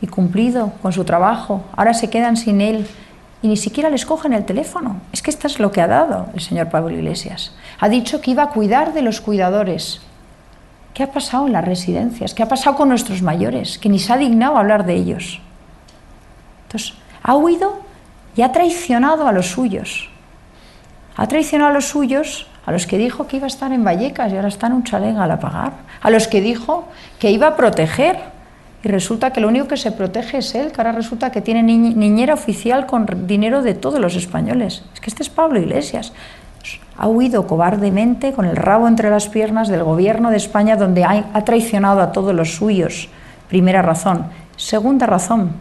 y 0.00 0.06
cumplido 0.06 0.72
con 0.82 0.92
su 0.92 1.04
trabajo, 1.04 1.64
ahora 1.76 1.94
se 1.94 2.10
quedan 2.10 2.36
sin 2.36 2.60
él 2.60 2.86
y 3.44 3.46
ni 3.46 3.58
siquiera 3.58 3.90
les 3.90 4.06
cogen 4.06 4.32
el 4.32 4.46
teléfono. 4.46 5.02
Es 5.12 5.20
que 5.20 5.28
esto 5.28 5.46
es 5.48 5.58
lo 5.58 5.70
que 5.70 5.82
ha 5.82 5.86
dado 5.86 6.30
el 6.32 6.40
señor 6.40 6.70
Pablo 6.70 6.94
Iglesias. 6.96 7.52
Ha 7.78 7.90
dicho 7.90 8.22
que 8.22 8.30
iba 8.30 8.42
a 8.42 8.48
cuidar 8.48 8.94
de 8.94 9.02
los 9.02 9.20
cuidadores. 9.20 10.00
¿Qué 10.94 11.02
ha 11.02 11.12
pasado 11.12 11.46
en 11.46 11.52
las 11.52 11.62
residencias? 11.62 12.32
¿Qué 12.32 12.42
ha 12.42 12.48
pasado 12.48 12.74
con 12.74 12.88
nuestros 12.88 13.20
mayores? 13.20 13.76
Que 13.76 13.90
ni 13.90 13.98
se 13.98 14.14
ha 14.14 14.16
dignado 14.16 14.56
hablar 14.56 14.86
de 14.86 14.94
ellos. 14.94 15.42
Entonces, 16.62 16.94
ha 17.22 17.36
huido 17.36 17.80
y 18.34 18.40
ha 18.40 18.50
traicionado 18.50 19.28
a 19.28 19.32
los 19.32 19.48
suyos. 19.48 20.08
Ha 21.14 21.28
traicionado 21.28 21.70
a 21.70 21.74
los 21.74 21.84
suyos, 21.84 22.46
a 22.64 22.72
los 22.72 22.86
que 22.86 22.96
dijo 22.96 23.26
que 23.26 23.36
iba 23.36 23.44
a 23.44 23.48
estar 23.48 23.72
en 23.72 23.84
Vallecas 23.84 24.32
y 24.32 24.36
ahora 24.36 24.48
está 24.48 24.68
en 24.68 24.72
un 24.72 24.84
chalet 24.84 25.18
a 25.18 25.26
la 25.26 25.38
pagar. 25.38 25.72
A 26.00 26.08
los 26.08 26.28
que 26.28 26.40
dijo 26.40 26.88
que 27.18 27.30
iba 27.30 27.48
a 27.48 27.56
proteger 27.56 28.20
y 28.84 28.88
resulta 28.88 29.32
que 29.32 29.40
lo 29.40 29.48
único 29.48 29.66
que 29.66 29.78
se 29.78 29.92
protege 29.92 30.38
es 30.38 30.54
él, 30.54 30.70
que 30.70 30.78
ahora 30.78 30.92
resulta 30.92 31.32
que 31.32 31.40
tiene 31.40 31.62
niñera 31.62 32.34
oficial 32.34 32.84
con 32.84 33.26
dinero 33.26 33.62
de 33.62 33.72
todos 33.72 33.98
los 33.98 34.14
españoles. 34.14 34.84
Es 34.92 35.00
que 35.00 35.08
este 35.08 35.22
es 35.22 35.30
Pablo 35.30 35.58
Iglesias. 35.58 36.12
Ha 36.98 37.08
huido 37.08 37.46
cobardemente 37.46 38.34
con 38.34 38.44
el 38.44 38.56
rabo 38.56 38.86
entre 38.86 39.08
las 39.08 39.30
piernas 39.30 39.68
del 39.68 39.82
gobierno 39.82 40.30
de 40.30 40.36
España 40.36 40.76
donde 40.76 41.02
ha, 41.02 41.44
traicionado 41.46 42.02
a 42.02 42.12
todos 42.12 42.34
los 42.34 42.56
suyos. 42.56 43.08
Primera 43.48 43.80
razón. 43.80 44.26
Segunda 44.56 45.06
razón. 45.06 45.52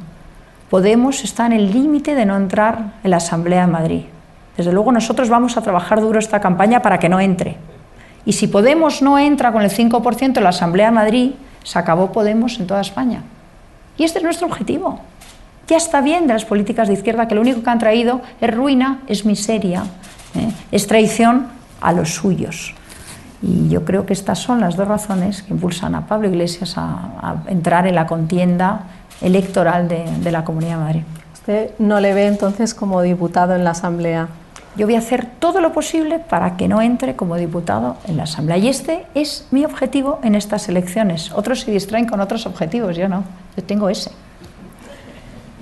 Podemos 0.70 1.24
está 1.24 1.46
en 1.46 1.54
el 1.54 1.72
límite 1.72 2.16
de 2.16 2.26
no 2.26 2.36
entrar 2.36 2.96
en 3.06 3.12
la 3.12 3.18
Asamblea 3.18 3.62
de 3.66 3.72
Madrid. 3.72 4.02
Desde 4.58 4.74
luego 4.74 4.92
nosotros 4.92 5.30
vamos 5.30 5.56
a 5.56 5.62
trabajar 5.62 6.02
duro 6.02 6.20
esta 6.20 6.42
campaña 6.42 6.82
para 6.82 7.00
que 7.00 7.08
no 7.08 7.22
entre. 7.22 7.56
Y 8.26 8.34
si 8.34 8.48
Podemos 8.48 9.02
no 9.02 9.18
entra 9.18 9.54
con 9.54 9.62
el 9.62 9.72
5% 9.72 10.38
en 10.38 10.44
la 10.44 10.50
Asamblea 10.50 10.88
de 10.88 10.92
Madrid, 10.92 11.32
se 11.64 11.80
acabó 11.80 12.12
Podemos 12.12 12.60
en 12.60 12.68
toda 12.68 12.82
España. 12.82 13.24
Y 13.98 14.04
este 14.04 14.20
es 14.20 14.24
nuestro 14.24 14.48
objetivo. 14.48 15.00
Ya 15.68 15.78
está 15.78 16.02
bien 16.02 16.28
de 16.28 16.34
las 16.34 16.46
políticas 16.46 16.88
de 16.88 16.96
izquierda 16.96 17.28
que 17.28 17.36
lo 17.36 17.42
único 17.42 17.64
que 17.64 17.70
han 17.70 17.80
traído 17.80 18.22
es 18.42 18.54
ruina, 18.54 19.00
es 19.08 19.26
miseria, 19.26 19.84
¿eh? 20.36 20.52
es 20.72 20.88
traición 20.88 21.48
a 21.80 21.94
los 21.94 22.14
suyos. 22.14 22.76
Y 23.42 23.70
yo 23.70 23.84
creo 23.84 24.06
que 24.06 24.14
estas 24.14 24.40
son 24.40 24.62
las 24.62 24.76
dos 24.76 24.88
razones 24.88 25.44
que 25.44 25.54
impulsan 25.54 25.96
a 25.96 26.08
Pablo 26.08 26.30
Iglesias 26.30 26.76
a, 26.78 27.44
entrar 27.48 27.88
en 27.88 27.96
la 27.96 28.08
contienda 28.08 28.84
electoral 29.22 29.88
de, 29.88 30.32
la 30.32 30.44
Comunidad 30.44 30.88
de. 30.88 31.04
¿Usted 31.34 31.72
no 31.78 32.00
le 32.00 32.14
ve 32.14 32.28
entonces 32.28 32.74
como 32.74 33.02
diputado 33.02 33.54
en 33.54 33.64
la 33.64 33.72
Asamblea? 33.72 34.30
Yo 34.76 34.88
voy 34.88 34.96
a 34.96 35.00
hacer 35.00 35.28
todo 35.40 35.62
lo 35.62 35.72
posible 35.72 36.18
para 36.18 36.58
que 36.58 36.68
no 36.68 36.82
entre 36.82 37.16
como 37.16 37.36
diputado 37.36 37.98
en 38.08 38.18
la 38.18 38.24
Asamblea. 38.24 38.58
Y 38.58 38.68
este 38.70 39.06
es 39.14 39.48
mi 39.52 39.66
objetivo 39.66 40.20
en 40.24 40.34
estas 40.34 40.68
elecciones. 40.68 41.32
Otros 41.32 41.62
se 41.62 41.72
distraen 41.72 42.08
con 42.08 42.20
otros 42.20 42.48
objetivos, 42.48 42.96
yo 42.96 43.08
no. 43.08 43.24
Yo 43.56 43.64
tengo 43.64 43.88
ese. 43.90 44.12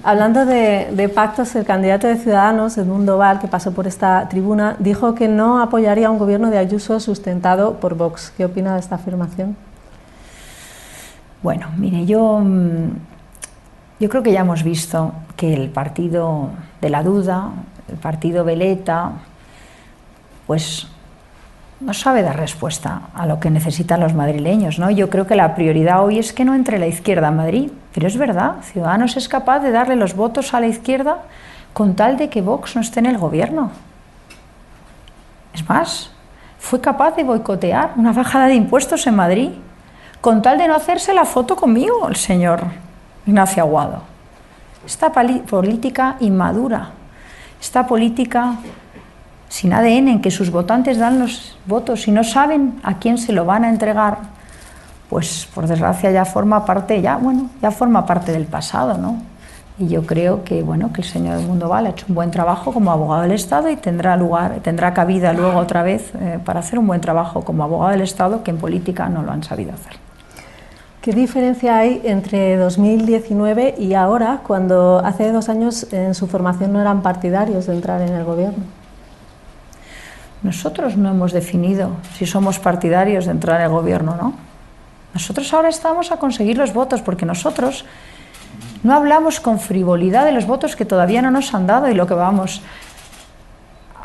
Hablando 0.03 0.45
de, 0.45 1.11
pactos, 1.13 1.53
el 1.55 1.65
candidato 1.65 2.07
de 2.07 2.15
Ciudadanos, 2.15 2.75
Edmundo 2.77 3.17
Val, 3.17 3.39
que 3.39 3.47
pasó 3.47 3.71
por 3.73 3.85
esta 3.85 4.27
tribuna, 4.29 4.75
dijo 4.79 5.13
que 5.13 5.27
no 5.27 5.61
apoyaría 5.61 6.09
un 6.09 6.17
gobierno 6.17 6.49
de 6.49 6.57
Ayuso 6.57 6.99
sustentado 6.99 7.75
por 7.75 7.95
Vox. 7.95 8.33
¿Qué 8.35 8.45
opina 8.45 8.73
de 8.73 8.79
esta 8.79 8.95
afirmación? 8.95 9.55
Bueno, 11.43 11.67
mire, 11.77 12.05
yo, 12.07 12.39
mm, 12.39 12.89
yo 13.99 14.09
creo 14.09 14.23
que 14.23 14.31
ya 14.31 14.39
hemos 14.39 14.63
visto 14.63 15.11
que 15.35 15.53
el 15.53 15.69
partido 15.69 16.49
de 16.81 16.89
la 16.89 17.03
duda, 17.03 17.51
el 17.91 17.97
partido 17.97 18.43
Veleta, 18.43 19.11
pues 20.47 20.87
no 21.81 21.93
sabe 21.93 22.21
dar 22.21 22.37
respuesta 22.37 23.01
a 23.13 23.25
lo 23.25 23.39
que 23.39 23.49
necesitan 23.49 23.99
los 23.99 24.13
madrileños. 24.13 24.79
¿no? 24.79 24.91
Yo 24.91 25.09
creo 25.09 25.25
que 25.27 25.35
la 25.35 25.55
prioridad 25.55 26.03
hoy 26.03 26.19
es 26.19 26.31
que 26.31 26.45
no 26.45 26.53
entre 26.53 26.79
la 26.79 26.87
izquierda 26.87 27.29
a 27.29 27.31
Madrid, 27.31 27.71
pero 27.93 28.07
es 28.07 28.17
verdad, 28.17 28.55
Ciudadanos 28.61 29.17
es 29.17 29.27
capaz 29.27 29.59
de 29.59 29.71
darle 29.71 29.95
los 29.95 30.15
votos 30.15 30.53
a 30.53 30.59
la 30.59 30.67
izquierda 30.67 31.17
con 31.73 31.95
tal 31.95 32.17
de 32.17 32.29
que 32.29 32.41
Vox 32.41 32.75
no 32.75 32.81
esté 32.81 32.99
en 32.99 33.07
el 33.07 33.17
gobierno. 33.17 33.71
Es 35.53 35.67
más, 35.67 36.11
fue 36.59 36.79
capaz 36.79 37.15
de 37.15 37.23
boicotear 37.23 37.93
una 37.95 38.13
bajada 38.13 38.47
de 38.47 38.55
impuestos 38.55 39.07
en 39.07 39.15
Madrid 39.15 39.49
con 40.21 40.41
tal 40.41 40.57
de 40.59 40.67
no 40.67 40.75
hacerse 40.75 41.13
la 41.13 41.25
foto 41.25 41.55
conmigo 41.55 42.07
el 42.07 42.15
señor 42.15 42.63
Ignacio 43.25 43.63
Aguado. 43.63 44.03
Esta 44.85 45.11
política 45.11 46.15
inmadura, 46.19 46.91
esta 47.61 47.85
política 47.85 48.55
sin 49.47 49.73
ADN, 49.73 50.07
en 50.07 50.21
que 50.21 50.31
sus 50.31 50.49
votantes 50.49 50.97
dan 50.97 51.19
los 51.19 51.57
votos 51.67 52.07
y 52.07 52.11
no 52.11 52.23
saben 52.23 52.79
a 52.83 52.95
quién 52.99 53.17
se 53.17 53.33
lo 53.33 53.45
van 53.45 53.65
a 53.65 53.69
entregar, 53.69 54.17
pues 55.09 55.47
por 55.53 55.67
desgracia 55.67 56.09
ya 56.09 56.25
forma 56.25 56.65
parte, 56.65 57.01
ya, 57.01 57.17
bueno, 57.17 57.49
ya 57.61 57.69
forma 57.69 58.05
parte 58.05 58.31
del 58.31 58.45
pasado, 58.45 58.97
¿no? 58.97 59.17
Y 59.77 59.87
yo 59.89 60.05
creo 60.05 60.43
que, 60.43 60.63
bueno, 60.63 60.93
que 60.93 61.01
el 61.01 61.07
señor 61.07 61.39
Mundo 61.41 61.67
Val 61.67 61.85
ha 61.85 61.89
hecho 61.89 62.05
un 62.07 62.15
buen 62.15 62.31
trabajo 62.31 62.71
como 62.71 62.91
abogado 62.91 63.23
del 63.23 63.33
Estado 63.33 63.69
y 63.69 63.75
tendrá 63.75 64.15
lugar, 64.15 64.59
tendrá 64.61 64.93
cabida 64.93 65.33
luego 65.33 65.59
otra 65.59 65.83
vez 65.83 66.13
eh, 66.15 66.39
para 66.43 66.61
hacer 66.61 66.79
un 66.79 66.87
buen 66.87 67.01
trabajo 67.01 67.41
como 67.41 67.63
abogado 67.63 67.91
del 67.91 68.01
Estado 68.01 68.43
que 68.43 68.51
en 68.51 68.57
política 68.57 69.09
no 69.09 69.21
lo 69.21 69.31
han 69.31 69.43
sabido 69.43 69.73
hacer. 69.73 70.10
¿Qué 71.01 71.13
diferencia 71.13 71.77
hay 71.79 71.99
entre 72.03 72.57
2019 72.57 73.73
y 73.79 73.95
ahora, 73.95 74.41
cuando 74.45 75.01
hace 75.03 75.31
dos 75.31 75.49
años 75.49 75.91
en 75.91 76.13
su 76.13 76.27
formación 76.27 76.73
no 76.73 76.79
eran 76.79 77.01
partidarios 77.01 77.65
de 77.65 77.73
entrar 77.73 78.01
en 78.01 78.13
el 78.13 78.23
gobierno? 78.23 78.63
Nosotros 80.43 80.97
no 80.97 81.09
hemos 81.09 81.31
definido 81.31 81.93
si 82.13 82.27
somos 82.27 82.59
partidarios 82.59 83.25
de 83.25 83.31
entrar 83.31 83.61
en 83.61 83.65
el 83.65 83.71
gobierno 83.71 84.11
o 84.11 84.15
no. 84.15 84.33
Nosotros 85.15 85.51
ahora 85.55 85.69
estamos 85.69 86.11
a 86.11 86.17
conseguir 86.17 86.59
los 86.59 86.71
votos 86.71 87.01
porque 87.01 87.25
nosotros 87.25 87.83
no 88.83 88.93
hablamos 88.93 89.39
con 89.39 89.59
frivolidad 89.59 90.23
de 90.25 90.33
los 90.33 90.45
votos 90.45 90.75
que 90.75 90.85
todavía 90.85 91.23
no 91.23 91.31
nos 91.31 91.51
han 91.55 91.65
dado 91.65 91.89
y 91.89 91.95
lo 91.95 92.05
que 92.05 92.13
vamos 92.13 92.61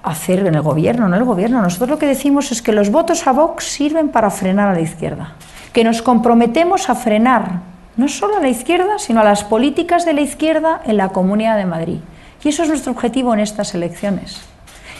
a 0.03 0.12
hacer 0.12 0.47
en 0.47 0.55
el 0.55 0.62
gobierno, 0.62 1.11
no 1.11 1.16
el 1.16 1.24
gobierno. 1.24 1.61
Nosotros 1.61 1.90
lo 1.90 1.99
que 1.99 2.07
decimos 2.07 2.53
es 2.53 2.62
que 2.62 2.72
los 2.72 2.90
votos 2.90 3.26
a 3.26 3.32
Vox 3.32 3.64
sirven 3.64 4.09
para 4.09 4.30
frenar 4.30 4.70
a 4.70 4.72
la 4.72 4.80
izquierda, 4.80 5.34
que 5.73 5.85
nos 5.85 6.03
comprometemos 6.03 6.89
a 6.89 6.95
frenar 6.95 7.61
no 7.97 8.09
solo 8.09 8.37
a 8.37 8.41
la 8.41 8.49
izquierda, 8.49 8.99
sino 8.99 9.21
a 9.21 9.25
las 9.25 9.45
políticas 9.45 10.05
de 10.05 10.12
la 10.12 10.21
izquierda 10.21 10.81
en 10.85 10.97
la 10.99 11.11
Comunidad 11.11 11.57
de 11.57 11.67
Madrid. 11.67 11.99
Y 12.45 12.49
eso 12.49 12.62
es 12.62 12.69
nuestro 12.69 12.93
objetivo 12.93 13.33
en 13.35 13.41
estas 13.41 13.75
elecciones. 13.75 14.41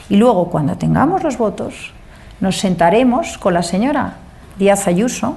Y 0.09 0.17
luego, 0.17 0.51
cuando 0.51 0.77
tengamos 0.77 1.23
los 1.23 1.37
votos, 1.37 1.93
nos 2.41 2.59
sentaremos 2.59 3.39
con 3.39 3.55
la 3.55 3.63
señora 3.63 4.15
Díaz 4.59 4.87
Ayuso, 4.87 5.37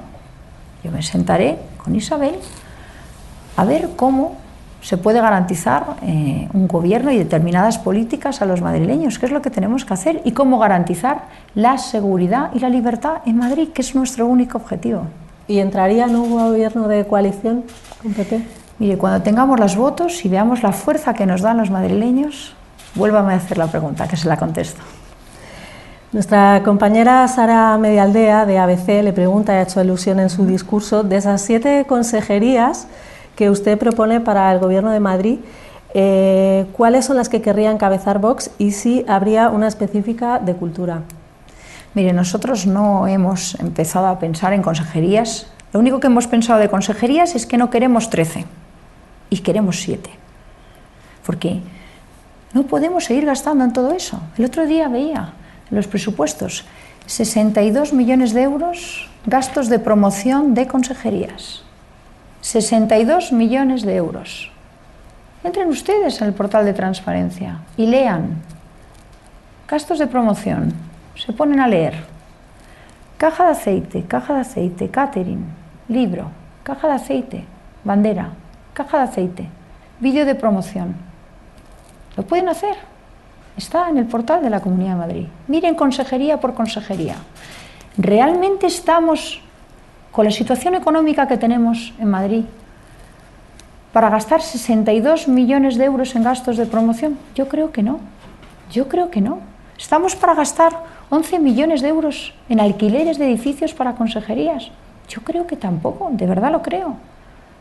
yo 0.82 0.90
me 0.90 1.02
sentaré 1.02 1.58
con 1.76 1.94
Isabel, 1.94 2.36
a 3.56 3.64
ver 3.64 3.90
cómo 3.96 4.36
se 4.80 4.96
puede 4.96 5.20
garantizar 5.20 5.96
eh, 6.02 6.48
un 6.52 6.66
gobierno 6.66 7.10
y 7.10 7.18
determinadas 7.18 7.78
políticas 7.78 8.42
a 8.42 8.46
los 8.46 8.62
madrileños, 8.62 9.18
qué 9.18 9.26
es 9.26 9.32
lo 9.32 9.42
que 9.42 9.50
tenemos 9.50 9.84
que 9.84 9.94
hacer 9.94 10.22
y 10.24 10.32
cómo 10.32 10.58
garantizar 10.58 11.22
la 11.54 11.78
seguridad 11.78 12.50
y 12.54 12.60
la 12.60 12.68
libertad 12.68 13.22
en 13.26 13.36
Madrid, 13.36 13.68
que 13.68 13.82
es 13.82 13.94
nuestro 13.94 14.26
único 14.26 14.58
objetivo. 14.58 15.02
¿Y 15.48 15.58
entraría 15.58 16.06
en 16.06 16.16
un 16.16 16.30
gobierno 16.30 16.88
de 16.88 17.06
coalición 17.06 17.64
con 18.02 18.12
PP? 18.12 18.40
Mire, 18.78 18.96
cuando 18.96 19.22
tengamos 19.22 19.60
los 19.60 19.76
votos 19.76 20.24
y 20.24 20.28
veamos 20.28 20.62
la 20.62 20.72
fuerza 20.72 21.12
que 21.12 21.26
nos 21.26 21.42
dan 21.42 21.58
los 21.58 21.70
madrileños, 21.70 22.54
Vuélvame 22.94 23.34
a 23.34 23.36
hacer 23.36 23.56
la 23.56 23.68
pregunta, 23.68 24.08
que 24.08 24.16
se 24.16 24.28
la 24.28 24.36
contesto. 24.36 24.80
Nuestra 26.12 26.62
compañera 26.64 27.26
Sara 27.28 27.78
Medialdea 27.78 28.44
de 28.44 28.58
ABC 28.58 29.04
le 29.04 29.12
pregunta, 29.12 29.52
y 29.52 29.56
ha 29.56 29.62
hecho 29.62 29.78
alusión 29.78 30.18
en 30.18 30.28
su 30.28 30.44
discurso, 30.44 31.04
de 31.04 31.16
esas 31.16 31.40
siete 31.40 31.84
consejerías 31.86 32.88
que 33.36 33.50
usted 33.50 33.78
propone 33.78 34.20
para 34.20 34.52
el 34.52 34.58
Gobierno 34.58 34.90
de 34.90 35.00
Madrid, 35.00 35.38
eh, 35.94 36.66
¿cuáles 36.72 37.04
son 37.04 37.16
las 37.16 37.28
que 37.28 37.42
querría 37.42 37.70
encabezar 37.70 38.20
Vox 38.20 38.50
y 38.58 38.72
si 38.72 39.04
habría 39.08 39.50
una 39.50 39.66
específica 39.66 40.38
de 40.38 40.54
cultura? 40.54 41.02
Mire, 41.94 42.12
nosotros 42.12 42.66
no 42.66 43.08
hemos 43.08 43.58
empezado 43.58 44.06
a 44.06 44.18
pensar 44.18 44.52
en 44.52 44.62
consejerías. 44.62 45.48
Lo 45.72 45.80
único 45.80 45.98
que 45.98 46.06
hemos 46.06 46.28
pensado 46.28 46.60
de 46.60 46.68
consejerías 46.68 47.34
es 47.34 47.46
que 47.46 47.58
no 47.58 47.70
queremos 47.70 48.10
13 48.10 48.44
y 49.30 49.38
queremos 49.38 49.80
7. 49.80 50.10
¿Por 51.26 51.38
qué? 51.38 51.60
No 52.52 52.64
podemos 52.64 53.04
seguir 53.04 53.26
gastando 53.26 53.64
en 53.64 53.72
todo 53.72 53.92
eso. 53.92 54.20
El 54.36 54.44
otro 54.44 54.66
día 54.66 54.88
veía 54.88 55.32
los 55.70 55.86
presupuestos 55.86 56.64
62 57.06 57.92
millones 57.92 58.34
de 58.34 58.42
euros 58.42 59.08
gastos 59.26 59.68
de 59.68 59.78
promoción 59.78 60.54
de 60.54 60.66
consejerías. 60.66 61.64
62 62.40 63.32
millones 63.32 63.82
de 63.82 63.96
euros. 63.96 64.50
Entren 65.44 65.68
ustedes 65.68 66.20
en 66.20 66.28
el 66.28 66.34
portal 66.34 66.64
de 66.64 66.72
transparencia 66.72 67.60
y 67.76 67.86
lean. 67.86 68.42
Gastos 69.68 69.98
de 69.98 70.06
promoción. 70.06 70.72
Se 71.14 71.32
ponen 71.32 71.60
a 71.60 71.68
leer. 71.68 72.04
Caja 73.16 73.44
de 73.44 73.50
aceite, 73.50 74.04
caja 74.04 74.34
de 74.34 74.40
aceite, 74.40 74.88
catering, 74.88 75.44
libro, 75.88 76.30
caja 76.62 76.88
de 76.88 76.94
aceite, 76.94 77.44
bandera, 77.84 78.30
caja 78.72 78.98
de 78.98 79.04
aceite, 79.04 79.48
vídeo 79.98 80.24
de 80.24 80.34
promoción, 80.34 80.94
lo 82.16 82.22
pueden 82.24 82.48
hacer. 82.48 82.76
Está 83.56 83.88
en 83.88 83.98
el 83.98 84.06
portal 84.06 84.42
de 84.42 84.50
la 84.50 84.60
Comunidad 84.60 84.92
de 84.92 84.98
Madrid. 84.98 85.26
Miren 85.48 85.74
consejería 85.74 86.40
por 86.40 86.54
consejería. 86.54 87.16
¿Realmente 87.96 88.66
estamos 88.66 89.42
con 90.12 90.24
la 90.24 90.30
situación 90.30 90.74
económica 90.74 91.28
que 91.28 91.36
tenemos 91.36 91.92
en 91.98 92.10
Madrid 92.10 92.44
para 93.92 94.10
gastar 94.10 94.42
62 94.42 95.28
millones 95.28 95.76
de 95.76 95.84
euros 95.84 96.14
en 96.14 96.22
gastos 96.22 96.56
de 96.56 96.66
promoción? 96.66 97.18
Yo 97.34 97.48
creo 97.48 97.72
que 97.72 97.82
no. 97.82 98.00
Yo 98.70 98.88
creo 98.88 99.10
que 99.10 99.20
no. 99.20 99.38
Estamos 99.78 100.14
para 100.14 100.34
gastar 100.34 100.72
11 101.10 101.40
millones 101.40 101.82
de 101.82 101.88
euros 101.88 102.34
en 102.48 102.60
alquileres 102.60 103.18
de 103.18 103.26
edificios 103.26 103.74
para 103.74 103.94
consejerías. 103.94 104.70
Yo 105.08 105.22
creo 105.22 105.46
que 105.46 105.56
tampoco, 105.56 106.08
de 106.12 106.26
verdad 106.26 106.52
lo 106.52 106.62
creo. 106.62 106.96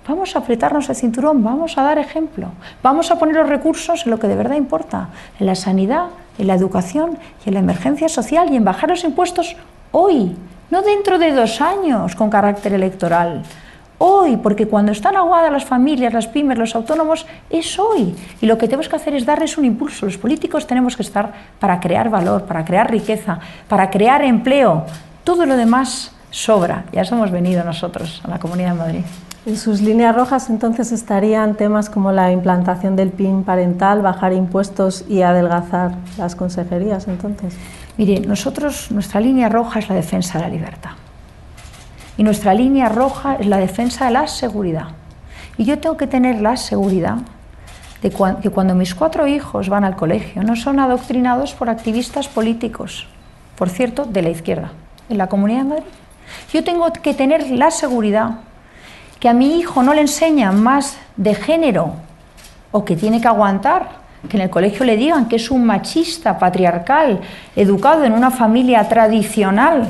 Vamos 0.07 0.35
a 0.35 0.39
apretarnos 0.39 0.89
el 0.89 0.95
cinturón, 0.95 1.43
vamos 1.43 1.77
a 1.77 1.83
dar 1.83 1.99
ejemplo, 1.99 2.47
vamos 2.81 3.11
a 3.11 3.19
poner 3.19 3.35
los 3.35 3.49
recursos 3.49 4.05
en 4.05 4.11
lo 4.11 4.19
que 4.19 4.27
de 4.27 4.35
verdad 4.35 4.55
importa, 4.55 5.09
en 5.39 5.45
la 5.45 5.55
sanidad, 5.55 6.07
en 6.37 6.47
la 6.47 6.55
educación 6.55 7.17
y 7.45 7.49
en 7.49 7.53
la 7.53 7.59
emergencia 7.59 8.09
social 8.09 8.51
y 8.51 8.55
en 8.55 8.63
bajar 8.63 8.89
los 8.89 9.03
impuestos 9.03 9.55
hoy, 9.91 10.35
no 10.71 10.81
dentro 10.81 11.17
de 11.17 11.31
dos 11.31 11.61
años 11.61 12.15
con 12.15 12.29
carácter 12.29 12.73
electoral. 12.73 13.43
Hoy, 14.01 14.37
porque 14.37 14.65
cuando 14.65 14.93
están 14.93 15.17
aguadas 15.17 15.51
las 15.51 15.65
familias, 15.65 16.13
las 16.13 16.27
pymes, 16.27 16.57
los 16.57 16.73
autónomos, 16.73 17.25
es 17.49 17.77
hoy. 17.77 18.15
Y 18.39 18.45
lo 18.45 18.57
que 18.57 18.67
tenemos 18.67 18.87
que 18.87 18.95
hacer 18.95 19.13
es 19.13 19.25
darles 19.25 19.57
un 19.57 19.65
impulso. 19.65 20.05
Los 20.05 20.17
políticos 20.17 20.65
tenemos 20.65 20.95
que 20.95 21.03
estar 21.03 21.33
para 21.59 21.81
crear 21.81 22.09
valor, 22.09 22.43
para 22.43 22.63
crear 22.63 22.89
riqueza, 22.89 23.39
para 23.67 23.89
crear 23.89 24.23
empleo. 24.23 24.85
Todo 25.25 25.45
lo 25.45 25.57
demás 25.57 26.13
sobra. 26.31 26.85
Ya 26.93 27.01
hemos 27.01 27.29
venido 27.29 27.63
nosotros 27.65 28.21
a 28.23 28.29
la 28.29 28.39
Comunidad 28.39 28.71
de 28.71 28.77
Madrid. 28.77 29.03
En 29.45 29.57
sus 29.57 29.81
líneas 29.81 30.15
rojas 30.15 30.49
entonces 30.49 30.91
estarían 30.91 31.55
temas 31.55 31.89
como 31.89 32.11
la 32.11 32.31
implantación 32.31 32.95
del 32.95 33.09
PIN 33.09 33.43
parental, 33.43 34.01
bajar 34.01 34.31
impuestos 34.31 35.05
y 35.09 35.23
adelgazar 35.23 35.91
las 36.17 36.35
consejerías 36.35 37.07
entonces. 37.07 37.55
Mire, 37.99 38.21
nosotros, 38.21 38.91
nuestra 38.91 39.19
línea 39.19 39.49
roja 39.49 39.79
es 39.79 39.89
la 39.89 39.95
defensa 39.95 40.37
de 40.37 40.45
la 40.45 40.49
libertad. 40.49 40.91
Y 42.15 42.23
nuestra 42.23 42.53
línea 42.53 42.87
roja 42.87 43.35
es 43.35 43.45
la 43.45 43.57
defensa 43.57 44.05
de 44.05 44.11
la 44.11 44.25
seguridad. 44.29 44.91
Y 45.57 45.65
yo 45.65 45.79
tengo 45.79 45.97
que 45.97 46.07
tener 46.07 46.39
la 46.39 46.55
seguridad 46.55 47.17
de 48.01 48.09
que 48.09 48.49
cuando 48.51 48.73
mis 48.73 48.95
cuatro 48.95 49.27
hijos 49.27 49.67
van 49.67 49.83
al 49.83 49.97
colegio 49.97 50.43
no 50.43 50.55
son 50.55 50.79
adoctrinados 50.79 51.53
por 51.53 51.69
activistas 51.69 52.29
políticos, 52.29 53.05
por 53.57 53.69
cierto, 53.69 54.05
de 54.05 54.21
la 54.21 54.29
izquierda, 54.29 54.71
en 55.09 55.17
la 55.17 55.27
Comunidad 55.27 55.63
de 55.63 55.69
Madrid. 55.69 55.85
Yo 56.53 56.63
tengo 56.63 56.89
que 56.93 57.13
tener 57.13 57.51
la 57.51 57.69
seguridad 57.69 58.37
que 59.19 59.27
a 59.27 59.33
mi 59.33 59.59
hijo 59.59 59.83
no 59.83 59.93
le 59.93 59.99
enseñan 59.99 60.63
más 60.63 60.97
de 61.17 61.35
género 61.35 61.95
o 62.71 62.85
que 62.85 62.95
tiene 62.95 63.19
que 63.19 63.27
aguantar 63.27 63.89
que 64.27 64.37
en 64.37 64.43
el 64.43 64.49
colegio 64.49 64.85
le 64.85 64.97
digan 64.97 65.27
que 65.27 65.37
es 65.37 65.49
un 65.49 65.65
machista 65.65 66.37
patriarcal, 66.37 67.21
educado 67.55 68.03
en 68.03 68.13
una 68.13 68.31
familia 68.31 68.87
tradicional 68.89 69.87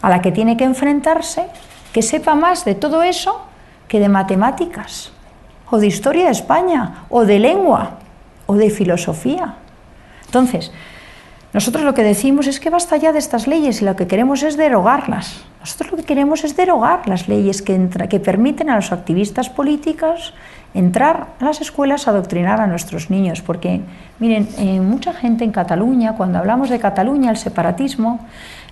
a 0.00 0.08
la 0.08 0.22
que 0.22 0.32
tiene 0.32 0.56
que 0.56 0.64
enfrentarse, 0.64 1.46
que 1.92 2.02
sepa 2.02 2.34
más 2.34 2.64
de 2.64 2.74
todo 2.74 3.02
eso 3.02 3.42
que 3.88 4.00
de 4.00 4.08
matemáticas, 4.08 5.12
o 5.70 5.78
de 5.78 5.88
historia 5.88 6.26
de 6.26 6.30
España, 6.30 7.04
o 7.10 7.24
de 7.24 7.38
lengua, 7.38 7.98
o 8.46 8.54
de 8.54 8.70
filosofía. 8.70 9.54
Entonces, 10.26 10.72
nosotros 11.52 11.84
lo 11.84 11.94
que 11.94 12.04
decimos 12.04 12.46
es 12.46 12.60
que 12.60 12.70
basta 12.70 12.96
ya 12.96 13.12
de 13.12 13.18
estas 13.18 13.48
leyes 13.48 13.82
y 13.82 13.84
lo 13.84 13.96
que 13.96 14.06
queremos 14.06 14.44
es 14.44 14.56
derogarlas. 14.56 15.42
Nosotros 15.58 15.90
lo 15.90 15.96
que 15.96 16.04
queremos 16.04 16.44
es 16.44 16.56
derogar 16.56 17.08
las 17.08 17.28
leyes 17.28 17.60
que, 17.60 17.88
que 18.08 18.20
permiten 18.20 18.70
a 18.70 18.76
los 18.76 18.92
activistas 18.92 19.50
políticos 19.50 20.32
entrar 20.74 21.26
a 21.40 21.44
las 21.44 21.60
escuelas 21.60 22.06
a 22.06 22.12
adoctrinar 22.12 22.60
a 22.60 22.66
nuestros 22.68 23.10
niños, 23.10 23.42
porque 23.42 23.80
miren, 24.20 24.48
eh, 24.58 24.80
mucha 24.80 25.12
gente 25.12 25.44
en 25.44 25.50
Cataluña, 25.50 26.14
cuando 26.16 26.38
hablamos 26.38 26.70
de 26.70 26.78
Cataluña, 26.78 27.30
el 27.30 27.36
separatismo, 27.36 28.20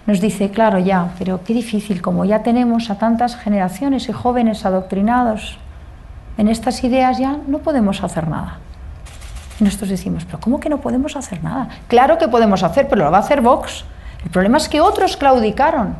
nos 0.06 0.20
dice, 0.20 0.50
claro, 0.50 0.78
ya, 0.78 1.12
pero 1.18 1.42
qué 1.44 1.52
difícil, 1.52 2.00
como 2.00 2.24
ya 2.24 2.42
tenemos 2.42 2.90
a 2.90 2.98
tantas 2.98 3.36
generaciones 3.36 4.08
y 4.08 4.12
jóvenes 4.12 4.64
adoctrinados 4.64 5.58
en 6.38 6.48
estas 6.48 6.82
ideas, 6.84 7.18
ya 7.18 7.38
no 7.48 7.58
podemos 7.58 8.02
hacer 8.04 8.28
nada. 8.28 8.58
Y 9.60 9.64
nosotros 9.64 9.90
decimos, 9.90 10.24
pero 10.24 10.40
¿cómo 10.40 10.60
que 10.60 10.68
no 10.68 10.78
podemos 10.78 11.16
hacer 11.16 11.42
nada? 11.42 11.68
Claro 11.88 12.18
que 12.18 12.28
podemos 12.28 12.62
hacer, 12.62 12.88
pero 12.88 13.04
lo 13.04 13.10
va 13.10 13.18
a 13.18 13.20
hacer 13.20 13.40
Vox. 13.40 13.84
El 14.24 14.30
problema 14.30 14.58
es 14.58 14.68
que 14.68 14.80
otros 14.80 15.16
claudicaron 15.16 15.96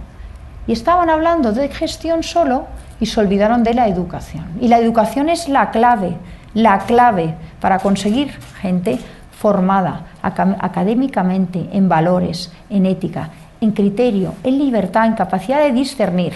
y 0.67 0.73
estaban 0.73 1.11
hablando 1.11 1.53
de 1.53 1.69
gestión 1.69 2.23
solo 2.23 2.67
y 3.01 3.07
se 3.07 3.21
olvidaron 3.21 3.65
de 3.65 3.75
la 3.75 3.89
educación. 3.89 4.47
Y 4.61 4.69
la 4.69 4.79
educación 4.79 5.29
es 5.29 5.49
la 5.49 5.71
clave, 5.71 6.17
la 6.55 6.79
clave 6.81 7.35
para 7.61 7.79
conseguir 7.79 8.33
gente 8.61 8.99
formada 9.33 10.07
académicamente 10.23 11.69
en 11.73 11.89
valores, 11.89 12.53
en 12.71 12.87
ética, 12.87 13.31
en 13.61 13.71
criterio, 13.73 14.35
en 14.43 14.59
libertad, 14.59 15.07
en 15.07 15.15
capacidad 15.15 15.59
de 15.61 15.73
discernir. 15.73 16.35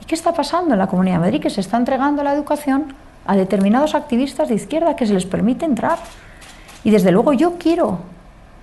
¿Y 0.00 0.04
qué 0.04 0.14
está 0.14 0.32
pasando 0.32 0.74
en 0.74 0.78
la 0.78 0.86
Comunidad 0.86 1.16
de 1.16 1.20
Madrid? 1.20 1.40
Que 1.40 1.50
se 1.50 1.62
está 1.62 1.76
entregando 1.76 2.22
la 2.22 2.34
educación 2.34 2.94
a 3.26 3.36
determinados 3.36 3.94
activistas 3.94 4.48
de 4.48 4.54
izquierda 4.54 4.96
que 4.96 5.06
se 5.06 5.14
les 5.14 5.26
permite 5.26 5.64
entrar. 5.64 5.98
Y 6.82 6.90
desde 6.90 7.12
luego 7.12 7.32
yo 7.32 7.54
quiero 7.58 8.00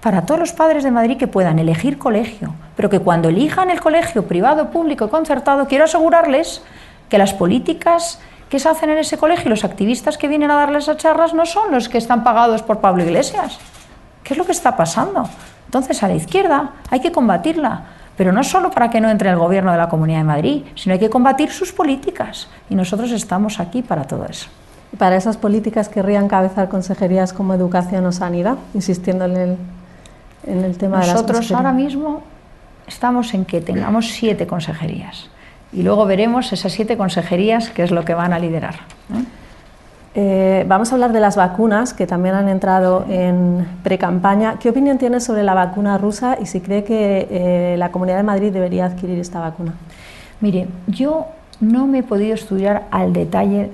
para 0.02 0.26
todos 0.26 0.40
los 0.40 0.54
padres 0.54 0.84
de 0.84 0.92
Madrid 0.92 1.18
que 1.18 1.28
puedan 1.28 1.60
elegir 1.60 1.98
colegio, 1.98 2.54
pero 2.76 2.90
que 2.90 3.00
cuando 3.00 3.30
elijan 3.30 3.70
el 3.70 3.80
colegio 3.80 4.26
privado, 4.26 4.72
público 4.72 5.10
concertado, 5.10 5.68
quiero 5.68 5.86
asegurarles 5.86 6.64
que 7.10 7.18
las 7.18 7.34
políticas 7.34 8.20
que 8.50 8.60
se 8.60 8.68
hacen 8.68 8.90
en 8.90 8.98
ese 8.98 9.18
colegio 9.18 9.46
y 9.46 9.50
los 9.50 9.64
activistas 9.64 10.18
que 10.18 10.28
vienen 10.28 10.52
a 10.52 10.56
darles 10.56 10.84
esas 10.84 10.98
charlas 10.98 11.34
no 11.34 11.46
son 11.46 11.72
los 11.72 11.88
que 11.88 11.98
están 11.98 12.24
pagados 12.24 12.64
por 12.64 12.80
Pablo 12.80 13.04
Iglesias. 13.04 13.60
¿Qué 14.24 14.34
es 14.34 14.38
lo 14.38 14.46
que 14.46 14.52
está 14.52 14.76
pasando? 14.76 15.30
Entonces, 15.66 16.04
a 16.04 16.08
la 16.08 16.16
izquierda 16.16 16.72
hay 16.90 17.00
que 17.00 17.12
combatirla, 17.12 17.84
pero 18.18 18.32
no 18.32 18.44
solo 18.44 18.72
para 18.72 18.90
que 18.90 19.02
no 19.02 19.10
entre 19.10 19.30
el 19.30 19.38
gobierno 19.38 19.72
de 19.72 19.78
la 19.78 19.90
Comunidad 19.90 20.20
de 20.20 20.26
Madrid, 20.26 20.64
sino 20.76 20.94
hay 20.94 21.00
que 21.00 21.10
combatir 21.10 21.52
sus 21.52 21.72
políticas. 21.72 22.48
Y 22.70 22.76
nosotros 22.76 23.12
estamos 23.12 23.60
aquí 23.60 23.82
para 23.82 24.04
todo 24.04 24.26
eso. 24.26 24.48
¿Y 24.94 24.98
para 24.98 25.16
esas 25.16 25.38
políticas 25.38 25.90
querrían 25.90 26.28
cabezar 26.28 26.70
consejerías 26.70 27.34
como 27.34 27.54
educación 27.54 28.06
o 28.06 28.12
sanidad, 28.12 28.58
insistiendo 28.74 29.26
en 29.26 29.38
el, 29.38 29.58
en 30.46 30.64
el 30.64 30.78
tema 30.78 30.98
nosotros 30.98 31.26
de 31.26 31.34
Nosotros 31.34 31.52
ahora 31.52 31.72
mismo 31.72 32.24
estamos 32.88 33.34
en 33.34 33.46
que 33.46 33.62
tengamos 33.62 34.10
siete 34.10 34.46
consejerías 34.48 35.30
y 35.74 35.84
luego 35.84 36.06
veremos 36.06 36.52
esas 36.52 36.72
siete 36.72 36.98
consejerías 36.98 37.70
qué 37.70 37.84
es 37.84 37.92
lo 37.92 38.04
que 38.04 38.14
van 38.14 38.34
a 38.34 38.40
liderar. 38.40 38.76
Eh, 39.14 39.24
vamos 40.14 40.92
a 40.92 40.96
hablar 40.96 41.14
de 41.14 41.20
las 41.20 41.36
vacunas 41.36 41.94
que 41.94 42.06
también 42.06 42.36
han 42.36 42.50
entrado 42.50 43.06
en 43.10 43.68
pre-campaña. 43.84 44.60
¿Qué 44.60 44.70
opinión 44.70 44.98
tiene 44.98 45.20
sobre 45.20 45.44
la 45.44 45.54
vacuna 45.54 45.98
rusa 45.98 46.38
y 46.42 46.46
si 46.46 46.60
cree 46.60 46.84
que 46.84 47.28
eh, 47.30 47.76
la 47.78 47.92
Comunidad 47.92 48.18
de 48.18 48.24
Madrid 48.24 48.52
debería 48.52 48.86
adquirir 48.86 49.20
esta 49.20 49.40
vacuna? 49.40 49.74
Mire, 50.42 50.68
yo 50.88 51.28
no 51.62 51.88
me 51.88 52.00
he 52.00 52.04
podido 52.04 52.34
estudiar 52.34 52.88
al 52.92 53.14
detalle 53.14 53.70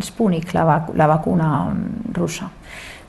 Sputnik, 0.00 0.54
la, 0.54 0.86
la 0.94 1.06
vacuna 1.06 1.64
mm, 1.64 2.14
rusa. 2.14 2.50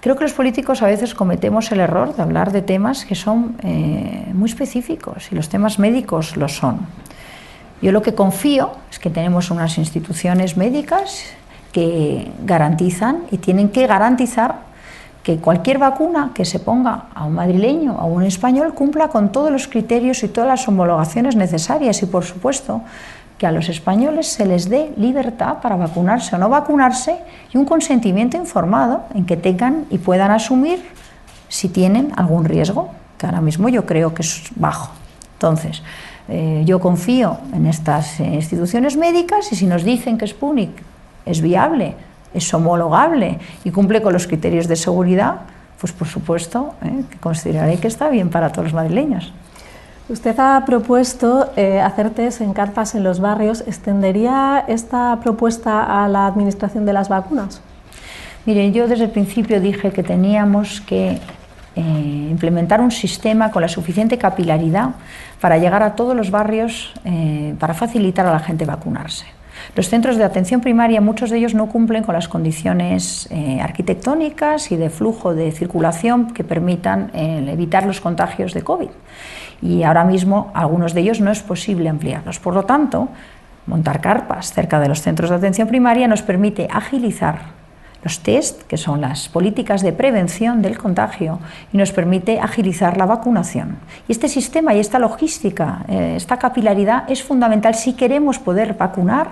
Creo 0.01 0.17
que 0.17 0.23
los 0.23 0.33
políticos 0.33 0.81
a 0.81 0.87
veces 0.87 1.13
cometemos 1.13 1.71
el 1.71 1.79
error 1.79 2.13
de 2.13 2.21
hablar 2.21 2.51
de 2.51 2.61
temas 2.61 3.05
que 3.05 3.15
son 3.15 3.55
eh, 3.63 4.25
muy 4.33 4.49
específicos 4.49 5.31
y 5.31 5.35
los 5.35 5.47
temas 5.47 5.79
médicos 5.79 6.35
lo 6.35 6.49
son. 6.49 6.79
Yo 7.81 7.91
lo 7.93 8.01
que 8.01 8.13
confío 8.13 8.71
es 8.91 8.99
que 8.99 9.09
tenemos 9.09 9.49
unas 9.49 9.77
instituciones 9.77 10.57
médicas 10.57 11.23
que 11.73 12.31
garantizan 12.45 13.23
y 13.31 13.39
tienen 13.39 13.69
que 13.69 13.85
garantizar 13.87 14.71
que 15.23 15.37
cualquier 15.37 15.79
vacuna 15.79 16.31
que 16.33 16.45
se 16.45 16.59
ponga 16.59 17.05
a 17.15 17.25
un 17.25 17.33
madrileño 17.33 17.95
o 17.95 18.01
a 18.01 18.05
un 18.05 18.23
español 18.23 18.73
cumpla 18.73 19.07
con 19.07 19.31
todos 19.31 19.51
los 19.51 19.67
criterios 19.67 20.23
y 20.23 20.27
todas 20.27 20.47
las 20.47 20.67
homologaciones 20.67 21.35
necesarias 21.35 22.03
y, 22.03 22.05
por 22.05 22.23
supuesto, 22.23 22.81
que 23.37 23.47
a 23.47 23.51
los 23.51 23.69
españoles 23.69 24.27
se 24.27 24.45
les 24.45 24.69
dé 24.69 24.93
libertad 24.97 25.57
para 25.61 25.75
vacunarse 25.75 26.35
o 26.35 26.39
no 26.39 26.49
vacunarse 26.49 27.17
y 27.53 27.57
un 27.57 27.65
consentimiento 27.65 28.37
informado 28.37 29.03
en 29.15 29.25
que 29.25 29.35
tengan 29.35 29.85
y 29.89 29.97
puedan 29.97 30.31
asumir 30.31 30.83
si 31.47 31.69
tienen 31.69 32.11
algún 32.15 32.45
riesgo, 32.45 32.91
que 33.17 33.25
ahora 33.25 33.41
mismo 33.41 33.69
yo 33.69 33.85
creo 33.85 34.13
que 34.13 34.21
es 34.21 34.43
bajo. 34.55 34.91
Entonces, 35.35 35.81
eh, 36.29 36.63
yo 36.65 36.79
confío 36.79 37.37
en 37.53 37.65
estas 37.65 38.19
instituciones 38.19 38.97
médicas 38.97 39.51
y 39.51 39.55
si 39.55 39.65
nos 39.65 39.83
dicen 39.83 40.17
que 40.17 40.27
Sputnik 40.27 40.92
es 41.25 41.41
viable, 41.41 41.95
es 42.33 42.53
homologable 42.53 43.39
y 43.63 43.71
cumple 43.71 44.01
con 44.01 44.13
los 44.13 44.27
criterios 44.27 44.67
de 44.67 44.75
seguridad, 44.75 45.41
pues 45.79 45.91
por 45.93 46.07
supuesto 46.07 46.75
eh, 46.83 47.03
que 47.09 47.17
consideraré 47.17 47.77
que 47.77 47.87
está 47.87 48.09
bien 48.09 48.29
para 48.29 48.51
todos 48.51 48.65
los 48.65 48.73
madrileños. 48.73 49.33
Usted 50.09 50.37
ha 50.37 50.63
propuesto 50.65 51.51
eh, 51.55 51.79
hacer 51.79 52.09
test 52.09 52.41
en 52.41 52.53
carpas 52.53 52.93
en 52.93 53.03
los 53.03 53.21
barrios. 53.21 53.63
¿Extendería 53.65 54.65
esta 54.67 55.17
propuesta 55.21 56.03
a 56.03 56.09
la 56.09 56.27
administración 56.27 56.85
de 56.85 56.91
las 56.91 57.07
vacunas? 57.07 57.61
Miren, 58.45 58.73
yo 58.73 58.89
desde 58.89 59.05
el 59.05 59.11
principio 59.11 59.61
dije 59.61 59.91
que 59.91 60.03
teníamos 60.03 60.81
que 60.81 61.19
eh, 61.75 62.27
implementar 62.29 62.81
un 62.81 62.91
sistema 62.91 63.49
con 63.49 63.61
la 63.61 63.69
suficiente 63.69 64.17
capilaridad 64.17 64.89
para 65.39 65.57
llegar 65.57 65.81
a 65.81 65.95
todos 65.95 66.15
los 66.15 66.29
barrios, 66.29 66.93
eh, 67.05 67.55
para 67.57 67.73
facilitar 67.73 68.25
a 68.25 68.31
la 68.33 68.39
gente 68.39 68.65
vacunarse. 68.65 69.25
Los 69.75 69.89
centros 69.89 70.17
de 70.17 70.23
atención 70.23 70.61
primaria, 70.61 71.01
muchos 71.01 71.31
de 71.31 71.37
ellos 71.37 71.55
no 71.55 71.67
cumplen 71.67 72.03
con 72.03 72.13
las 72.13 72.27
condiciones 72.27 73.27
eh, 73.31 73.59
arquitectónicas 73.59 74.71
y 74.71 74.75
de 74.75 74.91
flujo 74.91 75.33
de 75.33 75.51
circulación 75.51 76.31
que 76.31 76.43
permitan 76.43 77.09
evitar 77.15 77.85
los 77.85 77.99
contagios 77.99 78.53
de 78.53 78.61
COVID. 78.61 78.89
Y 79.63 79.81
ahora 79.81 80.03
mismo 80.03 80.51
algunos 80.53 80.93
de 80.93 81.01
ellos 81.01 81.21
no 81.21 81.31
es 81.31 81.41
posible 81.41 81.89
ampliarlos. 81.89 82.39
Por 82.39 82.53
lo 82.53 82.65
tanto, 82.65 83.09
montar 83.65 83.99
carpas 83.99 84.53
cerca 84.53 84.79
de 84.79 84.89
los 84.89 85.01
centros 85.01 85.31
de 85.31 85.37
atención 85.37 85.67
primaria 85.67 86.07
nos 86.07 86.21
permite 86.21 86.67
agilizar 86.71 87.62
los 88.03 88.19
test, 88.19 88.63
que 88.63 88.77
son 88.77 89.01
las 89.01 89.29
políticas 89.29 89.81
de 89.81 89.93
prevención 89.93 90.61
del 90.61 90.77
contagio, 90.77 91.39
y 91.71 91.77
nos 91.77 91.91
permite 91.91 92.39
agilizar 92.39 92.97
la 92.97 93.05
vacunación. 93.05 93.77
Y 94.07 94.11
este 94.11 94.27
sistema 94.27 94.73
y 94.73 94.79
esta 94.79 94.99
logística, 94.99 95.85
eh, 95.87 96.13
esta 96.17 96.37
capilaridad 96.37 97.09
es 97.09 97.23
fundamental 97.23 97.75
si 97.75 97.93
queremos 97.93 98.39
poder 98.39 98.73
vacunar 98.73 99.29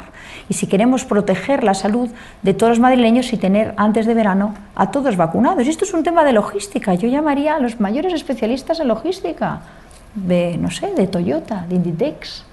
y 0.47 0.53
si 0.53 0.67
queremos 0.67 1.03
proteger 1.05 1.63
la 1.63 1.74
salud 1.74 2.09
de 2.41 2.53
todos 2.53 2.72
los 2.72 2.80
madrileños 2.80 3.34
y 3.34 3.38
tener 3.38 3.74
antes 3.78 4.05
de 4.05 4.13
verano 4.13 4.53
a 4.76 4.91
todos 4.91 5.17
vacunados. 5.17 5.65
Y 5.67 5.69
esto 5.69 5.86
es 5.86 5.93
un 5.93 6.03
tema 6.03 6.24
de 6.24 6.34
logística. 6.34 6.93
Yo 6.93 7.07
llamaría 7.07 7.55
a 7.55 7.59
los 7.59 7.80
mayores 7.80 8.13
especialistas 8.13 8.80
en 8.80 8.88
logística, 8.88 9.61
de, 10.15 10.57
no 10.57 10.72
sé, 10.72 10.93
de 10.93 11.07
Toyota, 11.07 11.65
de 11.67 11.76
Inditex, 11.76 12.45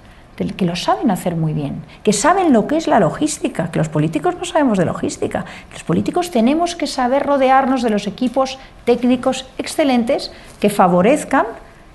que 0.47 0.65
lo 0.65 0.75
saben 0.75 1.11
hacer 1.11 1.35
muy 1.35 1.53
bien, 1.53 1.83
que 2.03 2.13
saben 2.13 2.53
lo 2.53 2.67
que 2.67 2.77
es 2.77 2.87
la 2.87 2.99
logística, 2.99 3.71
que 3.71 3.79
los 3.79 3.89
políticos 3.89 4.35
no 4.37 4.45
sabemos 4.45 4.77
de 4.77 4.85
logística. 4.85 5.45
Los 5.73 5.83
políticos 5.83 6.31
tenemos 6.31 6.75
que 6.75 6.87
saber 6.87 7.23
rodearnos 7.23 7.81
de 7.81 7.89
los 7.89 8.07
equipos 8.07 8.57
técnicos 8.85 9.45
excelentes 9.57 10.31
que 10.59 10.69
favorezcan 10.69 11.45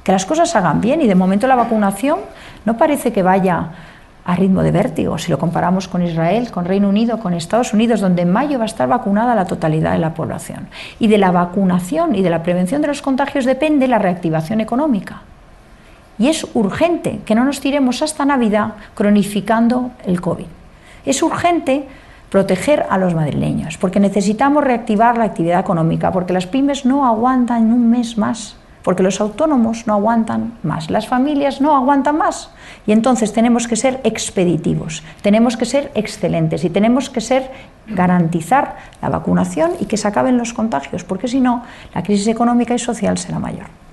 que 0.02 0.12
las 0.12 0.26
cosas 0.26 0.54
hagan 0.54 0.80
bien 0.80 1.00
y 1.00 1.06
de 1.06 1.14
momento 1.14 1.46
la 1.46 1.56
vacunación 1.56 2.20
no 2.66 2.76
parece 2.76 3.12
que 3.12 3.22
vaya 3.22 3.70
a 4.24 4.36
ritmo 4.36 4.62
de 4.62 4.70
vértigo. 4.70 5.18
Si 5.18 5.30
lo 5.30 5.38
comparamos 5.38 5.88
con 5.88 6.02
Israel, 6.02 6.50
con 6.50 6.64
Reino 6.64 6.88
Unido, 6.88 7.18
con 7.18 7.34
Estados 7.34 7.72
Unidos, 7.72 8.00
donde 8.00 8.22
en 8.22 8.32
mayo 8.32 8.58
va 8.58 8.64
a 8.64 8.66
estar 8.66 8.88
vacunada 8.88 9.34
la 9.34 9.46
totalidad 9.46 9.92
de 9.92 9.98
la 9.98 10.14
población. 10.14 10.68
Y 10.98 11.08
de 11.08 11.18
la 11.18 11.30
vacunación 11.30 12.14
y 12.14 12.22
de 12.22 12.30
la 12.30 12.42
prevención 12.42 12.82
de 12.82 12.88
los 12.88 13.02
contagios 13.02 13.44
depende 13.44 13.88
la 13.88 13.98
reactivación 13.98 14.60
económica. 14.60 15.22
Y 16.18 16.28
es 16.28 16.46
urgente 16.54 17.20
que 17.24 17.34
no 17.34 17.44
nos 17.44 17.60
tiremos 17.60 18.02
hasta 18.02 18.24
Navidad 18.24 18.74
cronificando 18.94 19.90
el 20.06 20.20
COVID. 20.20 20.46
Es 21.04 21.22
urgente 21.22 21.86
proteger 22.30 22.86
a 22.90 22.98
los 22.98 23.14
madrileños, 23.14 23.78
porque 23.78 24.00
necesitamos 24.00 24.64
reactivar 24.64 25.18
la 25.18 25.24
actividad 25.24 25.60
económica, 25.60 26.10
porque 26.12 26.32
las 26.32 26.46
pymes 26.46 26.84
no 26.84 27.06
aguantan 27.06 27.72
un 27.72 27.90
mes 27.90 28.18
más 28.18 28.56
porque 28.84 29.02
los 29.02 29.20
autónomos 29.20 29.86
no 29.86 29.94
aguantan 29.94 30.52
más, 30.62 30.90
las 30.90 31.08
familias 31.08 31.60
no 31.60 31.74
aguantan 31.74 32.18
más. 32.18 32.50
Y 32.86 32.92
entonces 32.92 33.32
tenemos 33.32 33.66
que 33.66 33.76
ser 33.76 34.00
expeditivos, 34.04 35.02
tenemos 35.22 35.56
que 35.56 35.64
ser 35.64 35.90
excelentes 35.94 36.64
y 36.64 36.70
tenemos 36.70 37.08
que 37.08 37.22
ser 37.22 37.50
garantizar 37.88 38.76
la 39.00 39.08
vacunación 39.08 39.72
y 39.80 39.86
que 39.86 39.96
se 39.96 40.06
acaben 40.06 40.36
los 40.36 40.52
contagios, 40.52 41.02
porque 41.02 41.28
si 41.28 41.40
no, 41.40 41.64
la 41.94 42.02
crisis 42.02 42.28
económica 42.28 42.74
y 42.74 42.78
social 42.78 43.16
será 43.16 43.38
mayor. 43.38 43.83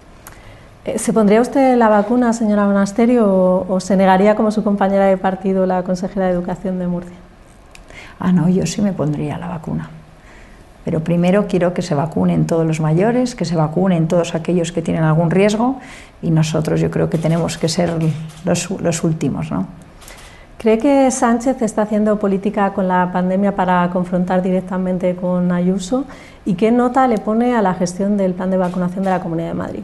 Eh, 0.86 0.97
¿Se 0.97 1.13
pondría 1.13 1.41
usted 1.41 1.77
la 1.77 1.89
vacuna, 1.89 2.34
señora 2.34 2.65
Monasterio, 2.65 3.27
o, 3.27 3.73
o 3.73 3.79
se 3.79 3.95
negaría 3.95 4.36
como 4.36 4.51
su 4.51 4.63
compañera 4.63 5.05
de 5.05 5.17
partido, 5.17 5.65
la 5.65 5.84
consejera 5.84 6.25
de 6.25 6.32
Educación 6.32 6.79
de 6.79 6.88
Murcia? 6.88 7.17
Ah, 8.19 8.32
no, 8.32 8.49
yo 8.49 8.65
sí 8.65 8.82
me 8.82 8.93
pondría 8.93 9.38
la 9.38 9.47
vacuna. 9.47 9.89
Pero 10.84 11.03
primero 11.03 11.47
quiero 11.47 11.73
que 11.73 11.82
se 11.82 11.93
vacunen 11.93 12.47
todos 12.47 12.65
los 12.65 12.79
mayores, 12.79 13.36
que 13.36 13.45
se 13.45 13.55
vacunen 13.55 14.07
todos 14.07 14.34
aquellos 14.34 14.71
que 14.71 14.82
tienen 14.82 15.03
algún 15.03 15.29
riesgo 15.29 15.79
y 16.21 16.32
nosotros 16.32 16.79
yo 16.79 16.89
creo 16.89 17.09
que 17.09 17.17
tenemos 17.17 17.57
que 17.57 17.69
ser 17.69 17.91
los, 18.45 19.03
últimos. 19.03 19.51
¿no? 19.51 19.67
¿Cree 20.57 20.79
que 20.79 21.11
Sánchez 21.11 21.61
está 21.61 21.84
haciendo 21.84 22.17
política 22.17 22.73
con 22.73 22.88
la 22.88 23.11
pandemia 23.11 23.55
para 23.55 23.88
confrontar 23.91 24.41
directamente 24.41 25.15
con 25.15 25.51
Ayuso? 25.51 26.05
¿Y 26.45 26.55
qué 26.55 26.71
nota 26.71 27.07
le 27.07 27.19
pone 27.19 27.55
a 27.55 27.61
la 27.61 27.75
gestión 27.75 28.17
del 28.17 28.34
plan 28.34 28.49
de 28.49 28.57
vacunación 28.57 29.03
de 29.03 29.11
la 29.11 29.19
Comunidad 29.19 29.49
de 29.49 29.53
Madrid? 29.53 29.84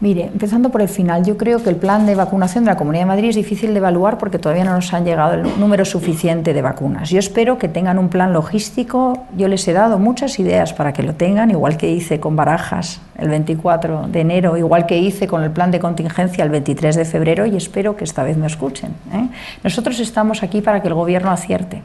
Mire, 0.00 0.26
empezando 0.26 0.70
por 0.70 0.80
el 0.80 0.88
final, 0.88 1.24
yo 1.24 1.36
creo 1.36 1.60
que 1.60 1.70
el 1.70 1.74
plan 1.74 2.06
de 2.06 2.14
vacunación 2.14 2.62
de 2.62 2.70
la 2.70 2.76
Comunidad 2.76 3.02
de 3.02 3.06
Madrid 3.06 3.30
es 3.30 3.34
difícil 3.34 3.72
de 3.72 3.78
evaluar 3.78 4.16
porque 4.16 4.38
todavía 4.38 4.62
no 4.62 4.74
nos 4.74 4.94
han 4.94 5.04
llegado 5.04 5.34
el 5.34 5.58
número 5.58 5.84
suficiente 5.84 6.54
de 6.54 6.62
vacunas. 6.62 7.10
Yo 7.10 7.18
espero 7.18 7.58
que 7.58 7.68
tengan 7.68 7.98
un 7.98 8.08
plan 8.08 8.32
logístico. 8.32 9.26
Yo 9.36 9.48
les 9.48 9.66
he 9.66 9.72
dado 9.72 9.98
muchas 9.98 10.38
ideas 10.38 10.72
para 10.72 10.92
que 10.92 11.02
lo 11.02 11.14
tengan, 11.14 11.50
igual 11.50 11.76
que 11.76 11.90
hice 11.90 12.20
con 12.20 12.36
Barajas 12.36 13.00
el 13.16 13.28
24 13.28 14.06
de 14.06 14.20
enero, 14.20 14.56
igual 14.56 14.86
que 14.86 14.96
hice 14.98 15.26
con 15.26 15.42
el 15.42 15.50
plan 15.50 15.72
de 15.72 15.80
contingencia 15.80 16.44
el 16.44 16.50
23 16.50 16.94
de 16.94 17.04
febrero 17.04 17.44
y 17.46 17.56
espero 17.56 17.96
que 17.96 18.04
esta 18.04 18.22
vez 18.22 18.36
me 18.36 18.46
escuchen. 18.46 18.92
¿eh? 19.12 19.28
Nosotros 19.64 19.98
estamos 19.98 20.44
aquí 20.44 20.60
para 20.60 20.80
que 20.80 20.86
el 20.86 20.94
Gobierno 20.94 21.32
acierte, 21.32 21.82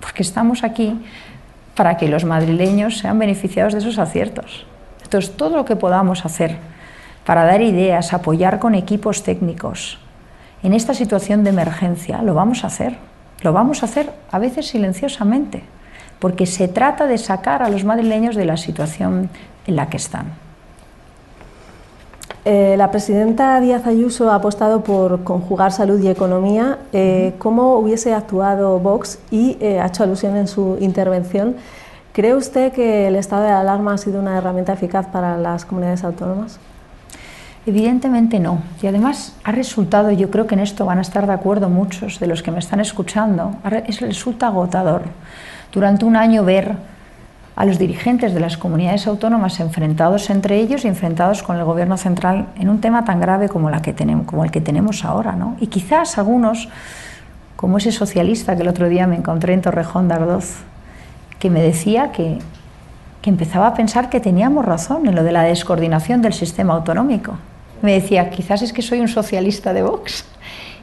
porque 0.00 0.22
estamos 0.22 0.64
aquí 0.64 0.98
para 1.74 1.98
que 1.98 2.08
los 2.08 2.24
madrileños 2.24 2.96
sean 2.96 3.18
beneficiados 3.18 3.74
de 3.74 3.80
esos 3.80 3.98
aciertos. 3.98 4.64
Entonces, 5.02 5.36
todo 5.36 5.58
lo 5.58 5.66
que 5.66 5.76
podamos 5.76 6.24
hacer 6.24 6.71
para 7.24 7.44
dar 7.44 7.62
ideas, 7.62 8.12
apoyar 8.12 8.58
con 8.58 8.74
equipos 8.74 9.22
técnicos. 9.22 9.98
En 10.62 10.72
esta 10.72 10.94
situación 10.94 11.44
de 11.44 11.50
emergencia 11.50 12.22
lo 12.22 12.34
vamos 12.34 12.64
a 12.64 12.68
hacer, 12.68 12.96
lo 13.42 13.52
vamos 13.52 13.82
a 13.82 13.86
hacer 13.86 14.12
a 14.30 14.38
veces 14.38 14.68
silenciosamente, 14.68 15.62
porque 16.18 16.46
se 16.46 16.68
trata 16.68 17.06
de 17.06 17.18
sacar 17.18 17.62
a 17.62 17.68
los 17.68 17.84
madrileños 17.84 18.36
de 18.36 18.44
la 18.44 18.56
situación 18.56 19.28
en 19.66 19.76
la 19.76 19.88
que 19.88 19.96
están. 19.96 20.26
Eh, 22.44 22.74
la 22.76 22.90
presidenta 22.90 23.60
Díaz 23.60 23.86
Ayuso 23.86 24.32
ha 24.32 24.34
apostado 24.34 24.82
por 24.82 25.22
conjugar 25.22 25.70
salud 25.70 26.00
y 26.00 26.08
economía. 26.08 26.78
Eh, 26.92 27.34
¿Cómo 27.38 27.76
hubiese 27.76 28.14
actuado 28.14 28.80
Vox? 28.80 29.20
Y 29.30 29.56
eh, 29.60 29.78
ha 29.78 29.86
hecho 29.86 30.02
alusión 30.02 30.36
en 30.36 30.48
su 30.48 30.76
intervención. 30.80 31.54
¿Cree 32.12 32.34
usted 32.34 32.72
que 32.72 33.06
el 33.06 33.14
estado 33.14 33.44
de 33.44 33.50
alarma 33.50 33.94
ha 33.94 33.98
sido 33.98 34.20
una 34.20 34.36
herramienta 34.36 34.72
eficaz 34.72 35.06
para 35.06 35.38
las 35.38 35.64
comunidades 35.64 36.02
autónomas? 36.02 36.58
Evidentemente 37.64 38.40
no. 38.40 38.60
Y 38.82 38.88
además 38.88 39.36
ha 39.44 39.52
resultado, 39.52 40.10
yo 40.10 40.30
creo 40.30 40.46
que 40.46 40.54
en 40.56 40.60
esto 40.60 40.84
van 40.84 40.98
a 40.98 41.02
estar 41.02 41.26
de 41.26 41.32
acuerdo 41.32 41.68
muchos 41.68 42.18
de 42.18 42.26
los 42.26 42.42
que 42.42 42.50
me 42.50 42.58
están 42.58 42.80
escuchando, 42.80 43.56
es, 43.86 44.00
resulta 44.00 44.48
agotador 44.48 45.02
durante 45.72 46.04
un 46.04 46.16
año 46.16 46.44
ver 46.44 46.74
a 47.54 47.64
los 47.64 47.78
dirigentes 47.78 48.34
de 48.34 48.40
las 48.40 48.56
comunidades 48.56 49.06
autónomas 49.06 49.60
enfrentados 49.60 50.28
entre 50.30 50.56
ellos 50.56 50.84
y 50.84 50.88
enfrentados 50.88 51.42
con 51.44 51.56
el 51.56 51.64
gobierno 51.64 51.96
central 51.96 52.46
en 52.56 52.68
un 52.68 52.80
tema 52.80 53.04
tan 53.04 53.20
grave 53.20 53.48
como 53.48 53.68
el 53.68 53.80
que 54.50 54.60
tenemos 54.60 55.04
ahora. 55.04 55.32
¿no? 55.32 55.56
Y 55.60 55.68
quizás 55.68 56.18
algunos, 56.18 56.68
como 57.54 57.78
ese 57.78 57.92
socialista 57.92 58.56
que 58.56 58.62
el 58.62 58.68
otro 58.68 58.88
día 58.88 59.06
me 59.06 59.16
encontré 59.16 59.54
en 59.54 59.62
Torrejón 59.62 60.08
de 60.08 60.14
Ardoz, 60.14 60.56
que 61.38 61.48
me 61.48 61.62
decía 61.62 62.10
que, 62.10 62.38
que 63.20 63.30
empezaba 63.30 63.68
a 63.68 63.74
pensar 63.74 64.10
que 64.10 64.18
teníamos 64.18 64.64
razón 64.64 65.06
en 65.06 65.14
lo 65.14 65.22
de 65.22 65.30
la 65.30 65.42
descoordinación 65.42 66.22
del 66.22 66.32
sistema 66.32 66.74
autonómico 66.74 67.36
me 67.82 67.92
decía, 67.92 68.30
quizás 68.30 68.62
es 68.62 68.72
que 68.72 68.82
soy 68.82 69.00
un 69.00 69.08
socialista 69.08 69.72
de 69.72 69.82
Vox. 69.82 70.24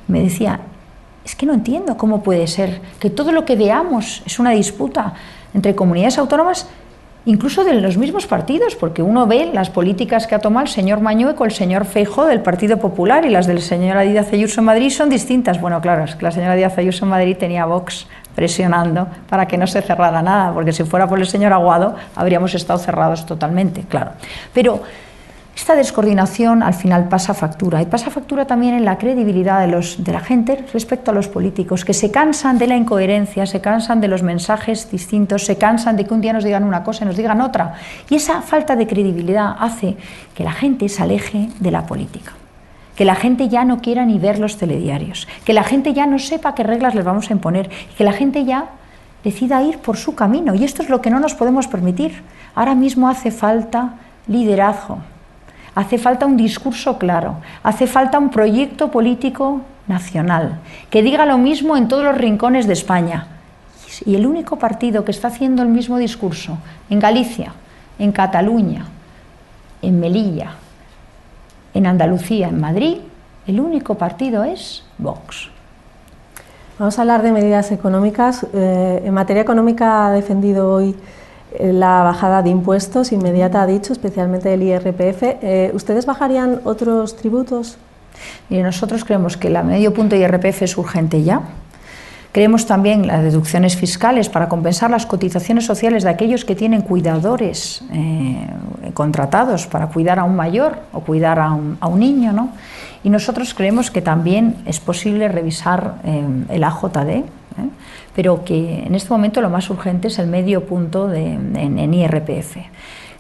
Me 0.08 0.22
decía, 0.22 0.60
es 1.26 1.36
que 1.36 1.46
no 1.46 1.54
entiendo 1.54 1.98
cómo 1.98 2.22
puede 2.24 2.48
ser 2.48 2.82
que 3.00 3.10
todo 3.10 3.32
lo 3.32 3.46
que 3.46 3.56
veamos 3.56 4.22
es 4.26 4.40
una 4.40 4.52
disputa 4.52 5.14
entre 5.54 5.76
comunidades 5.76 6.18
autónomas, 6.18 6.68
incluso 7.26 7.64
de 7.64 7.74
los 7.74 7.98
mismos 7.98 8.26
partidos, 8.28 8.76
porque 8.76 9.02
uno 9.02 9.28
ve 9.28 9.50
las 9.54 9.70
políticas 9.70 10.26
que 10.28 10.36
ha 10.36 10.40
tomado 10.40 10.66
el 10.66 10.72
señor 10.72 11.02
Mañueco, 11.02 11.46
el 11.46 11.52
señor 11.52 11.86
Feijóo 11.86 12.26
del 12.26 12.42
Partido 12.42 12.78
Popular 12.78 13.26
y 13.26 13.30
las 13.30 13.48
del 13.48 13.62
señor 13.62 14.02
Díaz 14.02 14.34
Ayuso 14.34 14.62
en 14.62 14.66
Madrid 14.66 14.90
son 14.90 15.10
distintas. 15.10 15.62
Bueno, 15.62 15.82
claro, 15.82 16.04
es 16.04 16.16
que 16.16 16.24
la 16.24 16.32
señora 16.32 16.56
Díaz 16.56 16.78
Ayuso 16.78 17.06
en 17.06 17.12
Madrid 17.12 17.38
tenía 17.38 17.66
Vox 17.66 18.08
presionando 18.36 19.08
para 19.30 19.48
que 19.48 19.58
no 19.58 19.68
se 19.68 19.82
cerrara 19.82 20.22
nada, 20.22 20.54
porque 20.54 20.72
si 20.72 20.84
fuera 20.84 21.08
por 21.08 21.20
el 21.20 21.28
señor 21.28 21.54
Aguado 21.54 21.96
habríamos 22.16 22.56
estado 22.56 22.80
cerrados 22.80 23.26
totalmente, 23.26 23.82
claro. 23.82 24.12
Pero 24.54 24.82
esta 25.60 25.76
descoordinación 25.76 26.64
al 26.64 26.74
final 26.74 27.10
pasa 27.10 27.34
factura 27.34 27.82
y 27.82 27.86
pasa 27.86 28.10
factura 28.10 28.46
también 28.46 28.76
en 28.76 28.86
la 28.86 28.98
credibilidad 28.98 29.60
de, 29.60 29.68
los, 29.68 30.02
de 30.02 30.14
la 30.14 30.22
gente 30.22 30.66
respecto 30.72 31.12
a 31.12 31.14
los 31.14 31.28
políticos, 31.28 31.84
que 31.84 31.94
se 31.94 32.12
cansan 32.12 32.58
de 32.58 32.66
la 32.66 32.78
incoherencia, 32.78 33.46
se 33.46 33.60
cansan 33.60 34.00
de 34.00 34.08
los 34.08 34.24
mensajes 34.24 34.90
distintos, 34.90 35.44
se 35.44 35.58
cansan 35.58 35.98
de 35.98 36.06
que 36.06 36.14
un 36.14 36.22
día 36.22 36.32
nos 36.32 36.46
digan 36.46 36.64
una 36.64 36.82
cosa 36.82 37.04
y 37.04 37.08
nos 37.08 37.18
digan 37.18 37.42
otra. 37.42 37.74
Y 38.10 38.16
esa 38.16 38.42
falta 38.42 38.78
de 38.78 38.88
credibilidad 38.88 39.58
hace 39.60 39.98
que 40.34 40.46
la 40.46 40.54
gente 40.54 40.88
se 40.88 41.04
aleje 41.04 41.50
de 41.60 41.72
la 41.72 41.86
política 41.86 42.34
que 42.96 43.06
la 43.06 43.16
gente 43.16 43.48
ya 43.48 43.64
no 43.64 43.80
quiera 43.80 44.04
ni 44.04 44.20
ver 44.20 44.40
los 44.40 44.58
telediarios, 44.58 45.26
que 45.46 45.54
la 45.54 45.64
gente 45.64 45.94
ya 45.94 46.06
no 46.06 46.20
sepa 46.20 46.54
qué 46.54 46.64
reglas 46.64 46.96
les 46.96 47.06
vamos 47.06 47.30
a 47.30 47.34
imponer, 47.34 47.70
que 47.98 48.04
la 48.04 48.12
gente 48.12 48.44
ya 48.44 48.72
decida 49.24 49.64
ir 49.64 49.78
por 49.78 49.96
su 49.96 50.16
camino. 50.16 50.54
Y 50.54 50.66
esto 50.66 50.84
es 50.84 50.90
lo 50.90 51.02
que 51.02 51.10
no 51.10 51.22
nos 51.22 51.34
podemos 51.34 51.70
permitir. 51.70 52.22
Ahora 52.56 52.76
mismo 52.76 53.08
hace 53.08 53.32
falta 53.32 53.94
liderazgo, 54.28 55.00
Hace 55.76 55.98
falta 55.98 56.26
un 56.26 56.38
discurso 56.38 56.98
claro, 56.98 57.38
hace 57.64 57.88
falta 57.88 58.20
un 58.20 58.30
proyecto 58.30 58.90
político 58.92 59.62
nacional 59.88 60.60
que 60.90 61.02
diga 61.02 61.26
lo 61.26 61.38
mismo 61.38 61.78
en 61.78 61.88
todos 61.88 62.04
los 62.04 62.18
rincones 62.18 62.68
de 62.68 62.74
España. 62.74 63.28
Y 64.06 64.16
el 64.16 64.26
único 64.26 64.58
partido 64.58 65.04
que 65.04 65.12
está 65.12 65.28
haciendo 65.28 65.62
el 65.62 65.70
mismo 65.70 65.98
discurso 65.98 66.58
en 66.90 67.00
Galicia, 67.00 67.54
en 67.98 68.12
Cataluña, 68.12 68.86
en 69.82 70.00
Melilla, 70.00 70.52
en 71.74 71.86
Andalucía, 71.86 72.48
en 72.48 72.60
Madrid, 72.60 72.98
el 73.48 73.60
único 73.60 73.96
partido 73.96 74.44
es 74.44 74.84
Vox. 74.98 75.50
Vamos 76.78 76.98
a 76.98 77.02
hablar 77.02 77.24
de 77.24 77.32
medidas 77.32 77.72
económicas. 77.72 78.46
Eh, 78.54 79.02
en 79.04 79.14
materia 79.14 79.42
económica 79.42 80.08
ha 80.08 80.12
defendido 80.12 80.72
hoy 80.72 80.96
la 81.60 82.04
bajada 82.04 82.42
de 82.42 82.50
impuestos 82.50 83.12
inmediata, 83.12 83.62
ha 83.62 83.68
dicho, 83.68 83.94
especialmente 83.94 84.54
el 84.54 84.64
IRPF. 84.64 85.24
Eh, 85.24 85.72
¿Ustedes 85.74 86.06
bajarían 86.06 86.62
otros 86.64 87.16
tributos? 87.16 87.78
y 88.50 88.58
nosotros 88.58 89.04
creemos 89.06 89.38
que 89.38 89.50
la 89.50 89.64
medio 89.64 89.94
punto 89.94 90.16
IRPF 90.16 90.64
es 90.64 90.78
urgente 90.78 91.24
ya. 91.24 91.42
Creemos 92.32 92.68
también 92.68 93.08
las 93.08 93.24
deducciones 93.24 93.76
fiscales 93.76 94.30
para 94.30 94.48
compensar 94.50 94.92
las 94.92 95.08
cotizaciones 95.08 95.66
sociales 95.66 96.04
de 96.04 96.12
aquellos 96.12 96.46
que 96.46 96.56
tienen 96.56 96.82
cuidadores 96.82 97.84
eh, 97.92 98.46
contratados 98.94 99.66
para 99.66 99.88
cuidar 99.88 100.20
a 100.20 100.24
un 100.26 100.36
mayor 100.36 100.78
o 100.94 101.00
cuidar 101.00 101.40
a 101.40 101.52
un, 101.54 102.00
niño. 102.00 102.32
¿no? 102.32 102.50
Y 103.04 103.10
nosotros 103.10 103.56
creemos 103.56 103.90
que 103.90 104.04
también 104.04 104.58
es 104.68 104.80
posible 104.80 105.28
revisar 105.28 105.96
eh, 106.04 106.24
el 106.50 106.64
AJD 106.64 107.24
pero 108.16 108.44
que 108.44 108.84
en 108.86 108.96
este 108.96 109.10
momento 109.10 109.42
lo 109.42 109.50
más 109.50 109.70
urgente 109.70 110.08
es 110.08 110.20
el 110.20 110.28
medio 110.28 110.66
punto 110.66 111.08
de, 111.08 111.34
en, 111.34 111.94
IRPF. 111.94 112.58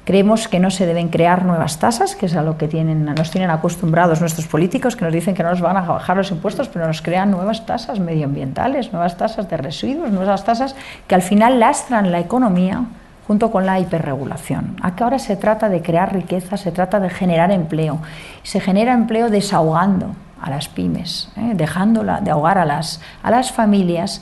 Creemos 0.03 0.47
que 0.47 0.59
no 0.59 0.71
se 0.71 0.87
deben 0.87 1.09
crear 1.09 1.45
nuevas 1.45 1.77
tasas, 1.77 2.15
que 2.15 2.25
es 2.25 2.35
a 2.35 2.41
lo 2.41 2.57
que 2.57 2.67
tienen, 2.67 3.05
nos 3.05 3.29
tienen 3.29 3.51
acostumbrados 3.51 4.21
nuestros 4.21 4.47
políticos, 4.47 4.95
que 4.95 5.05
nos 5.05 5.13
dicen 5.13 5.35
que 5.35 5.43
no 5.43 5.51
nos 5.51 5.61
van 5.61 5.77
a 5.77 5.81
bajar 5.81 6.17
los 6.17 6.31
impuestos, 6.31 6.67
pero 6.67 6.87
nos 6.87 7.01
crean 7.01 7.29
nuevas 7.29 7.65
tasas 7.65 7.99
medioambientales, 7.99 8.91
nuevas 8.91 9.17
tasas 9.17 9.47
de 9.49 9.57
residuos, 9.57 10.09
nuevas 10.09 10.43
tasas 10.43 10.75
que 11.07 11.15
al 11.15 11.21
final 11.21 11.59
lastran 11.59 12.11
la 12.11 12.19
economía 12.19 12.85
junto 13.27 13.51
con 13.51 13.67
la 13.67 13.79
hiperregulación. 13.79 14.75
Aquí 14.81 15.03
ahora 15.03 15.19
se 15.19 15.35
trata 15.35 15.69
de 15.69 15.83
crear 15.83 16.11
riqueza, 16.11 16.57
se 16.57 16.71
trata 16.71 16.99
de 16.99 17.11
generar 17.11 17.51
empleo. 17.51 17.99
Se 18.41 18.59
genera 18.59 18.93
empleo 18.93 19.29
desahogando 19.29 20.15
a 20.41 20.49
las 20.49 20.67
pymes, 20.67 21.29
¿eh? 21.37 21.53
dejándola 21.55 22.21
de 22.21 22.31
ahogar 22.31 22.57
a 22.57 22.65
las, 22.65 23.01
a 23.23 23.31
las 23.31 23.51
familias 23.51 24.21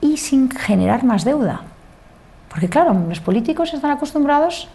y 0.00 0.16
sin 0.16 0.50
generar 0.50 1.04
más 1.04 1.24
deuda. 1.24 1.62
Porque 2.48 2.68
claro, 2.68 2.92
los 3.08 3.20
políticos 3.20 3.72
están 3.72 3.92
acostumbrados 3.92 4.68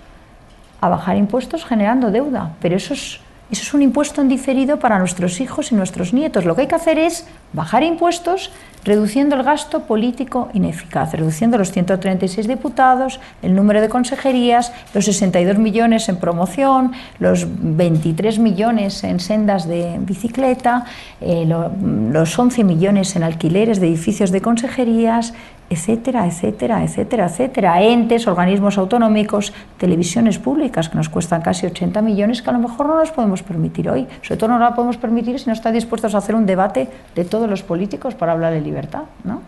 a 0.81 0.89
bajar 0.89 1.17
impuestos 1.17 1.65
generando 1.65 2.11
deuda, 2.11 2.51
pero 2.59 2.75
eso 2.75 2.93
es, 2.93 3.19
eso 3.49 3.61
es 3.61 3.73
un 3.73 3.81
impuesto 3.81 4.21
en 4.21 4.27
diferido 4.27 4.77
para 4.77 4.99
nuestros 4.99 5.39
hijos 5.39 5.71
y 5.71 5.75
nuestros 5.75 6.13
nietos. 6.13 6.43
Lo 6.43 6.55
que 6.55 6.61
hay 6.61 6.67
que 6.67 6.75
hacer 6.75 6.99
es 6.99 7.25
bajar 7.53 7.81
impuestos 7.83 8.51
reduciendo 8.83 9.35
el 9.35 9.43
gasto 9.43 9.81
político 9.81 10.49
ineficaz, 10.53 11.13
reduciendo 11.13 11.57
los 11.57 11.71
136 11.71 12.47
diputados, 12.47 13.19
el 13.41 13.53
número 13.53 13.81
de 13.81 13.89
consejerías, 13.89 14.71
los 14.93 15.05
62 15.05 15.57
millones 15.57 16.07
en 16.07 16.17
promoción, 16.17 16.93
los 17.19 17.47
23 17.47 18.39
millones 18.39 19.03
en 19.03 19.19
sendas 19.19 19.67
de 19.67 19.97
bicicleta, 19.99 20.85
eh, 21.19 21.45
los 21.45 22.39
11 22.39 22.63
millones 22.63 23.15
en 23.15 23.23
alquileres 23.23 23.79
de 23.79 23.87
edificios 23.87 24.31
de 24.31 24.41
consejerías, 24.41 25.33
etcétera, 25.69 26.25
etcétera, 26.25 26.83
etcétera, 26.83 27.25
etcétera. 27.25 27.81
Entes, 27.81 28.27
organismos 28.27 28.77
autonómicos, 28.77 29.53
televisiones 29.77 30.39
públicas 30.39 30.89
que 30.89 30.97
nos 30.97 31.09
cuestan 31.09 31.41
casi 31.41 31.65
80 31.65 32.01
millones 32.01 32.41
que 32.41 32.49
a 32.49 32.53
lo 32.53 32.59
mejor 32.59 32.87
no 32.87 32.95
nos 32.95 33.11
podemos 33.11 33.43
permitir 33.43 33.89
hoy. 33.89 34.07
Sobre 34.21 34.37
todo 34.37 34.49
no 34.51 34.59
la 34.59 34.73
podemos 34.75 34.97
permitir 34.97 35.39
si 35.39 35.47
no 35.47 35.53
está 35.53 35.71
dispuestos 35.71 36.15
a 36.15 36.19
hacer 36.19 36.35
un 36.35 36.45
debate 36.45 36.87
de 37.15 37.25
todos 37.25 37.49
los 37.49 37.63
políticos 37.63 38.15
para 38.15 38.31
hablar 38.31 38.53
de 38.53 38.61
libertad. 38.61 39.03
¿no? 39.23 39.41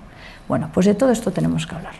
Bueno, 0.48 0.70
pues 0.74 0.86
de 0.86 0.96
todo 0.96 1.12
esto 1.12 1.32
tenemos 1.32 1.66
que 1.66 1.76
hablar. 1.76 1.94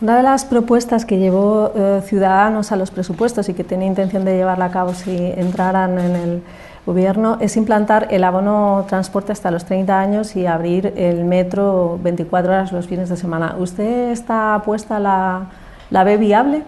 Una 0.00 0.18
de 0.18 0.22
las 0.22 0.44
propuestas 0.44 1.06
que 1.06 1.18
llevó 1.18 1.72
eh, 1.74 2.02
Ciudadanos 2.04 2.70
a 2.70 2.76
los 2.76 2.90
presupuestos 2.90 3.48
y 3.48 3.54
que 3.54 3.64
tenía 3.64 3.86
intención 3.86 4.26
de 4.26 4.36
llevarla 4.36 4.66
a 4.66 4.70
cabo 4.70 4.92
si 4.92 5.16
entraran 5.16 5.98
en 5.98 6.16
el 6.16 6.42
Gobierno 6.86 7.38
es 7.40 7.56
implantar 7.56 8.06
el 8.12 8.22
abono 8.22 8.86
transporte 8.88 9.32
hasta 9.32 9.50
los 9.50 9.64
30 9.64 9.98
años 9.98 10.36
y 10.36 10.46
abrir 10.46 10.94
el 10.96 11.24
metro 11.24 11.98
24 12.00 12.52
horas 12.52 12.70
los 12.70 12.86
fines 12.86 13.08
de 13.08 13.16
semana. 13.16 13.56
¿Usted 13.58 14.12
esta 14.12 14.54
apuesta 14.54 15.00
la, 15.00 15.46
la 15.90 16.04
ve 16.04 16.16
viable? 16.16 16.62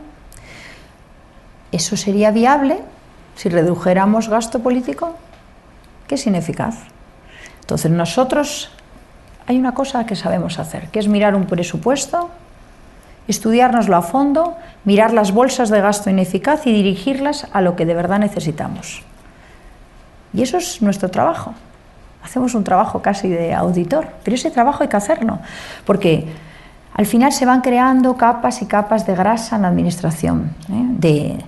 Eso 1.70 1.96
sería 1.96 2.32
viable 2.32 2.80
si 3.36 3.48
redujéramos 3.48 4.28
gasto 4.28 4.58
político, 4.58 5.14
que 6.08 6.16
es 6.16 6.26
ineficaz. 6.26 6.78
Entonces 7.60 7.92
nosotros 7.92 8.72
hay 9.46 9.56
una 9.56 9.72
cosa 9.72 10.04
que 10.04 10.16
sabemos 10.16 10.58
hacer, 10.58 10.88
que 10.88 10.98
es 10.98 11.06
mirar 11.06 11.36
un 11.36 11.46
presupuesto, 11.46 12.28
estudiárnoslo 13.28 13.94
a 13.94 14.02
fondo, 14.02 14.56
mirar 14.84 15.12
las 15.12 15.30
bolsas 15.30 15.68
de 15.70 15.80
gasto 15.80 16.10
ineficaz 16.10 16.66
y 16.66 16.72
dirigirlas 16.72 17.46
a 17.52 17.60
lo 17.60 17.76
que 17.76 17.86
de 17.86 17.94
verdad 17.94 18.18
necesitamos. 18.18 19.04
Y 20.32 20.42
eso 20.42 20.58
es 20.58 20.82
nuestro 20.82 21.10
trabajo. 21.10 21.54
Hacemos 22.22 22.54
un 22.54 22.64
trabajo 22.64 23.00
casi 23.00 23.28
de 23.28 23.54
auditor, 23.54 24.08
pero 24.22 24.34
ese 24.34 24.50
trabajo 24.50 24.82
hay 24.82 24.88
que 24.88 24.96
hacerlo, 24.96 25.38
porque 25.86 26.26
al 26.94 27.06
final 27.06 27.32
se 27.32 27.46
van 27.46 27.60
creando 27.60 28.16
capas 28.16 28.60
y 28.60 28.66
capas 28.66 29.06
de 29.06 29.14
grasa 29.14 29.56
en 29.56 29.62
la 29.62 29.68
administración, 29.68 30.50
¿eh? 30.68 30.86
de, 30.98 31.38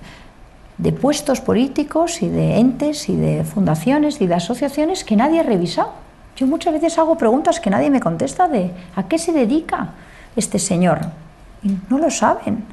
de 0.77 0.91
puestos 0.93 1.41
políticos 1.41 2.21
y 2.21 2.29
de 2.29 2.57
entes 2.57 3.09
y 3.09 3.15
de 3.15 3.43
fundaciones 3.43 4.21
y 4.21 4.27
de 4.27 4.35
asociaciones 4.35 5.03
que 5.03 5.15
nadie 5.15 5.41
ha 5.41 5.43
revisado. 5.43 5.91
Yo 6.37 6.47
muchas 6.47 6.73
veces 6.73 6.97
hago 6.97 7.17
preguntas 7.17 7.59
que 7.59 7.69
nadie 7.69 7.89
me 7.89 7.99
contesta 7.99 8.47
de 8.47 8.71
¿a 8.95 9.03
qué 9.03 9.19
se 9.19 9.31
dedica 9.31 9.89
este 10.35 10.57
señor? 10.57 10.99
Y 11.61 11.77
no 11.89 11.99
lo 11.99 12.09
saben. 12.09 12.63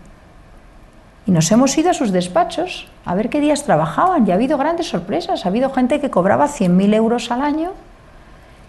Y 1.28 1.30
nos 1.30 1.52
hemos 1.52 1.76
ido 1.76 1.90
a 1.90 1.94
sus 1.94 2.10
despachos 2.10 2.88
a 3.04 3.14
ver 3.14 3.28
qué 3.28 3.42
días 3.42 3.64
trabajaban 3.64 4.26
y 4.26 4.30
ha 4.30 4.34
habido 4.34 4.56
grandes 4.56 4.88
sorpresas. 4.88 5.44
Ha 5.44 5.50
habido 5.50 5.68
gente 5.68 6.00
que 6.00 6.08
cobraba 6.08 6.46
100.000 6.46 6.94
euros 6.94 7.30
al 7.30 7.42
año 7.42 7.72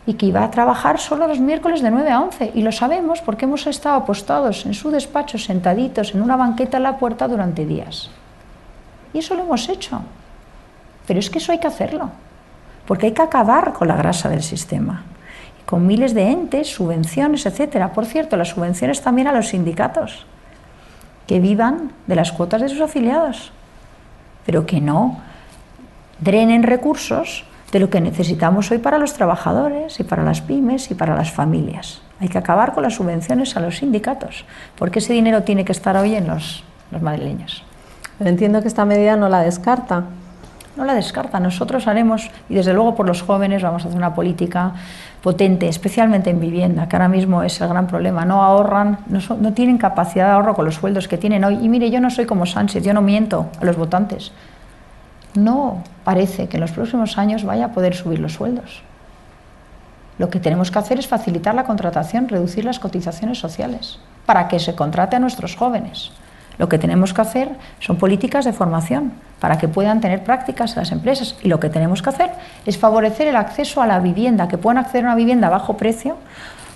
y 0.05 0.15
que 0.15 0.25
iba 0.25 0.43
a 0.43 0.51
trabajar 0.51 0.99
solo 0.99 1.25
los 1.25 1.39
miércoles 1.39 1.81
de 1.81 1.89
9 1.89 2.11
a 2.11 2.19
11. 2.19 2.51
Y 2.55 2.61
lo 2.63 2.73
sabemos 2.73 3.21
porque 3.21 3.45
hemos 3.45 3.65
estado 3.65 3.95
apostados 3.95 4.65
en 4.65 4.73
su 4.73 4.91
despacho, 4.91 5.37
sentaditos 5.37 6.13
en 6.13 6.21
una 6.21 6.35
banqueta 6.35 6.75
en 6.75 6.83
la 6.83 6.97
puerta 6.97 7.29
durante 7.29 7.65
días. 7.65 8.09
Y 9.13 9.19
eso 9.19 9.35
lo 9.35 9.43
hemos 9.43 9.69
hecho. 9.69 10.01
Pero 11.07 11.21
es 11.21 11.29
que 11.29 11.37
eso 11.37 11.53
hay 11.53 11.59
que 11.59 11.67
hacerlo, 11.67 12.09
porque 12.85 13.05
hay 13.05 13.13
que 13.13 13.21
acabar 13.21 13.71
con 13.71 13.87
la 13.87 13.95
grasa 13.95 14.27
del 14.27 14.43
sistema. 14.43 15.05
Con 15.65 15.87
miles 15.87 16.13
de 16.13 16.29
entes, 16.29 16.67
subvenciones, 16.67 17.45
etcétera. 17.45 17.93
Por 17.93 18.05
cierto, 18.05 18.35
las 18.35 18.49
subvenciones 18.49 19.01
también 19.01 19.29
a 19.29 19.31
los 19.31 19.47
sindicatos 19.47 20.25
que 21.29 21.39
vivan 21.39 21.91
de 22.07 22.15
las 22.15 22.31
cuotas 22.31 22.59
de 22.59 22.69
sus 22.69 22.81
afiliados, 22.81 23.51
pero 24.47 24.65
que 24.65 24.81
no 24.81 25.19
drenen 26.19 26.63
recursos 26.63 27.45
de 27.71 27.79
lo 27.79 27.91
que 27.91 28.01
necesitamos 28.01 28.71
hoy 28.71 28.79
para 28.79 28.97
los 28.97 29.13
trabajadores 29.13 29.99
y 29.99 30.03
para 30.03 30.23
las 30.23 30.41
pymes 30.41 30.89
y 30.89 30.95
para 30.95 31.15
las 31.15 31.31
familias. 31.31 32.01
Hay 32.19 32.29
que 32.29 32.39
acabar 32.39 32.73
con 32.73 32.81
las 32.81 32.95
subvenciones 32.95 33.55
a 33.55 33.59
los 33.59 33.77
sindicatos, 33.77 34.43
porque 34.75 34.97
ese 34.97 35.13
dinero 35.13 35.43
tiene 35.43 35.65
que 35.65 35.71
estar 35.71 35.95
hoy 35.97 36.15
en 36.15 36.25
los, 36.25 36.63
los 36.89 36.99
madrileños. 37.03 37.63
Entiendo 38.19 38.63
que 38.63 38.67
esta 38.67 38.85
medida 38.85 39.15
no 39.15 39.29
la 39.29 39.41
descarta 39.41 40.05
no 40.79 40.85
la 40.85 40.95
descarta. 40.95 41.39
Nosotros 41.39 41.87
haremos, 41.87 42.31
y 42.49 42.55
desde 42.55 42.73
luego 42.73 42.95
por 42.95 43.05
los 43.05 43.21
jóvenes 43.21 43.61
vamos 43.61 43.83
a 43.83 43.89
hacer 43.89 43.97
una 43.97 44.15
política 44.15 44.71
potente, 45.21 45.67
especialmente 45.67 46.29
en 46.29 46.39
vivienda, 46.39 46.87
que 46.87 46.95
ahora 46.95 47.09
mismo 47.09 47.43
es 47.43 47.59
el 47.61 47.67
gran 47.67 47.85
problema. 47.85 48.25
No 48.25 48.41
ahorran, 48.41 48.99
no, 49.07 49.53
tienen 49.53 49.77
capacidad 49.77 50.27
de 50.27 50.31
ahorro 50.31 50.55
con 50.55 50.65
los 50.65 50.75
sueldos 50.75 51.07
que 51.07 51.17
tienen 51.17 51.43
hoy. 51.43 51.59
Y 51.61 51.69
mire, 51.69 51.91
yo 51.91 51.99
no 51.99 52.09
soy 52.09 52.25
como 52.25 52.45
Sánchez, 52.45 52.83
yo 52.83 52.93
no 52.93 53.01
miento 53.01 53.47
a 53.61 53.65
los 53.65 53.75
votantes. 53.75 54.31
No 55.35 55.83
parece 56.03 56.47
que 56.47 56.57
en 56.57 56.61
los 56.61 56.71
próximos 56.71 57.17
años 57.17 57.43
vaya 57.43 57.65
a 57.65 57.71
poder 57.71 57.93
subir 57.93 58.19
los 58.19 58.33
sueldos. 58.33 58.81
Lo 60.17 60.29
que 60.29 60.39
tenemos 60.39 60.71
que 60.71 60.79
hacer 60.79 60.97
es 60.99 61.07
facilitar 61.07 61.55
la 61.55 61.65
contratación, 61.65 62.27
reducir 62.27 62.65
las 62.65 62.79
cotizaciones 62.79 63.37
sociales, 63.37 63.99
para 64.25 64.47
que 64.47 64.59
se 64.59 64.75
contrate 64.75 65.15
a 65.15 65.19
nuestros 65.19 65.55
jóvenes. 65.55 66.11
Lo 66.59 66.67
que 66.67 66.77
tenemos 66.77 67.13
que 67.13 67.21
hacer 67.21 67.49
son 67.79 67.95
políticas 67.95 68.43
de 68.45 68.53
formación 68.53 69.13
para 69.39 69.57
que 69.57 69.69
puedan 69.69 70.01
tener 70.01 70.23
prácticas 70.23 70.73
en 70.73 70.79
las 70.79 70.91
empresas. 70.91 71.37
Y 71.41 71.47
lo 71.47 71.59
que 71.59 71.69
tenemos 71.69 72.01
que 72.01 72.09
hacer 72.09 72.31
es 72.65 72.77
favorecer 72.77 73.27
el 73.27 73.37
acceso 73.37 73.81
a 73.81 73.87
la 73.87 73.99
vivienda, 73.99 74.49
que 74.49 74.57
puedan 74.57 74.77
acceder 74.77 75.05
a 75.05 75.07
una 75.07 75.15
vivienda 75.15 75.47
a 75.47 75.51
bajo 75.51 75.77
precio 75.77 76.17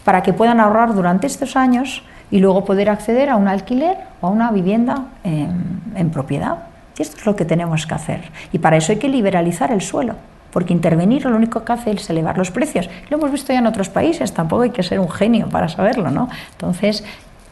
para 0.05 0.23
que 0.23 0.31
puedan 0.31 0.61
ahorrar 0.61 0.95
durante 0.95 1.27
estos 1.27 1.57
años 1.57 2.03
y 2.31 2.39
luego 2.39 2.63
poder 2.63 2.89
acceder 2.89 3.29
a 3.29 3.35
un 3.35 3.49
alquiler 3.49 3.97
o 4.21 4.27
a 4.27 4.29
una 4.29 4.51
vivienda 4.51 5.03
en, 5.25 6.09
propiedad. 6.11 6.59
Y 6.97 7.01
esto 7.01 7.17
es 7.17 7.25
lo 7.25 7.35
que 7.35 7.43
tenemos 7.43 7.85
que 7.85 7.93
hacer. 7.93 8.31
Y 8.53 8.59
para 8.59 8.77
eso 8.77 8.93
hay 8.93 8.99
que 8.99 9.09
liberalizar 9.09 9.71
el 9.71 9.81
suelo 9.81 10.15
porque 10.51 10.71
intervenir 10.71 11.25
lo 11.25 11.35
único 11.35 11.65
que 11.65 11.73
hace 11.73 11.91
es 11.91 12.07
elevar 12.11 12.37
los 12.37 12.51
precios. 12.51 12.87
Lo 13.09 13.17
hemos 13.17 13.31
visto 13.31 13.51
ya 13.51 13.59
en 13.59 13.65
otros 13.65 13.89
países, 13.89 14.33
tampoco 14.33 14.61
hay 14.61 14.69
que 14.69 14.83
ser 14.83 14.99
un 14.99 15.09
genio 15.09 15.49
para 15.49 15.67
saberlo, 15.67 16.11
¿no? 16.11 16.29
Entonces, 16.51 17.03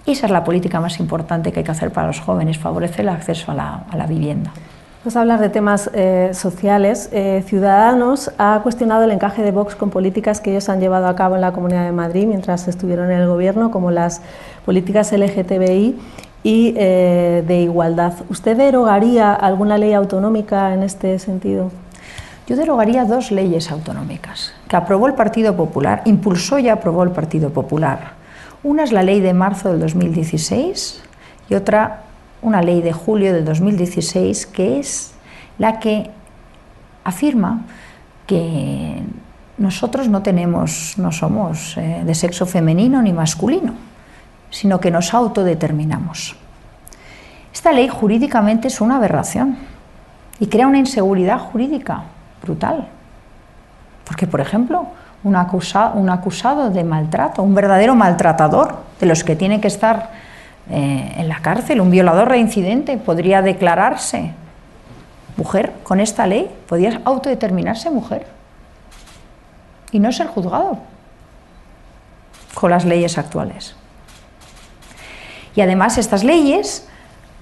esa 0.05 0.25
es 0.25 0.31
la 0.31 0.43
política 0.43 0.79
más 0.79 0.99
importante 0.99 1.51
que 1.51 1.59
hay 1.59 1.63
que 1.63 1.71
hacer 1.71 1.91
para 1.91 2.07
los 2.07 2.19
jóvenes, 2.19 2.57
favorecer 2.57 3.01
el 3.01 3.09
acceso 3.09 3.51
a 3.51 3.55
la, 3.55 4.05
vivienda. 4.07 4.51
Vamos 5.03 5.15
a 5.15 5.21
hablar 5.21 5.39
de 5.39 5.49
temas 5.49 5.89
eh, 5.93 6.31
sociales. 6.33 7.09
Eh, 7.11 7.43
Ciudadanos 7.47 8.31
ha 8.37 8.59
cuestionado 8.61 9.03
el 9.03 9.11
encaje 9.11 9.41
de 9.41 9.51
Vox 9.51 9.75
con 9.75 9.89
políticas 9.89 10.41
que 10.41 10.51
ellos 10.51 10.69
han 10.69 10.79
llevado 10.79 11.07
a 11.07 11.15
cabo 11.15 11.35
en 11.35 11.41
la 11.41 11.53
Comunidad 11.53 11.85
de 11.85 11.91
Madrid 11.91 12.25
mientras 12.27 12.67
estuvieron 12.67 13.11
en 13.11 13.19
el 13.19 13.27
Gobierno, 13.27 13.71
como 13.71 13.89
las 13.91 14.21
políticas 14.65 15.11
LGTBI 15.11 15.97
y 16.43 16.73
eh, 16.77 17.43
de 17.47 17.61
igualdad. 17.61 18.13
¿Usted 18.29 18.57
derogaría 18.57 19.33
alguna 19.33 19.77
ley 19.77 19.93
autonómica 19.93 20.73
en 20.73 20.83
este 20.83 21.17
sentido? 21.19 21.71
Yo 22.47 22.55
derogaría 22.55 23.05
dos 23.05 23.31
leyes 23.31 23.71
autonómicas 23.71 24.53
que 24.67 24.75
aprobó 24.75 25.07
el 25.07 25.13
Partido 25.13 25.55
Popular, 25.55 26.01
impulsó 26.05 26.59
y 26.59 26.69
aprobó 26.69 27.03
el 27.03 27.11
Partido 27.11 27.51
Popular 27.51 28.20
una 28.63 28.83
es 28.83 28.91
la 28.91 29.03
ley 29.03 29.19
de 29.19 29.33
marzo 29.33 29.71
del 29.71 29.79
2016 29.79 31.01
y 31.49 31.55
otra 31.55 32.03
una 32.41 32.61
ley 32.61 32.81
de 32.81 32.93
julio 32.93 33.33
del 33.33 33.45
2016 33.45 34.45
que 34.47 34.79
es 34.79 35.13
la 35.57 35.79
que 35.79 36.09
afirma 37.03 37.65
que 38.27 39.01
nosotros 39.57 40.07
no 40.07 40.21
tenemos, 40.21 40.95
no 40.97 41.11
somos 41.11 41.77
eh, 41.77 42.03
de 42.05 42.15
sexo 42.15 42.45
femenino 42.45 43.01
ni 43.01 43.13
masculino, 43.13 43.73
sino 44.49 44.79
que 44.79 44.89
nos 44.89 45.13
autodeterminamos. 45.13 46.35
Esta 47.53 47.71
ley 47.71 47.87
jurídicamente 47.87 48.69
es 48.69 48.81
una 48.81 48.95
aberración 48.95 49.57
y 50.39 50.47
crea 50.47 50.67
una 50.67 50.79
inseguridad 50.79 51.39
jurídica 51.39 52.03
brutal. 52.41 52.87
Porque, 54.05 54.25
por 54.25 54.41
ejemplo, 54.41 54.87
un 55.23 55.35
acusado, 55.35 55.99
un 55.99 56.09
acusado 56.09 56.69
de 56.69 56.83
maltrato, 56.83 57.43
un 57.43 57.53
verdadero 57.53 57.95
maltratador, 57.95 58.77
de 58.99 59.05
los 59.05 59.23
que 59.23 59.35
tiene 59.35 59.61
que 59.61 59.67
estar 59.67 60.11
eh, 60.69 61.13
en 61.17 61.27
la 61.27 61.41
cárcel, 61.41 61.81
un 61.81 61.91
violador 61.91 62.29
reincidente, 62.29 62.97
podría 62.97 63.41
declararse 63.41 64.33
mujer 65.37 65.73
con 65.83 65.99
esta 65.99 66.27
ley, 66.27 66.49
podría 66.67 67.01
autodeterminarse 67.03 67.89
mujer 67.89 68.27
y 69.91 69.99
no 69.99 70.11
ser 70.11 70.27
juzgado 70.27 70.79
con 72.53 72.71
las 72.71 72.85
leyes 72.85 73.17
actuales. 73.17 73.75
Y 75.55 75.61
además 75.61 75.97
estas 75.97 76.23
leyes 76.23 76.87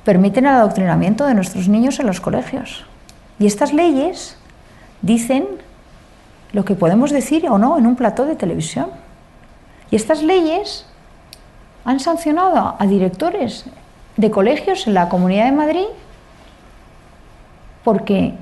permiten 0.03 0.45
el 0.45 0.53
adoctrinamiento 0.53 1.25
de 1.25 1.35
nuestros 1.35 1.67
niños 1.67 1.99
en 1.99 2.07
los 2.07 2.21
colegios. 2.21 2.85
Y 3.37 3.45
estas 3.45 3.73
leyes 3.73 4.37
dicen 5.01 5.45
lo 6.51 6.65
que 6.65 6.75
podemos 6.75 7.11
decir 7.11 7.47
o 7.49 7.57
no 7.57 7.77
en 7.77 7.85
un 7.85 7.95
plató 7.95 8.25
de 8.25 8.35
televisión. 8.35 8.87
Y 9.91 9.95
estas 9.95 10.23
leyes 10.23 10.85
han 11.85 11.99
sancionado 11.99 12.75
a 12.77 12.85
directores 12.87 13.65
de 14.17 14.31
colegios 14.31 14.87
en 14.87 14.93
la 14.93 15.09
Comunidad 15.09 15.45
de 15.45 15.51
Madrid 15.51 15.85
porque 17.83 18.33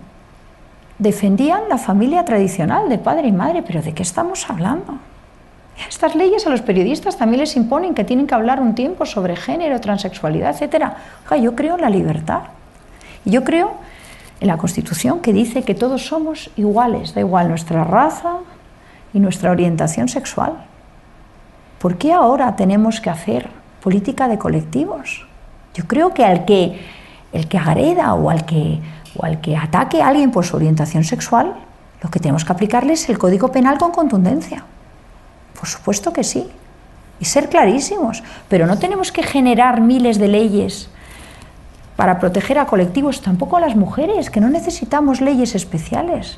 defendían 0.99 1.69
la 1.69 1.77
familia 1.77 2.25
tradicional 2.25 2.89
de 2.89 2.97
padre 2.97 3.27
y 3.27 3.31
madre. 3.31 3.63
¿Pero 3.63 3.81
de 3.81 3.93
qué 3.93 4.03
estamos 4.03 4.49
hablando? 4.49 4.97
Estas 5.87 6.15
leyes 6.15 6.47
a 6.47 6.49
los 6.49 6.61
periodistas 6.61 7.17
también 7.17 7.41
les 7.41 7.55
imponen 7.55 7.93
que 7.93 8.03
tienen 8.03 8.25
que 8.25 8.33
hablar 8.33 8.59
un 8.59 8.73
tiempo 8.73 9.05
sobre 9.05 9.35
género, 9.35 9.79
transexualidad, 9.79 10.55
etc. 10.59 10.93
yo 11.39 11.55
creo 11.55 11.75
en 11.75 11.81
la 11.81 11.89
libertad. 11.89 12.41
Yo 13.25 13.43
creo 13.43 13.73
en 14.39 14.47
la 14.47 14.57
Constitución 14.57 15.19
que 15.19 15.33
dice 15.33 15.63
que 15.63 15.75
todos 15.75 16.05
somos 16.07 16.51
iguales, 16.55 17.13
da 17.13 17.21
igual 17.21 17.49
nuestra 17.49 17.83
raza 17.83 18.37
y 19.13 19.19
nuestra 19.19 19.51
orientación 19.51 20.07
sexual. 20.07 20.65
¿Por 21.79 21.97
qué 21.97 22.13
ahora 22.13 22.55
tenemos 22.55 23.01
que 23.01 23.09
hacer 23.09 23.49
política 23.81 24.27
de 24.27 24.37
colectivos? 24.37 25.27
Yo 25.73 25.87
creo 25.87 26.13
que 26.13 26.25
al 26.25 26.45
que 26.45 26.79
el 27.33 27.47
que 27.47 27.57
agreda 27.57 28.13
o 28.13 28.29
al 28.29 28.45
que, 28.45 28.79
o 29.15 29.25
al 29.25 29.41
que 29.41 29.55
ataque 29.55 30.01
a 30.01 30.07
alguien 30.07 30.31
por 30.31 30.45
su 30.45 30.55
orientación 30.55 31.03
sexual, 31.03 31.55
lo 32.01 32.09
que 32.09 32.19
tenemos 32.19 32.45
que 32.45 32.51
aplicarle 32.51 32.93
es 32.93 33.09
el 33.09 33.17
Código 33.17 33.51
Penal 33.51 33.77
con 33.77 33.91
contundencia. 33.91 34.63
Por 35.59 35.67
supuesto 35.67 36.13
que 36.13 36.23
sí. 36.23 36.47
Y 37.19 37.25
ser 37.25 37.49
clarísimos. 37.49 38.23
Pero 38.47 38.67
no 38.67 38.77
tenemos 38.77 39.11
que 39.11 39.23
generar 39.23 39.81
miles 39.81 40.19
de 40.19 40.27
leyes 40.27 40.89
para 41.97 42.19
proteger 42.19 42.59
a 42.59 42.67
colectivos, 42.67 43.21
tampoco 43.21 43.57
a 43.57 43.59
las 43.59 43.75
mujeres, 43.75 44.29
que 44.29 44.39
no 44.39 44.47
necesitamos 44.47 45.19
leyes 45.19 45.55
especiales. 45.55 46.37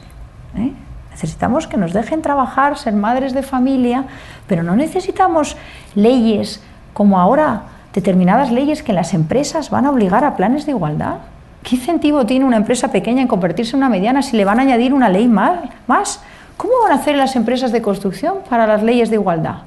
¿eh? 0.57 0.71
Necesitamos 1.11 1.67
que 1.67 1.75
nos 1.75 1.91
dejen 1.91 2.21
trabajar, 2.21 2.77
ser 2.77 2.93
madres 2.93 3.33
de 3.33 3.43
familia, 3.43 4.05
pero 4.47 4.63
no 4.63 4.75
necesitamos 4.77 5.57
leyes 5.95 6.63
como 6.93 7.19
ahora, 7.19 7.63
determinadas 7.93 8.51
leyes 8.51 8.83
que 8.83 8.93
las 8.93 9.13
empresas 9.13 9.69
van 9.69 9.85
a 9.85 9.91
obligar 9.91 10.23
a 10.23 10.37
planes 10.37 10.65
de 10.65 10.71
igualdad. 10.71 11.17
¿Qué 11.61 11.75
incentivo 11.75 12.25
tiene 12.25 12.45
una 12.45 12.55
empresa 12.55 12.89
pequeña 12.89 13.21
en 13.21 13.27
convertirse 13.27 13.75
en 13.75 13.79
una 13.79 13.89
mediana 13.89 14.21
si 14.21 14.37
le 14.37 14.45
van 14.45 14.59
a 14.59 14.61
añadir 14.61 14.93
una 14.93 15.09
ley 15.09 15.27
más? 15.27 16.21
¿Cómo 16.55 16.73
van 16.83 16.93
a 16.93 17.01
hacer 17.01 17.17
las 17.17 17.35
empresas 17.35 17.73
de 17.73 17.81
construcción 17.81 18.37
para 18.49 18.65
las 18.65 18.81
leyes 18.81 19.09
de 19.09 19.15
igualdad? 19.15 19.63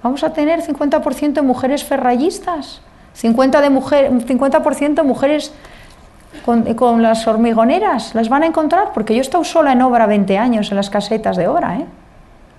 ¿Vamos 0.00 0.22
a 0.22 0.32
tener 0.32 0.62
50% 0.62 1.32
de 1.32 1.42
mujeres 1.42 1.82
ferrallistas? 1.82 2.80
50%, 3.20 3.60
de 3.60 3.70
mujer, 3.70 4.10
50 4.26 5.02
mujeres 5.02 5.52
con, 6.44 7.02
las 7.02 7.26
hormigoneras, 7.26 8.14
las 8.14 8.28
van 8.28 8.42
a 8.42 8.46
encontrar, 8.46 8.92
porque 8.92 9.14
yo 9.14 9.20
he 9.20 9.22
estado 9.22 9.44
sola 9.44 9.72
en 9.72 9.82
obra 9.82 10.06
20 10.06 10.36
años 10.36 10.70
en 10.70 10.76
las 10.76 10.90
casetas 10.90 11.36
de 11.36 11.48
obra, 11.48 11.78
¿eh? 11.78 11.86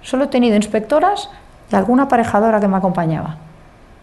Solo 0.01 0.25
he 0.25 0.27
tenido 0.27 0.55
inspectoras 0.55 1.29
y 1.71 1.75
alguna 1.75 2.03
aparejadora 2.03 2.59
que 2.59 2.67
me 2.67 2.77
acompañaba. 2.77 3.37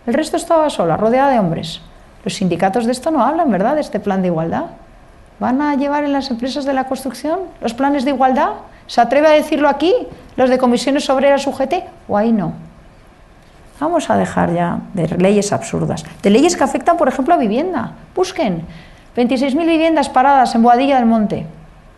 El 0.07 0.15
resto 0.15 0.37
estaba 0.37 0.69
sola, 0.69 0.97
rodeada 0.97 1.31
de 1.31 1.39
hombres. 1.39 1.81
Los 2.25 2.35
sindicatos 2.35 2.87
de 2.87 2.93
esto 2.93 3.11
no 3.11 3.23
hablan, 3.23 3.51
¿verdad?, 3.51 3.77
de 3.77 3.81
este 3.81 4.01
plan 4.01 4.21
de 4.21 4.29
igualdad. 4.29 4.67
¿Van 5.39 5.63
a 5.63 5.75
llevar 5.75 6.05
en 6.05 6.13
las 6.13 6.31
empresas 6.31 6.65
de 6.65 6.73
la 6.73 6.85
construcción 6.85 7.41
los 7.61 7.75
planes 7.75 8.05
de 8.05 8.11
igualdad? 8.11 8.51
¿Se 8.87 9.01
atreve 9.01 9.29
a 9.29 9.31
decirlo 9.31 9.69
aquí, 9.69 9.95
los 10.37 10.51
de 10.51 10.59
comisiones 10.59 11.09
obreras 11.09 11.47
UGT? 11.47 11.75
¿O 12.09 12.17
ahí 12.17 12.33
no? 12.33 12.53
Vamos 13.83 14.11
a 14.11 14.17
dejar 14.17 14.55
ya 14.55 14.79
de 14.95 15.09
leyes 15.19 15.53
absurdas, 15.53 16.05
de 16.23 16.31
leyes 16.31 16.57
que 16.57 16.63
afectan, 16.63 16.97
por 16.97 17.09
ejemplo, 17.09 17.35
a 17.35 17.37
vivienda. 17.37 17.95
Busquen 18.15 18.63
26.000 19.17 19.67
viviendas 19.67 20.09
paradas 20.09 20.55
en 20.55 20.63
Boadilla 20.63 20.99
del 20.99 21.07
Monte, 21.07 21.49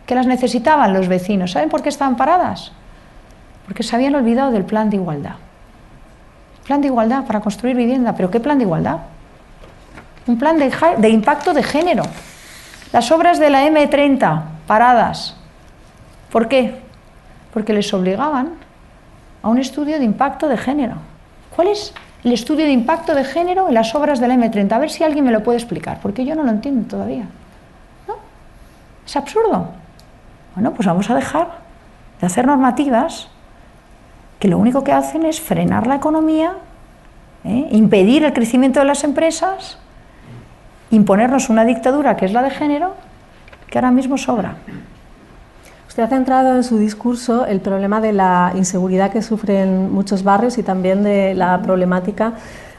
que 0.07 0.15
las 0.15 0.25
necesitaban 0.25 0.95
los 0.95 1.07
vecinos. 1.07 1.51
¿Saben 1.51 1.69
por 1.69 1.83
qué 1.83 1.89
estaban 1.89 2.17
paradas? 2.17 2.71
Porque 3.67 3.83
se 3.83 3.95
habían 3.95 4.15
olvidado 4.15 4.51
del 4.51 4.65
plan 4.65 4.89
de 4.89 4.95
igualdad. 4.95 5.35
Plan 6.63 6.81
de 6.81 6.87
igualdad 6.87 7.25
para 7.25 7.39
construir 7.39 7.75
vivienda, 7.75 8.15
pero 8.15 8.31
¿qué 8.31 8.39
plan 8.39 8.57
de 8.57 8.63
igualdad? 8.63 9.01
Un 10.25 10.39
plan 10.39 10.57
de, 10.57 11.09
impacto 11.09 11.53
de 11.53 11.61
género. 11.61 12.01
Las 12.93 13.11
obras 13.11 13.37
de 13.37 13.51
la 13.51 13.63
M30 13.67 14.41
paradas. 14.65 15.35
¿Por 16.31 16.47
qué? 16.47 16.81
Porque 17.53 17.73
les 17.73 17.93
obligaban 17.93 18.53
a 19.43 19.49
un 19.49 19.59
estudio 19.59 19.99
de 19.99 20.03
impacto 20.03 20.47
de 20.47 20.57
género. 20.57 20.95
¿Cuál 21.55 21.69
es 21.69 21.93
el 22.23 22.33
estudio 22.33 22.65
de 22.65 22.71
impacto 22.71 23.15
de 23.15 23.23
género 23.23 23.67
en 23.69 23.73
las 23.73 23.95
obras 23.95 24.19
de 24.19 24.27
la 24.27 24.35
M30? 24.35 24.71
A 24.73 24.79
ver 24.79 24.89
si 24.89 25.03
alguien 25.03 25.23
me 25.23 25.31
lo 25.31 25.43
puede 25.43 25.57
explicar, 25.57 25.99
porque 26.01 26.25
yo 26.25 26.35
no 26.35 26.43
lo 26.43 26.49
entiendo 26.49 26.87
todavía. 26.87 27.25
¿No? 28.07 28.15
Es 29.05 29.15
absurdo. 29.15 29.69
Bueno, 30.55 30.73
pues 30.73 30.85
vamos 30.85 31.09
a 31.09 31.15
dejar 31.15 31.47
de 32.19 32.27
hacer 32.27 32.45
normativas 32.45 33.29
que 34.39 34.47
lo 34.47 34.57
único 34.57 34.83
que 34.83 34.91
hacen 34.91 35.25
es 35.25 35.39
frenar 35.39 35.87
la 35.87 35.95
economía, 35.95 36.55
¿eh? 37.45 37.67
impedir 37.71 38.25
el 38.25 38.33
crecimiento 38.33 38.79
de 38.79 38.85
las 38.85 39.03
empresas, 39.03 39.77
imponernos 40.91 41.49
una 41.49 41.63
dictadura 41.63 42.17
que 42.17 42.25
es 42.25 42.33
la 42.33 42.41
de 42.41 42.49
género, 42.49 42.95
que 43.69 43.77
ahora 43.77 43.91
mismo 43.91 44.17
sobra. 44.17 44.55
Usted 45.95 46.03
ha 46.03 46.07
centrado 46.09 46.57
en 46.57 46.65
su 46.65 46.77
discurso 46.77 47.45
el 47.45 47.61
problema 47.61 48.01
de 48.01 48.11
la 48.11 48.51
inseguridad 48.53 49.13
que 49.13 49.21
sufren 49.21 49.93
muchos 49.93 50.25
barrios 50.25 50.57
y 50.57 50.61
también 50.61 51.03
de 51.03 51.33
la 51.35 51.61
problemática 51.61 52.33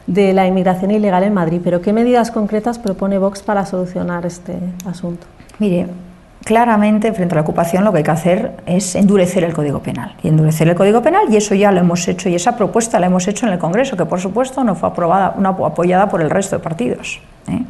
de 0.07 0.35
la 0.35 0.47
inmigración 0.47 0.91
ilegal 0.91 1.23
en 1.23 1.33
Madrid. 1.33 1.63
Pero 1.65 1.81
¿qué 1.81 1.95
medidas 1.95 2.31
concretas 2.31 2.79
propone 2.79 3.17
Vox 3.17 3.41
para 3.41 3.65
solucionar 3.65 4.27
este 4.27 4.59
asunto? 4.85 5.27
Mire, 5.59 5.87
claramente 6.45 7.11
frente 7.15 7.33
a 7.33 7.37
la 7.37 7.41
ocupación 7.41 7.85
lo 7.85 7.93
que 7.93 7.99
hay 7.99 8.05
que 8.05 8.11
hacer 8.11 8.53
es 8.67 8.95
endurecer 8.95 9.45
el 9.45 9.55
Código 9.55 9.81
Penal. 9.81 10.15
Y 10.23 10.29
endurecer 10.29 10.69
el 10.69 10.75
Código 10.75 11.01
Penal, 11.01 11.23
y 11.31 11.39
eso 11.39 11.55
ya 11.55 11.73
lo 11.73 11.81
hemos 11.81 12.07
hecho, 12.09 12.29
y 12.29 12.35
esa 12.35 12.55
propuesta 12.59 13.01
la 13.01 13.07
hemos 13.07 13.27
hecho 13.29 13.47
en 13.47 13.55
el 13.55 13.59
Congreso, 13.59 13.97
que 13.97 14.05
por 14.05 14.21
supuesto 14.21 14.63
no 14.63 14.75
fue 14.75 14.91
aprobada, 14.91 15.37
no 15.39 15.49
apoyada 15.65 16.11
por 16.11 16.21
el 16.21 16.29
resto 16.29 16.59
de 16.59 16.63
partidos. 16.63 17.23
¿Eh? 17.49 17.63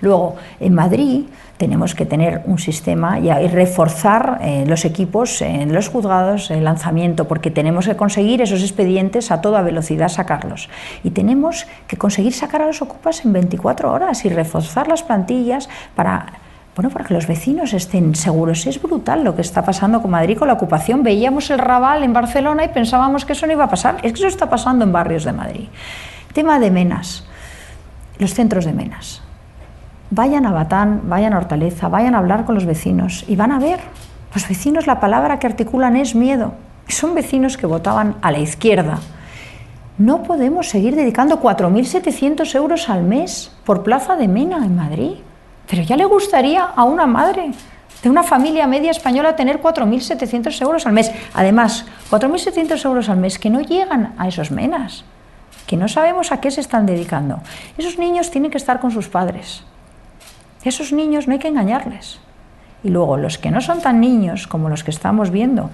Luego, 0.00 0.36
en 0.60 0.74
Madrid 0.74 1.24
tenemos 1.56 1.94
que 1.94 2.06
tener 2.06 2.42
un 2.46 2.58
sistema 2.58 3.20
y, 3.20 3.30
reforzar 3.46 4.40
eh, 4.42 4.64
los 4.66 4.84
equipos 4.84 5.42
en 5.42 5.72
los 5.72 5.88
juzgados, 5.88 6.50
el 6.50 6.64
lanzamiento, 6.64 7.28
porque 7.28 7.52
tenemos 7.52 7.86
que 7.86 7.94
conseguir 7.94 8.42
esos 8.42 8.62
expedientes 8.62 9.30
a 9.30 9.40
toda 9.40 9.62
velocidad 9.62 10.08
sacarlos. 10.08 10.68
Y 11.04 11.10
tenemos 11.10 11.66
que 11.86 11.96
conseguir 11.96 12.32
sacar 12.32 12.62
a 12.62 12.66
los 12.66 12.82
ocupas 12.82 13.24
en 13.24 13.32
24 13.32 13.92
horas 13.92 14.24
y 14.24 14.28
reforzar 14.28 14.88
las 14.88 15.04
plantillas 15.04 15.68
para 15.94 16.26
bueno, 16.74 16.88
para 16.88 17.04
que 17.04 17.12
los 17.12 17.26
vecinos 17.26 17.74
estén 17.74 18.14
seguros. 18.14 18.66
Es 18.66 18.80
brutal 18.80 19.24
lo 19.24 19.36
que 19.36 19.42
está 19.42 19.62
pasando 19.62 20.00
con 20.00 20.10
Madrid 20.10 20.38
con 20.38 20.48
la 20.48 20.54
ocupación. 20.54 21.02
Veíamos 21.02 21.50
el 21.50 21.58
Raval 21.58 22.02
en 22.02 22.14
Barcelona 22.14 22.64
y 22.64 22.68
pensábamos 22.68 23.24
que 23.24 23.34
eso 23.34 23.46
no 23.46 23.52
iba 23.52 23.64
a 23.64 23.68
pasar. 23.68 23.96
Es 24.02 24.12
que 24.12 24.18
eso 24.18 24.26
está 24.26 24.48
pasando 24.48 24.84
en 24.84 24.90
barrios 24.90 25.24
de 25.24 25.32
Madrid. 25.32 25.68
Tema 26.32 26.58
de 26.58 26.70
menas, 26.70 27.26
los 28.22 28.32
centros 28.32 28.64
de 28.64 28.72
menas 28.72 29.22
vayan 30.12 30.44
a 30.44 30.52
Batán, 30.52 31.08
vayan 31.08 31.32
a 31.32 31.38
Hortaleza, 31.38 31.88
vayan 31.88 32.14
a 32.14 32.18
hablar 32.18 32.44
con 32.44 32.54
los 32.54 32.66
vecinos 32.66 33.24
y 33.26 33.34
van 33.34 33.50
a 33.50 33.58
ver. 33.58 33.80
Los 34.34 34.46
vecinos 34.46 34.86
la 34.86 35.00
palabra 35.00 35.38
que 35.38 35.46
articulan 35.46 35.96
es 35.96 36.14
miedo. 36.14 36.52
Son 36.86 37.14
vecinos 37.14 37.56
que 37.56 37.66
votaban 37.66 38.16
a 38.20 38.30
la 38.30 38.38
izquierda. 38.38 38.98
No 39.96 40.22
podemos 40.22 40.68
seguir 40.68 40.96
dedicando 40.96 41.40
4.700 41.40 42.54
euros 42.54 42.90
al 42.90 43.02
mes 43.02 43.52
por 43.64 43.82
Plaza 43.82 44.16
de 44.16 44.28
Mena 44.28 44.58
en 44.58 44.76
Madrid. 44.76 45.12
Pero 45.68 45.82
ya 45.82 45.96
le 45.96 46.04
gustaría 46.04 46.62
a 46.62 46.84
una 46.84 47.06
madre 47.06 47.52
de 48.02 48.10
una 48.10 48.22
familia 48.22 48.66
media 48.66 48.90
española 48.90 49.36
tener 49.36 49.62
4.700 49.62 50.60
euros 50.60 50.86
al 50.86 50.92
mes. 50.92 51.10
Además, 51.32 51.86
4.700 52.10 52.84
euros 52.84 53.08
al 53.08 53.16
mes 53.16 53.38
que 53.38 53.48
no 53.48 53.60
llegan 53.60 54.14
a 54.18 54.28
esos 54.28 54.50
menas, 54.50 55.04
que 55.66 55.76
no 55.76 55.88
sabemos 55.88 56.32
a 56.32 56.40
qué 56.40 56.50
se 56.50 56.60
están 56.60 56.86
dedicando. 56.86 57.40
Esos 57.78 57.98
niños 57.98 58.30
tienen 58.30 58.50
que 58.50 58.58
estar 58.58 58.80
con 58.80 58.90
sus 58.90 59.08
padres. 59.08 59.64
Esos 60.64 60.92
niños 60.92 61.26
no 61.26 61.34
hay 61.34 61.38
que 61.38 61.48
engañarles. 61.48 62.18
Y 62.84 62.90
luego 62.90 63.16
los 63.16 63.38
que 63.38 63.50
no 63.50 63.60
son 63.60 63.80
tan 63.80 64.00
niños 64.00 64.46
como 64.46 64.68
los 64.68 64.84
que 64.84 64.90
estamos 64.90 65.30
viendo, 65.30 65.70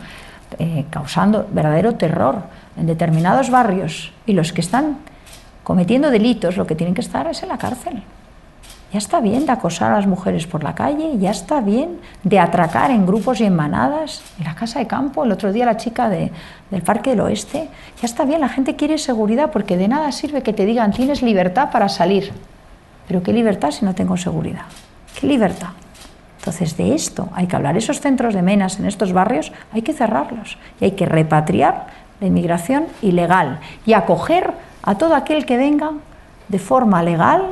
eh, 0.59 0.84
causando 0.91 1.47
verdadero 1.51 1.95
terror 1.95 2.43
en 2.76 2.86
determinados 2.86 3.51
barrios, 3.51 4.12
y 4.26 4.32
los 4.32 4.53
que 4.53 4.61
están 4.61 4.99
cometiendo 5.64 6.11
delitos, 6.11 6.57
lo 6.57 6.66
que 6.66 6.74
tienen 6.74 6.95
que 6.95 7.01
estar 7.01 7.26
es 7.26 7.43
en 7.43 7.49
la 7.49 7.59
cárcel. 7.59 8.03
Ya 8.93 8.99
está 8.99 9.20
bien 9.20 9.45
de 9.45 9.53
acosar 9.53 9.93
a 9.93 9.97
las 9.97 10.07
mujeres 10.07 10.47
por 10.47 10.64
la 10.64 10.74
calle, 10.74 11.18
ya 11.18 11.30
está 11.30 11.61
bien 11.61 12.01
de 12.22 12.39
atracar 12.39 12.91
en 12.91 13.05
grupos 13.05 13.41
y 13.41 13.45
en 13.45 13.55
manadas, 13.55 14.22
en 14.39 14.45
la 14.45 14.55
casa 14.55 14.78
de 14.78 14.86
campo, 14.86 15.24
el 15.24 15.32
otro 15.32 15.53
día 15.53 15.66
la 15.66 15.76
chica 15.76 16.09
del 16.09 16.30
Parque 16.86 17.11
del 17.11 17.20
Oeste, 17.20 17.68
ya 18.01 18.07
está 18.07 18.24
bien, 18.24 18.41
la 18.41 18.49
gente 18.49 18.76
quiere 18.76 18.97
seguridad 18.97 19.51
porque 19.51 19.76
de 19.76 19.89
nada 19.89 20.11
sirve 20.11 20.43
que 20.43 20.55
te 20.55 20.64
digan 20.64 20.93
tienes 20.93 21.22
libertad 21.22 21.70
para 21.70 21.91
salir. 21.91 22.32
Pero 23.07 23.22
¿qué 23.22 23.32
libertad 23.34 23.72
si 23.72 23.84
no 23.84 23.95
tengo 23.95 24.16
seguridad? 24.16 24.64
¿Qué 25.20 25.26
libertad? 25.26 25.70
Entonces 26.39 26.78
de 26.78 26.95
esto 26.95 27.28
hay 27.34 27.47
que 27.47 27.57
hablar. 27.57 27.76
Esos 27.76 28.01
centros 28.01 28.32
de 28.32 28.41
menas 28.41 28.78
en 28.78 28.86
estos 28.86 29.12
barrios 29.12 29.53
hay 29.72 29.82
que 29.82 29.93
cerrarlos 29.93 30.57
y 30.80 30.84
hay 30.84 30.91
que 30.93 31.05
repatriar 31.05 31.89
la 32.20 32.26
inmigración 32.26 32.86
ilegal 33.03 33.61
y 33.84 33.93
acoger 33.93 34.55
a 34.82 34.95
todo 34.95 35.14
aquel 35.14 35.45
que 35.45 35.59
venga 35.59 35.93
de 36.49 36.59
forma 36.59 37.03
legal 37.03 37.51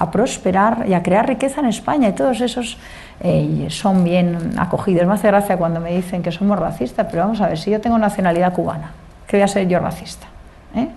a 0.00 0.10
prosperar 0.10 0.86
y 0.88 0.94
a 0.94 1.02
crear 1.02 1.28
riqueza 1.28 1.60
en 1.60 1.66
España. 1.66 2.08
Y 2.08 2.12
todos 2.12 2.40
esos 2.40 2.78
eh, 3.20 3.66
son 3.68 4.02
bien 4.02 4.54
acogidos. 4.58 5.06
Me 5.06 5.12
hace 5.12 5.26
gracia 5.26 5.58
cuando 5.58 5.78
me 5.78 5.94
dicen 5.94 6.22
que 6.22 6.32
somos 6.32 6.58
racistas, 6.58 7.06
pero 7.10 7.24
vamos 7.24 7.42
a 7.42 7.48
ver, 7.48 7.58
si 7.58 7.70
yo 7.70 7.82
tengo 7.82 7.98
nacionalidad 7.98 8.54
cubana, 8.54 8.92
¿qué 9.26 9.36
voy 9.36 9.44
a 9.44 9.48
ser 9.48 9.68
yo 9.68 9.78
racista? 9.78 10.26
¿Eh? 10.74 10.88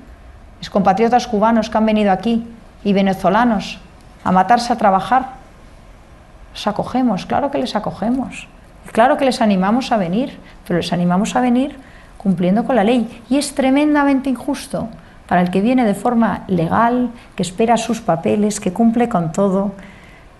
Mis 0.57 0.69
compatriotas 0.69 1.27
cubanos 1.27 1.69
que 1.69 1.77
han 1.77 1.85
venido 1.85 2.13
aquí 2.13 2.47
y 2.85 2.93
venezolanos 2.93 3.81
a 4.23 4.31
matarse 4.31 4.71
a 4.71 4.77
trabajar, 4.77 5.31
los 6.53 6.65
acogemos, 6.65 7.25
claro 7.25 7.51
que 7.51 7.57
les 7.57 7.75
acogemos. 7.75 8.47
Claro 8.93 9.17
que 9.17 9.25
les 9.25 9.41
animamos 9.41 9.91
a 9.91 9.97
venir, 9.97 10.39
pero 10.65 10.77
les 10.77 10.93
animamos 10.93 11.35
a 11.35 11.41
venir 11.41 11.75
cumpliendo 12.17 12.63
con 12.63 12.77
la 12.77 12.85
ley. 12.85 13.21
Y 13.29 13.37
es 13.37 13.53
tremendamente 13.53 14.29
injusto 14.29 14.87
para 15.27 15.41
el 15.41 15.51
que 15.51 15.61
viene 15.61 15.85
de 15.85 15.93
forma 15.93 16.43
legal, 16.47 17.09
que 17.35 17.43
espera 17.43 17.77
sus 17.77 18.01
papeles, 18.01 18.59
que 18.59 18.73
cumple 18.73 19.09
con 19.09 19.31
todo, 19.31 19.71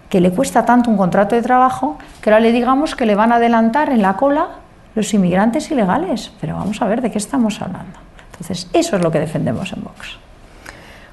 que 0.09 0.19
le 0.19 0.31
cuesta 0.31 0.65
tanto 0.65 0.89
un 0.91 0.97
contrato 0.97 1.36
de 1.36 1.41
trabajo, 1.41 1.97
que 2.21 2.29
ahora 2.29 2.39
le 2.39 2.51
digamos 2.51 2.95
que 2.95 3.05
le 3.05 3.15
van 3.15 3.31
a 3.31 3.36
adelantar 3.36 3.89
en 3.89 4.01
la 4.01 4.15
cola 4.15 4.47
los 4.95 5.13
inmigrantes 5.13 5.71
ilegales. 5.71 6.31
Pero 6.39 6.55
vamos 6.55 6.81
a 6.81 6.88
ver 6.88 7.01
de 7.01 7.09
qué 7.09 7.17
estamos 7.17 7.61
hablando. 7.61 7.99
Entonces, 8.31 8.69
eso 8.73 8.95
es 8.95 9.03
lo 9.03 9.11
que 9.11 9.19
defendemos 9.19 9.73
en 9.73 9.84
Vox. 9.84 10.19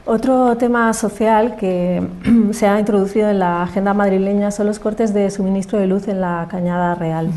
Otro 0.06 0.56
tema 0.56 0.92
social 0.92 1.56
que 1.56 2.02
se 2.52 2.66
ha 2.66 2.78
introducido 2.80 3.30
en 3.30 3.38
la 3.38 3.62
agenda 3.62 3.94
madrileña 3.94 4.50
son 4.50 4.66
los 4.66 4.78
cortes 4.78 5.14
de 5.14 5.30
suministro 5.30 5.78
de 5.78 5.86
luz 5.86 6.08
en 6.08 6.20
la 6.20 6.46
Cañada 6.50 6.94
Real. 6.94 7.30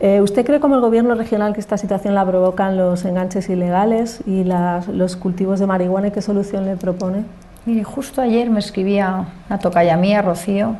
Eh, 0.00 0.20
¿Usted 0.20 0.46
cree 0.46 0.60
como 0.60 0.76
el 0.76 0.80
gobierno 0.80 1.16
regional 1.16 1.54
que 1.54 1.60
esta 1.60 1.76
situación 1.76 2.14
la 2.14 2.24
provocan 2.24 2.76
los 2.76 3.04
enganches 3.04 3.48
ilegales 3.48 4.20
y 4.26 4.44
los 4.44 5.16
cultivos 5.16 5.58
de 5.58 5.66
marihuana 5.66 6.08
y 6.08 6.10
qué 6.12 6.22
solución 6.22 6.66
le 6.66 6.76
propone? 6.76 7.24
Mire, 7.66 7.82
justo 7.82 8.22
ayer 8.22 8.48
me 8.48 8.60
escribía 8.60 9.26
una 9.48 9.58
tocaya 9.58 9.96
mía, 9.96 10.22
Rocío, 10.22 10.76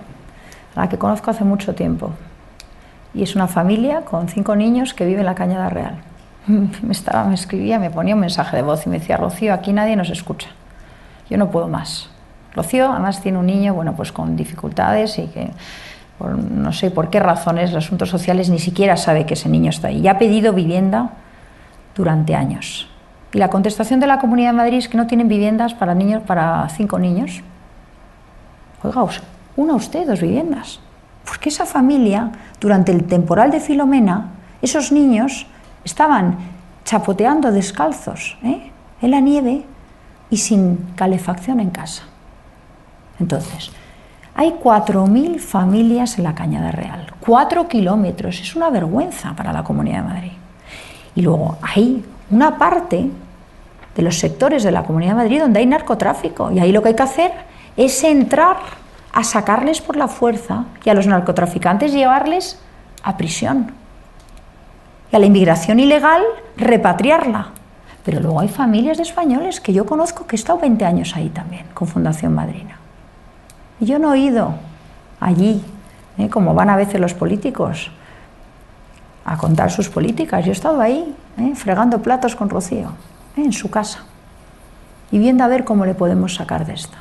a 0.76 0.80
la 0.82 0.88
que 0.88 0.98
conozco 0.98 1.32
hace 1.32 1.42
mucho 1.42 1.74
tiempo. 1.74 2.12
Y 3.12 3.24
es 3.24 3.34
una 3.34 3.48
familia 3.48 4.02
con 4.02 4.28
cinco 4.28 4.54
niños 4.54 4.94
que 4.94 5.04
vive 5.04 5.20
en 5.20 5.26
la 5.26 5.34
Cañada 5.34 5.68
Real. 5.68 5.96
Me, 6.46 6.92
estaba, 6.92 7.24
me 7.24 7.34
escribía, 7.34 7.78
me 7.78 7.90
ponía 7.90 8.14
un 8.14 8.20
mensaje 8.20 8.56
de 8.56 8.62
voz 8.62 8.86
y 8.86 8.88
me 8.88 9.00
decía, 9.00 9.16
Rocío, 9.16 9.52
aquí 9.52 9.72
nadie 9.72 9.96
nos 9.96 10.10
escucha. 10.10 10.48
Yo 11.28 11.36
no 11.36 11.50
puedo 11.50 11.68
más. 11.68 12.08
Rocío 12.54 12.90
además 12.90 13.20
tiene 13.20 13.38
un 13.38 13.46
niño, 13.46 13.74
bueno, 13.74 13.94
pues 13.94 14.12
con 14.12 14.36
dificultades 14.36 15.18
y 15.18 15.26
que 15.26 15.50
no 16.20 16.72
sé 16.72 16.90
por 16.90 17.10
qué 17.10 17.20
razones, 17.20 17.72
los 17.72 17.84
asuntos 17.84 18.10
sociales 18.10 18.50
ni 18.50 18.58
siquiera 18.58 18.96
sabe 18.96 19.24
que 19.24 19.34
ese 19.34 19.48
niño 19.48 19.70
está 19.70 19.88
ahí. 19.88 20.00
Y 20.00 20.08
ha 20.08 20.18
pedido 20.18 20.52
vivienda 20.52 21.10
durante 21.94 22.34
años. 22.34 22.88
Y 23.32 23.38
la 23.38 23.48
contestación 23.48 24.00
de 24.00 24.06
la 24.06 24.18
Comunidad 24.18 24.50
de 24.50 24.56
Madrid 24.56 24.78
es 24.78 24.88
que 24.88 24.96
no 24.96 25.06
tienen 25.06 25.28
viviendas 25.28 25.74
para 25.74 25.94
niños, 25.94 26.22
para 26.24 26.68
cinco 26.70 26.98
niños. 26.98 27.42
Oiga, 28.82 29.04
una 29.56 29.74
usted 29.74 30.06
dos 30.06 30.20
viviendas. 30.20 30.80
Porque 31.24 31.50
esa 31.50 31.66
familia, 31.66 32.32
durante 32.60 32.90
el 32.90 33.04
temporal 33.04 33.50
de 33.50 33.60
Filomena, 33.60 34.30
esos 34.62 34.92
niños 34.92 35.46
estaban 35.84 36.38
chapoteando 36.84 37.52
descalzos 37.52 38.38
¿eh? 38.42 38.70
en 39.02 39.10
la 39.10 39.20
nieve 39.20 39.64
y 40.30 40.38
sin 40.38 40.78
calefacción 40.96 41.60
en 41.60 41.70
casa. 41.70 42.04
Entonces, 43.20 43.70
hay 44.38 44.52
4.000 44.52 45.40
familias 45.40 46.16
en 46.16 46.22
la 46.22 46.32
Cañada 46.32 46.70
Real, 46.70 47.12
4 47.18 47.66
kilómetros, 47.66 48.40
es 48.40 48.54
una 48.54 48.70
vergüenza 48.70 49.34
para 49.34 49.52
la 49.52 49.64
Comunidad 49.64 50.02
de 50.02 50.08
Madrid. 50.08 50.32
Y 51.16 51.22
luego 51.22 51.58
hay 51.60 52.04
una 52.30 52.56
parte 52.56 53.10
de 53.96 54.02
los 54.02 54.16
sectores 54.16 54.62
de 54.62 54.70
la 54.70 54.84
Comunidad 54.84 55.10
de 55.10 55.16
Madrid 55.16 55.40
donde 55.40 55.58
hay 55.58 55.66
narcotráfico 55.66 56.52
y 56.52 56.60
ahí 56.60 56.70
lo 56.70 56.82
que 56.82 56.90
hay 56.90 56.94
que 56.94 57.02
hacer 57.02 57.32
es 57.76 58.04
entrar 58.04 58.58
a 59.12 59.24
sacarles 59.24 59.80
por 59.80 59.96
la 59.96 60.06
fuerza 60.06 60.66
y 60.84 60.90
a 60.90 60.94
los 60.94 61.08
narcotraficantes 61.08 61.92
llevarles 61.92 62.60
a 63.02 63.16
prisión. 63.16 63.72
Y 65.10 65.16
a 65.16 65.18
la 65.18 65.26
inmigración 65.26 65.80
ilegal 65.80 66.22
repatriarla. 66.56 67.48
Pero 68.04 68.20
luego 68.20 68.38
hay 68.38 68.48
familias 68.48 68.98
de 68.98 69.02
españoles 69.02 69.60
que 69.60 69.72
yo 69.72 69.84
conozco 69.84 70.28
que 70.28 70.36
he 70.36 70.38
estado 70.38 70.60
20 70.60 70.84
años 70.84 71.16
ahí 71.16 71.28
también, 71.28 71.66
con 71.74 71.88
Fundación 71.88 72.36
Madrina. 72.36 72.77
Yo 73.80 73.98
no 73.98 74.14
he 74.14 74.18
ido 74.18 74.54
allí, 75.20 75.62
¿eh? 76.18 76.28
como 76.28 76.54
van 76.54 76.70
a 76.70 76.76
veces 76.76 77.00
los 77.00 77.14
políticos, 77.14 77.90
a 79.24 79.36
contar 79.36 79.70
sus 79.70 79.88
políticas. 79.88 80.44
Yo 80.44 80.50
he 80.50 80.54
estado 80.54 80.80
ahí, 80.80 81.14
¿eh? 81.38 81.52
fregando 81.54 82.00
platos 82.02 82.34
con 82.34 82.48
Rocío, 82.48 82.92
¿eh? 83.36 83.44
en 83.44 83.52
su 83.52 83.70
casa, 83.70 84.00
y 85.10 85.18
viendo 85.18 85.44
a 85.44 85.48
ver 85.48 85.64
cómo 85.64 85.84
le 85.84 85.94
podemos 85.94 86.34
sacar 86.34 86.66
de 86.66 86.74
esta. 86.74 86.98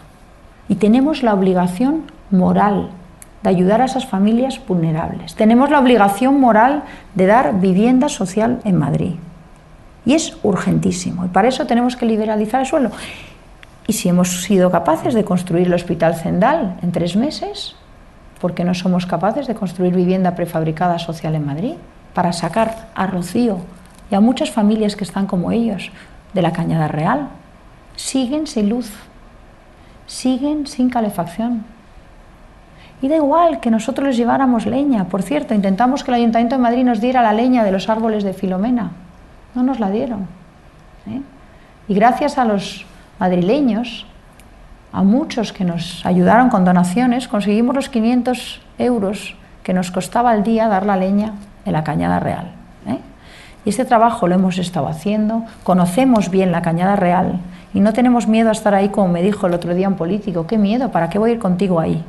Y 0.69 0.75
tenemos 0.75 1.23
la 1.23 1.33
obligación 1.33 2.03
moral 2.29 2.89
de 3.41 3.49
ayudar 3.49 3.81
a 3.81 3.85
esas 3.85 4.05
familias 4.05 4.59
vulnerables. 4.67 5.35
Tenemos 5.35 5.69
la 5.69 5.79
obligación 5.79 6.39
moral 6.39 6.83
de 7.15 7.25
dar 7.25 7.59
vivienda 7.59 8.09
social 8.09 8.59
en 8.65 8.77
Madrid. 8.77 9.13
Y 10.05 10.13
es 10.13 10.37
urgentísimo. 10.43 11.25
Y 11.25 11.29
para 11.29 11.47
eso 11.47 11.65
tenemos 11.65 11.95
que 11.95 12.05
liberalizar 12.05 12.61
el 12.61 12.67
suelo. 12.67 12.91
Y 13.87 13.93
si 13.93 14.09
hemos 14.09 14.43
sido 14.43 14.69
capaces 14.69 15.13
de 15.13 15.23
construir 15.23 15.67
el 15.67 15.73
Hospital 15.73 16.15
Zendal 16.15 16.77
en 16.81 16.91
tres 16.91 17.15
meses, 17.15 17.75
¿por 18.41 18.53
qué 18.53 18.65
no 18.65 18.73
somos 18.73 19.05
capaces 19.05 19.47
de 19.47 19.55
construir 19.55 19.95
vivienda 19.95 20.35
prefabricada 20.35 20.99
social 20.99 21.35
en 21.35 21.45
Madrid 21.45 21.75
para 22.13 22.33
sacar 22.33 22.89
a 22.93 23.07
Rocío 23.07 23.59
y 24.11 24.15
a 24.15 24.19
muchas 24.19 24.51
familias 24.51 24.97
que 24.97 25.05
están 25.05 25.25
como 25.25 25.53
ellos 25.53 25.89
de 26.33 26.41
la 26.41 26.51
Cañada 26.51 26.89
Real? 26.89 27.29
Siguen 27.95 28.45
sin 28.45 28.67
luz, 28.67 28.91
siguen 30.05 30.67
sin 30.67 30.89
calefacción. 30.89 31.63
Y 33.01 33.07
da 33.07 33.15
igual 33.15 33.61
que 33.61 33.71
nosotros 33.71 34.07
les 34.07 34.17
lleváramos 34.17 34.65
leña. 34.65 35.05
Por 35.05 35.21
cierto, 35.21 35.53
intentamos 35.53 36.03
que 36.03 36.11
el 36.11 36.15
Ayuntamiento 36.15 36.55
de 36.55 36.61
Madrid 36.61 36.83
nos 36.83 36.99
diera 36.99 37.21
la 37.21 37.31
leña 37.31 37.63
de 37.63 37.71
los 37.71 37.87
árboles 37.87 38.23
de 38.23 38.33
Filomena. 38.33 38.91
No 39.55 39.63
nos 39.63 39.79
la 39.79 39.89
dieron. 39.91 40.27
¿eh? 41.07 41.21
Y 41.87 41.93
gracias 41.93 42.37
a 42.37 42.43
los 42.43 42.85
madrileños, 43.19 44.05
a 44.91 45.03
muchos 45.03 45.53
que 45.53 45.63
nos 45.63 46.05
ayudaron 46.05 46.49
con 46.49 46.65
donaciones, 46.65 47.27
conseguimos 47.27 47.75
los 47.75 47.89
500 47.89 48.61
euros 48.77 49.35
que 49.63 49.73
nos 49.73 49.91
costaba 49.91 50.31
al 50.31 50.43
día 50.43 50.67
dar 50.67 50.85
la 50.85 50.95
leña 50.95 51.33
en 51.65 51.73
la 51.73 51.83
Cañada 51.83 52.19
Real. 52.19 52.51
¿eh? 52.87 52.99
Y 53.65 53.69
este 53.69 53.85
trabajo 53.85 54.27
lo 54.27 54.35
hemos 54.35 54.57
estado 54.57 54.87
haciendo, 54.87 55.43
conocemos 55.63 56.29
bien 56.29 56.51
la 56.51 56.61
Cañada 56.61 56.95
Real 56.95 57.39
y 57.73 57.79
no 57.79 57.93
tenemos 57.93 58.27
miedo 58.27 58.49
a 58.49 58.53
estar 58.53 58.73
ahí, 58.73 58.89
como 58.89 59.09
me 59.09 59.21
dijo 59.21 59.45
el 59.47 59.53
otro 59.53 59.75
día 59.75 59.89
un 59.89 59.95
político, 59.95 60.47
¿qué 60.47 60.57
miedo? 60.57 60.89
¿Para 60.89 61.09
qué 61.09 61.19
voy 61.19 61.31
a 61.31 61.33
ir 61.33 61.39
contigo 61.39 61.79
ahí? 61.79 62.03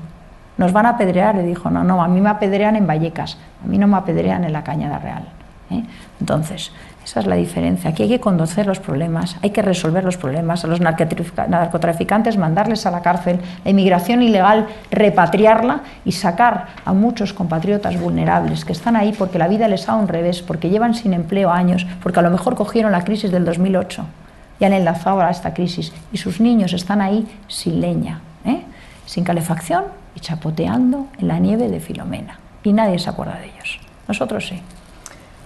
Nos 0.56 0.72
van 0.72 0.86
a 0.86 0.90
apedrear, 0.90 1.34
le 1.34 1.42
dijo, 1.42 1.70
no, 1.70 1.84
no, 1.84 2.02
a 2.02 2.08
mí 2.08 2.20
me 2.20 2.30
apedrean 2.30 2.76
en 2.76 2.86
Vallecas, 2.86 3.38
a 3.64 3.66
mí 3.66 3.76
no 3.76 3.86
me 3.86 3.96
apedrean 3.96 4.44
en 4.44 4.52
la 4.52 4.62
Cañada 4.62 4.98
Real. 4.98 5.24
¿eh? 5.70 5.84
Entonces, 6.20 6.72
esa 7.08 7.20
es 7.20 7.26
la 7.26 7.36
diferencia. 7.36 7.88
Aquí 7.88 8.02
hay 8.02 8.10
que 8.10 8.20
conocer 8.20 8.66
los 8.66 8.80
problemas, 8.80 9.36
hay 9.40 9.48
que 9.48 9.62
resolver 9.62 10.04
los 10.04 10.18
problemas, 10.18 10.62
a 10.62 10.66
los 10.66 10.78
narcotraficantes 10.78 12.36
mandarles 12.36 12.84
a 12.84 12.90
la 12.90 13.00
cárcel, 13.00 13.40
la 13.64 13.70
inmigración 13.70 14.20
ilegal 14.22 14.66
repatriarla 14.90 15.80
y 16.04 16.12
sacar 16.12 16.66
a 16.84 16.92
muchos 16.92 17.32
compatriotas 17.32 17.98
vulnerables 17.98 18.66
que 18.66 18.74
están 18.74 18.94
ahí 18.94 19.14
porque 19.16 19.38
la 19.38 19.48
vida 19.48 19.68
les 19.68 19.88
ha 19.88 19.94
un 19.94 20.06
revés, 20.06 20.42
porque 20.42 20.68
llevan 20.68 20.92
sin 20.92 21.14
empleo 21.14 21.50
años, 21.50 21.86
porque 22.02 22.20
a 22.20 22.22
lo 22.22 22.28
mejor 22.28 22.56
cogieron 22.56 22.92
la 22.92 23.04
crisis 23.04 23.30
del 23.30 23.46
2008 23.46 24.04
y 24.60 24.66
han 24.66 24.74
enlazado 24.74 25.22
a 25.22 25.30
esta 25.30 25.54
crisis 25.54 25.94
y 26.12 26.18
sus 26.18 26.42
niños 26.42 26.74
están 26.74 27.00
ahí 27.00 27.26
sin 27.46 27.80
leña, 27.80 28.20
¿eh? 28.44 28.60
sin 29.06 29.24
calefacción 29.24 29.84
y 30.14 30.20
chapoteando 30.20 31.06
en 31.18 31.28
la 31.28 31.38
nieve 31.38 31.68
de 31.68 31.80
Filomena. 31.80 32.38
Y 32.64 32.74
nadie 32.74 32.98
se 32.98 33.08
acuerda 33.08 33.38
de 33.38 33.46
ellos. 33.46 33.80
Nosotros 34.06 34.46
sí. 34.46 34.60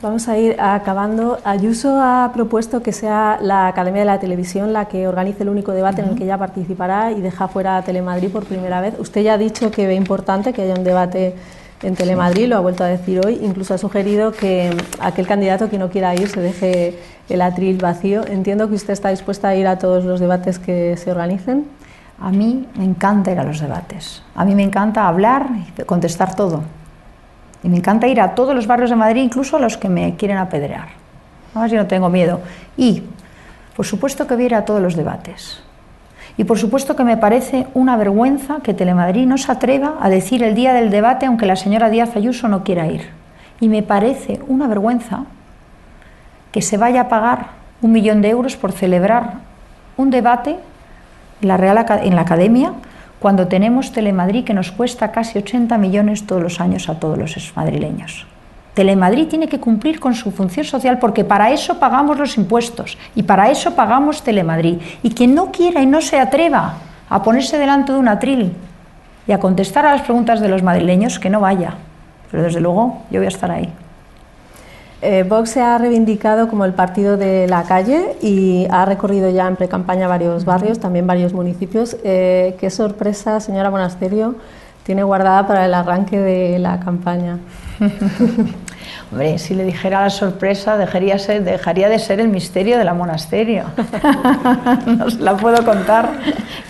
Vamos 0.02 0.26
a 0.26 0.36
ir 0.36 0.60
acabando. 0.60 1.38
Ayuso 1.44 2.02
ha 2.02 2.32
propuesto 2.34 2.82
que 2.82 2.92
sea 2.92 3.38
la 3.40 3.68
Academia 3.68 4.00
de 4.00 4.06
la 4.06 4.18
Televisión 4.18 4.72
la 4.72 4.86
que 4.86 5.06
organice 5.06 5.44
el 5.44 5.48
único 5.48 5.70
debate 5.70 6.02
en 6.02 6.08
el 6.08 6.16
que 6.16 6.24
ella 6.24 6.36
participará 6.38 7.12
y 7.12 7.20
deja 7.20 7.46
fuera 7.46 7.76
a 7.76 7.82
Telemadrid 7.82 8.30
por 8.30 8.44
primera 8.44 8.80
vez. 8.80 8.98
Usted 8.98 9.22
ya 9.22 9.34
ha 9.34 9.38
dicho 9.38 9.70
que 9.70 9.86
ve 9.86 9.94
importante 9.94 10.52
que 10.52 10.62
haya 10.62 10.74
un 10.74 10.82
debate 10.82 11.36
en 11.84 11.94
Telemadrid, 11.94 12.48
lo 12.48 12.56
ha 12.56 12.60
vuelto 12.60 12.82
a 12.82 12.88
decir 12.88 13.20
hoy, 13.24 13.38
incluso 13.42 13.74
ha 13.74 13.78
sugerido 13.78 14.32
que 14.32 14.76
aquel 14.98 15.28
candidato 15.28 15.70
que 15.70 15.78
no 15.78 15.88
quiera 15.88 16.16
ir 16.16 16.28
se 16.28 16.40
deje 16.40 16.98
el 17.28 17.40
atril 17.40 17.78
vacío. 17.78 18.26
Entiendo 18.26 18.68
que 18.68 18.74
usted 18.74 18.94
está 18.94 19.10
dispuesta 19.10 19.48
a 19.48 19.54
ir 19.54 19.68
a 19.68 19.78
todos 19.78 20.04
los 20.04 20.18
debates 20.18 20.58
que 20.58 20.96
se 20.96 21.12
organicen. 21.12 21.68
A 22.18 22.32
mí 22.32 22.66
me 22.76 22.84
encanta 22.84 23.30
ir 23.30 23.38
a 23.38 23.44
los 23.44 23.60
debates. 23.60 24.24
A 24.34 24.44
mí 24.44 24.56
me 24.56 24.64
encanta 24.64 25.06
hablar 25.06 25.46
y 25.78 25.82
contestar 25.82 26.34
todo. 26.34 26.64
Y 27.62 27.68
me 27.68 27.76
encanta 27.76 28.08
ir 28.08 28.20
a 28.20 28.34
todos 28.34 28.54
los 28.54 28.66
barrios 28.66 28.90
de 28.90 28.96
Madrid, 28.96 29.22
incluso 29.22 29.56
a 29.56 29.60
los 29.60 29.76
que 29.76 29.88
me 29.88 30.16
quieren 30.16 30.38
apedrear. 30.38 30.88
ver 31.54 31.70
yo 31.70 31.76
no 31.76 31.86
tengo 31.86 32.08
miedo. 32.08 32.40
Y, 32.76 33.04
por 33.76 33.86
supuesto 33.86 34.26
que 34.26 34.34
voy 34.34 34.44
a 34.44 34.46
ir 34.46 34.54
a 34.54 34.64
todos 34.64 34.82
los 34.82 34.96
debates. 34.96 35.62
Y 36.36 36.44
por 36.44 36.58
supuesto 36.58 36.96
que 36.96 37.04
me 37.04 37.16
parece 37.16 37.66
una 37.74 37.96
vergüenza 37.96 38.60
que 38.62 38.74
Telemadrid 38.74 39.26
no 39.26 39.36
se 39.38 39.52
atreva 39.52 39.96
a 40.00 40.08
decir 40.08 40.42
el 40.42 40.54
día 40.54 40.72
del 40.72 40.90
debate 40.90 41.26
aunque 41.26 41.46
la 41.46 41.56
señora 41.56 41.90
Díaz 41.90 42.16
Ayuso 42.16 42.48
no 42.48 42.64
quiera 42.64 42.86
ir. 42.86 43.10
Y 43.60 43.68
me 43.68 43.82
parece 43.82 44.40
una 44.48 44.66
vergüenza 44.66 45.24
que 46.50 46.62
se 46.62 46.78
vaya 46.78 47.02
a 47.02 47.08
pagar 47.08 47.48
un 47.82 47.92
millón 47.92 48.22
de 48.22 48.30
euros 48.30 48.56
por 48.56 48.72
celebrar 48.72 49.34
un 49.96 50.10
debate 50.10 50.56
en 51.42 52.16
la 52.16 52.20
Academia 52.22 52.72
cuando 53.22 53.46
tenemos 53.46 53.92
Telemadrid 53.92 54.42
que 54.42 54.52
nos 54.52 54.72
cuesta 54.72 55.12
casi 55.12 55.38
80 55.38 55.78
millones 55.78 56.26
todos 56.26 56.42
los 56.42 56.60
años 56.60 56.88
a 56.88 56.98
todos 56.98 57.16
los 57.16 57.52
madrileños. 57.54 58.26
Telemadrid 58.74 59.28
tiene 59.28 59.46
que 59.46 59.60
cumplir 59.60 60.00
con 60.00 60.16
su 60.16 60.32
función 60.32 60.66
social 60.66 60.98
porque 60.98 61.22
para 61.22 61.52
eso 61.52 61.78
pagamos 61.78 62.18
los 62.18 62.36
impuestos 62.36 62.98
y 63.14 63.22
para 63.22 63.48
eso 63.48 63.76
pagamos 63.76 64.24
Telemadrid. 64.24 64.78
Y 65.04 65.10
quien 65.10 65.36
no 65.36 65.52
quiera 65.52 65.80
y 65.80 65.86
no 65.86 66.00
se 66.00 66.18
atreva 66.18 66.74
a 67.08 67.22
ponerse 67.22 67.58
delante 67.58 67.92
de 67.92 67.98
un 67.98 68.08
atril 68.08 68.54
y 69.28 69.30
a 69.30 69.38
contestar 69.38 69.86
a 69.86 69.92
las 69.92 70.02
preguntas 70.02 70.40
de 70.40 70.48
los 70.48 70.64
madrileños, 70.64 71.20
que 71.20 71.30
no 71.30 71.38
vaya. 71.38 71.74
Pero 72.28 72.42
desde 72.42 72.60
luego 72.60 73.04
yo 73.12 73.20
voy 73.20 73.26
a 73.26 73.28
estar 73.28 73.52
ahí. 73.52 73.72
Eh, 75.04 75.24
Vox 75.24 75.50
se 75.50 75.60
ha 75.60 75.76
reivindicado 75.78 76.48
como 76.48 76.64
el 76.64 76.74
partido 76.74 77.16
de 77.16 77.48
la 77.48 77.64
calle 77.64 78.16
y 78.22 78.68
ha 78.70 78.84
recorrido 78.84 79.28
ya 79.30 79.48
en 79.48 79.56
pre-campaña 79.56 80.06
varios 80.06 80.44
barrios, 80.44 80.78
también 80.78 81.08
varios 81.08 81.32
municipios. 81.32 81.96
Eh, 82.04 82.56
¿Qué 82.60 82.70
sorpresa, 82.70 83.40
señora 83.40 83.68
Monasterio, 83.68 84.36
tiene 84.84 85.02
guardada 85.02 85.44
para 85.48 85.66
el 85.66 85.74
arranque 85.74 86.20
de 86.20 86.60
la 86.60 86.78
campaña? 86.78 87.40
Hombre, 89.10 89.38
si 89.38 89.54
le 89.54 89.64
dijera 89.64 90.02
la 90.02 90.10
sorpresa, 90.10 90.76
dejaría, 90.76 91.16
de 91.16 91.98
ser 91.98 92.20
el 92.20 92.28
misterio 92.28 92.78
de 92.78 92.84
la 92.84 92.94
monasterio. 92.94 93.64
no 94.86 95.10
se 95.10 95.18
la 95.18 95.36
puedo 95.36 95.64
contar, 95.64 96.12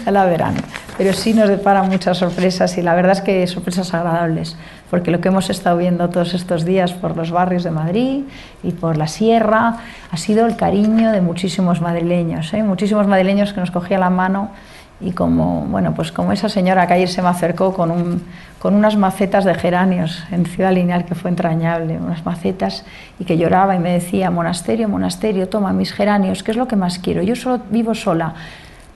ya 0.07 0.11
la 0.11 0.25
verán. 0.25 0.55
Pero 1.03 1.15
sí 1.15 1.35
nos 1.35 1.49
deparan 1.49 1.89
muchas 1.89 2.19
sorpresas 2.19 2.79
y 2.79 2.81
la 2.81 2.95
verdad 2.95 3.11
es 3.11 3.23
que 3.23 3.45
sorpresas 3.49 3.93
agradables, 3.93 4.57
porque 4.89 5.11
lo 5.11 5.21
que 5.21 5.31
hemos 5.31 5.51
estado 5.51 5.77
viendo 5.77 6.09
todos 6.11 6.33
estos 6.33 6.65
días 6.65 6.93
por 6.93 7.17
los 7.17 7.33
barrios 7.33 7.65
de 7.65 7.73
Madrid 7.73 8.21
y 8.63 8.71
por 8.71 8.97
la 8.97 9.09
sierra 9.09 9.79
ha 10.13 10.17
sido 10.17 10.47
el 10.47 10.55
cariño 10.55 11.11
de 11.11 11.21
muchísimos 11.21 11.81
madrileños, 11.81 12.55
¿eh? 12.55 12.63
muchísimos 12.63 13.09
madrileños 13.09 13.53
que 13.53 13.59
nos 13.59 13.73
cogían 13.73 13.99
la 13.99 14.11
mano 14.11 14.51
y 15.01 15.11
como, 15.11 15.63
bueno, 15.63 15.93
pues 15.93 16.13
como 16.13 16.31
esa 16.31 16.49
señora 16.49 16.87
que 16.87 16.95
ayer 16.95 17.09
se 17.09 17.21
me 17.21 17.31
acercó 17.31 17.75
con, 17.75 17.91
un, 17.91 18.23
con 18.61 18.77
unas 18.77 18.97
macetas 18.97 19.45
de 19.45 19.55
geranios 19.55 20.23
en 20.31 20.47
Ciudad 20.47 20.73
Lineal, 20.73 21.05
que 21.05 21.17
fue 21.17 21.31
entrañable, 21.31 21.99
unas 21.99 22.25
macetas, 22.25 22.85
y 23.19 23.25
que 23.25 23.37
lloraba 23.37 23.75
y 23.75 23.81
me 23.81 23.93
decía, 23.95 24.31
monasterio, 24.31 24.89
monasterio, 24.89 25.49
toma 25.49 25.73
mis 25.73 25.93
geranios, 25.93 26.45
¿qué 26.45 26.53
es 26.53 26.57
lo 26.57 26.69
que 26.69 26.77
más 26.77 27.01
quiero? 27.01 27.23
Yo 27.23 27.35
solo 27.35 27.61
vivo 27.73 27.93
sola, 27.93 28.35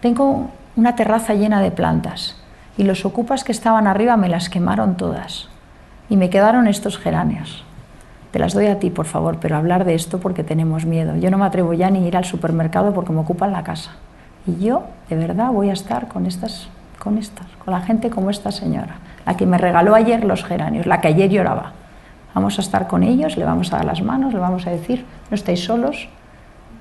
tengo 0.01 0.51
una 0.77 0.95
terraza 0.95 1.33
llena 1.33 1.63
de 1.63 1.71
plantas, 1.71 2.37
y 2.77 2.85
los 2.85 3.07
ocupas 3.07 3.45
que 3.45 3.53
estaban 3.53 3.87
arriba 3.87 4.19
me 4.19 4.29
las 4.29 4.51
quemaron 4.51 4.99
todas, 4.99 5.49
y 6.11 6.17
me 6.17 6.29
quedaron 6.29 6.69
estos 6.69 6.99
geranios. 6.99 7.65
Te 8.31 8.39
las 8.39 8.53
doy 8.53 8.67
a 8.67 8.79
ti, 8.79 8.91
por 8.91 9.07
favor, 9.07 9.39
pero 9.41 9.57
hablar 9.57 9.87
de 9.87 9.95
esto 9.95 10.21
porque 10.21 10.45
tenemos 10.45 10.85
miedo. 10.85 11.17
Yo 11.17 11.31
no 11.31 11.39
me 11.39 11.47
atrevo 11.47 11.73
ya 11.73 11.89
ni 11.89 12.07
ir 12.07 12.19
al 12.19 12.27
supermercado 12.27 12.93
porque 12.93 13.13
me 13.13 13.21
ocupan 13.21 13.53
la 13.53 13.65
casa. 13.65 13.93
Y 14.47 14.63
yo, 14.63 14.85
de 15.09 15.17
verdad, 15.17 15.51
voy 15.51 15.71
a 15.71 15.73
estar 15.73 16.09
con 16.09 16.27
estas, 16.27 16.69
con 16.99 17.17
estas, 17.17 17.47
con 17.65 17.73
la 17.73 17.81
gente 17.81 18.11
como 18.11 18.29
esta 18.29 18.53
señora, 18.53 18.97
la 19.25 19.39
que 19.39 19.47
me 19.47 19.57
regaló 19.57 19.95
ayer 19.95 20.25
los 20.25 20.45
geranios, 20.45 20.85
la 20.85 21.01
que 21.01 21.09
ayer 21.09 21.31
lloraba. 21.31 21.73
Vamos 22.35 22.59
a 22.59 22.61
estar 22.61 22.87
con 22.87 23.03
ellos, 23.03 23.39
le 23.39 23.47
vamos 23.47 23.73
a 23.73 23.77
dar 23.77 23.87
las 23.87 24.03
manos, 24.03 24.35
le 24.35 24.41
vamos 24.41 24.67
a 24.67 24.71
decir, 24.71 25.07
no 25.31 25.35
estáis 25.35 25.65
solos, 25.65 26.11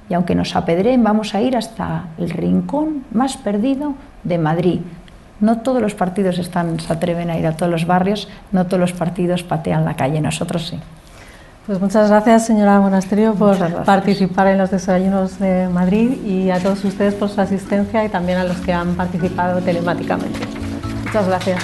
y 0.09 0.13
aunque 0.13 0.35
nos 0.35 0.55
apedreen, 0.55 1.03
vamos 1.03 1.33
a 1.35 1.41
ir 1.41 1.57
hasta 1.57 2.05
el 2.17 2.29
rincón 2.29 3.03
más 3.11 3.37
perdido 3.37 3.95
de 4.23 4.37
Madrid. 4.37 4.81
No 5.39 5.59
todos 5.59 5.81
los 5.81 5.95
partidos 5.95 6.37
están, 6.37 6.79
se 6.79 6.93
atreven 6.93 7.29
a 7.29 7.37
ir 7.37 7.45
a 7.47 7.57
todos 7.57 7.71
los 7.71 7.85
barrios, 7.85 8.29
no 8.51 8.65
todos 8.65 8.79
los 8.79 8.93
partidos 8.93 9.43
patean 9.43 9.83
la 9.83 9.95
calle, 9.95 10.21
nosotros 10.21 10.67
sí. 10.67 10.79
Pues 11.65 11.81
muchas 11.81 12.09
gracias, 12.09 12.45
señora 12.45 12.79
Monasterio, 12.79 13.33
por 13.33 13.57
participar 13.85 14.47
en 14.47 14.59
los 14.59 14.69
desayunos 14.69 15.39
de 15.39 15.67
Madrid 15.67 16.11
y 16.23 16.51
a 16.51 16.59
todos 16.59 16.85
ustedes 16.85 17.15
por 17.15 17.29
su 17.29 17.41
asistencia 17.41 18.05
y 18.05 18.09
también 18.09 18.37
a 18.37 18.43
los 18.43 18.57
que 18.57 18.71
han 18.71 18.93
participado 18.93 19.59
telemáticamente. 19.61 20.39
Muchas 21.05 21.27
gracias. 21.27 21.63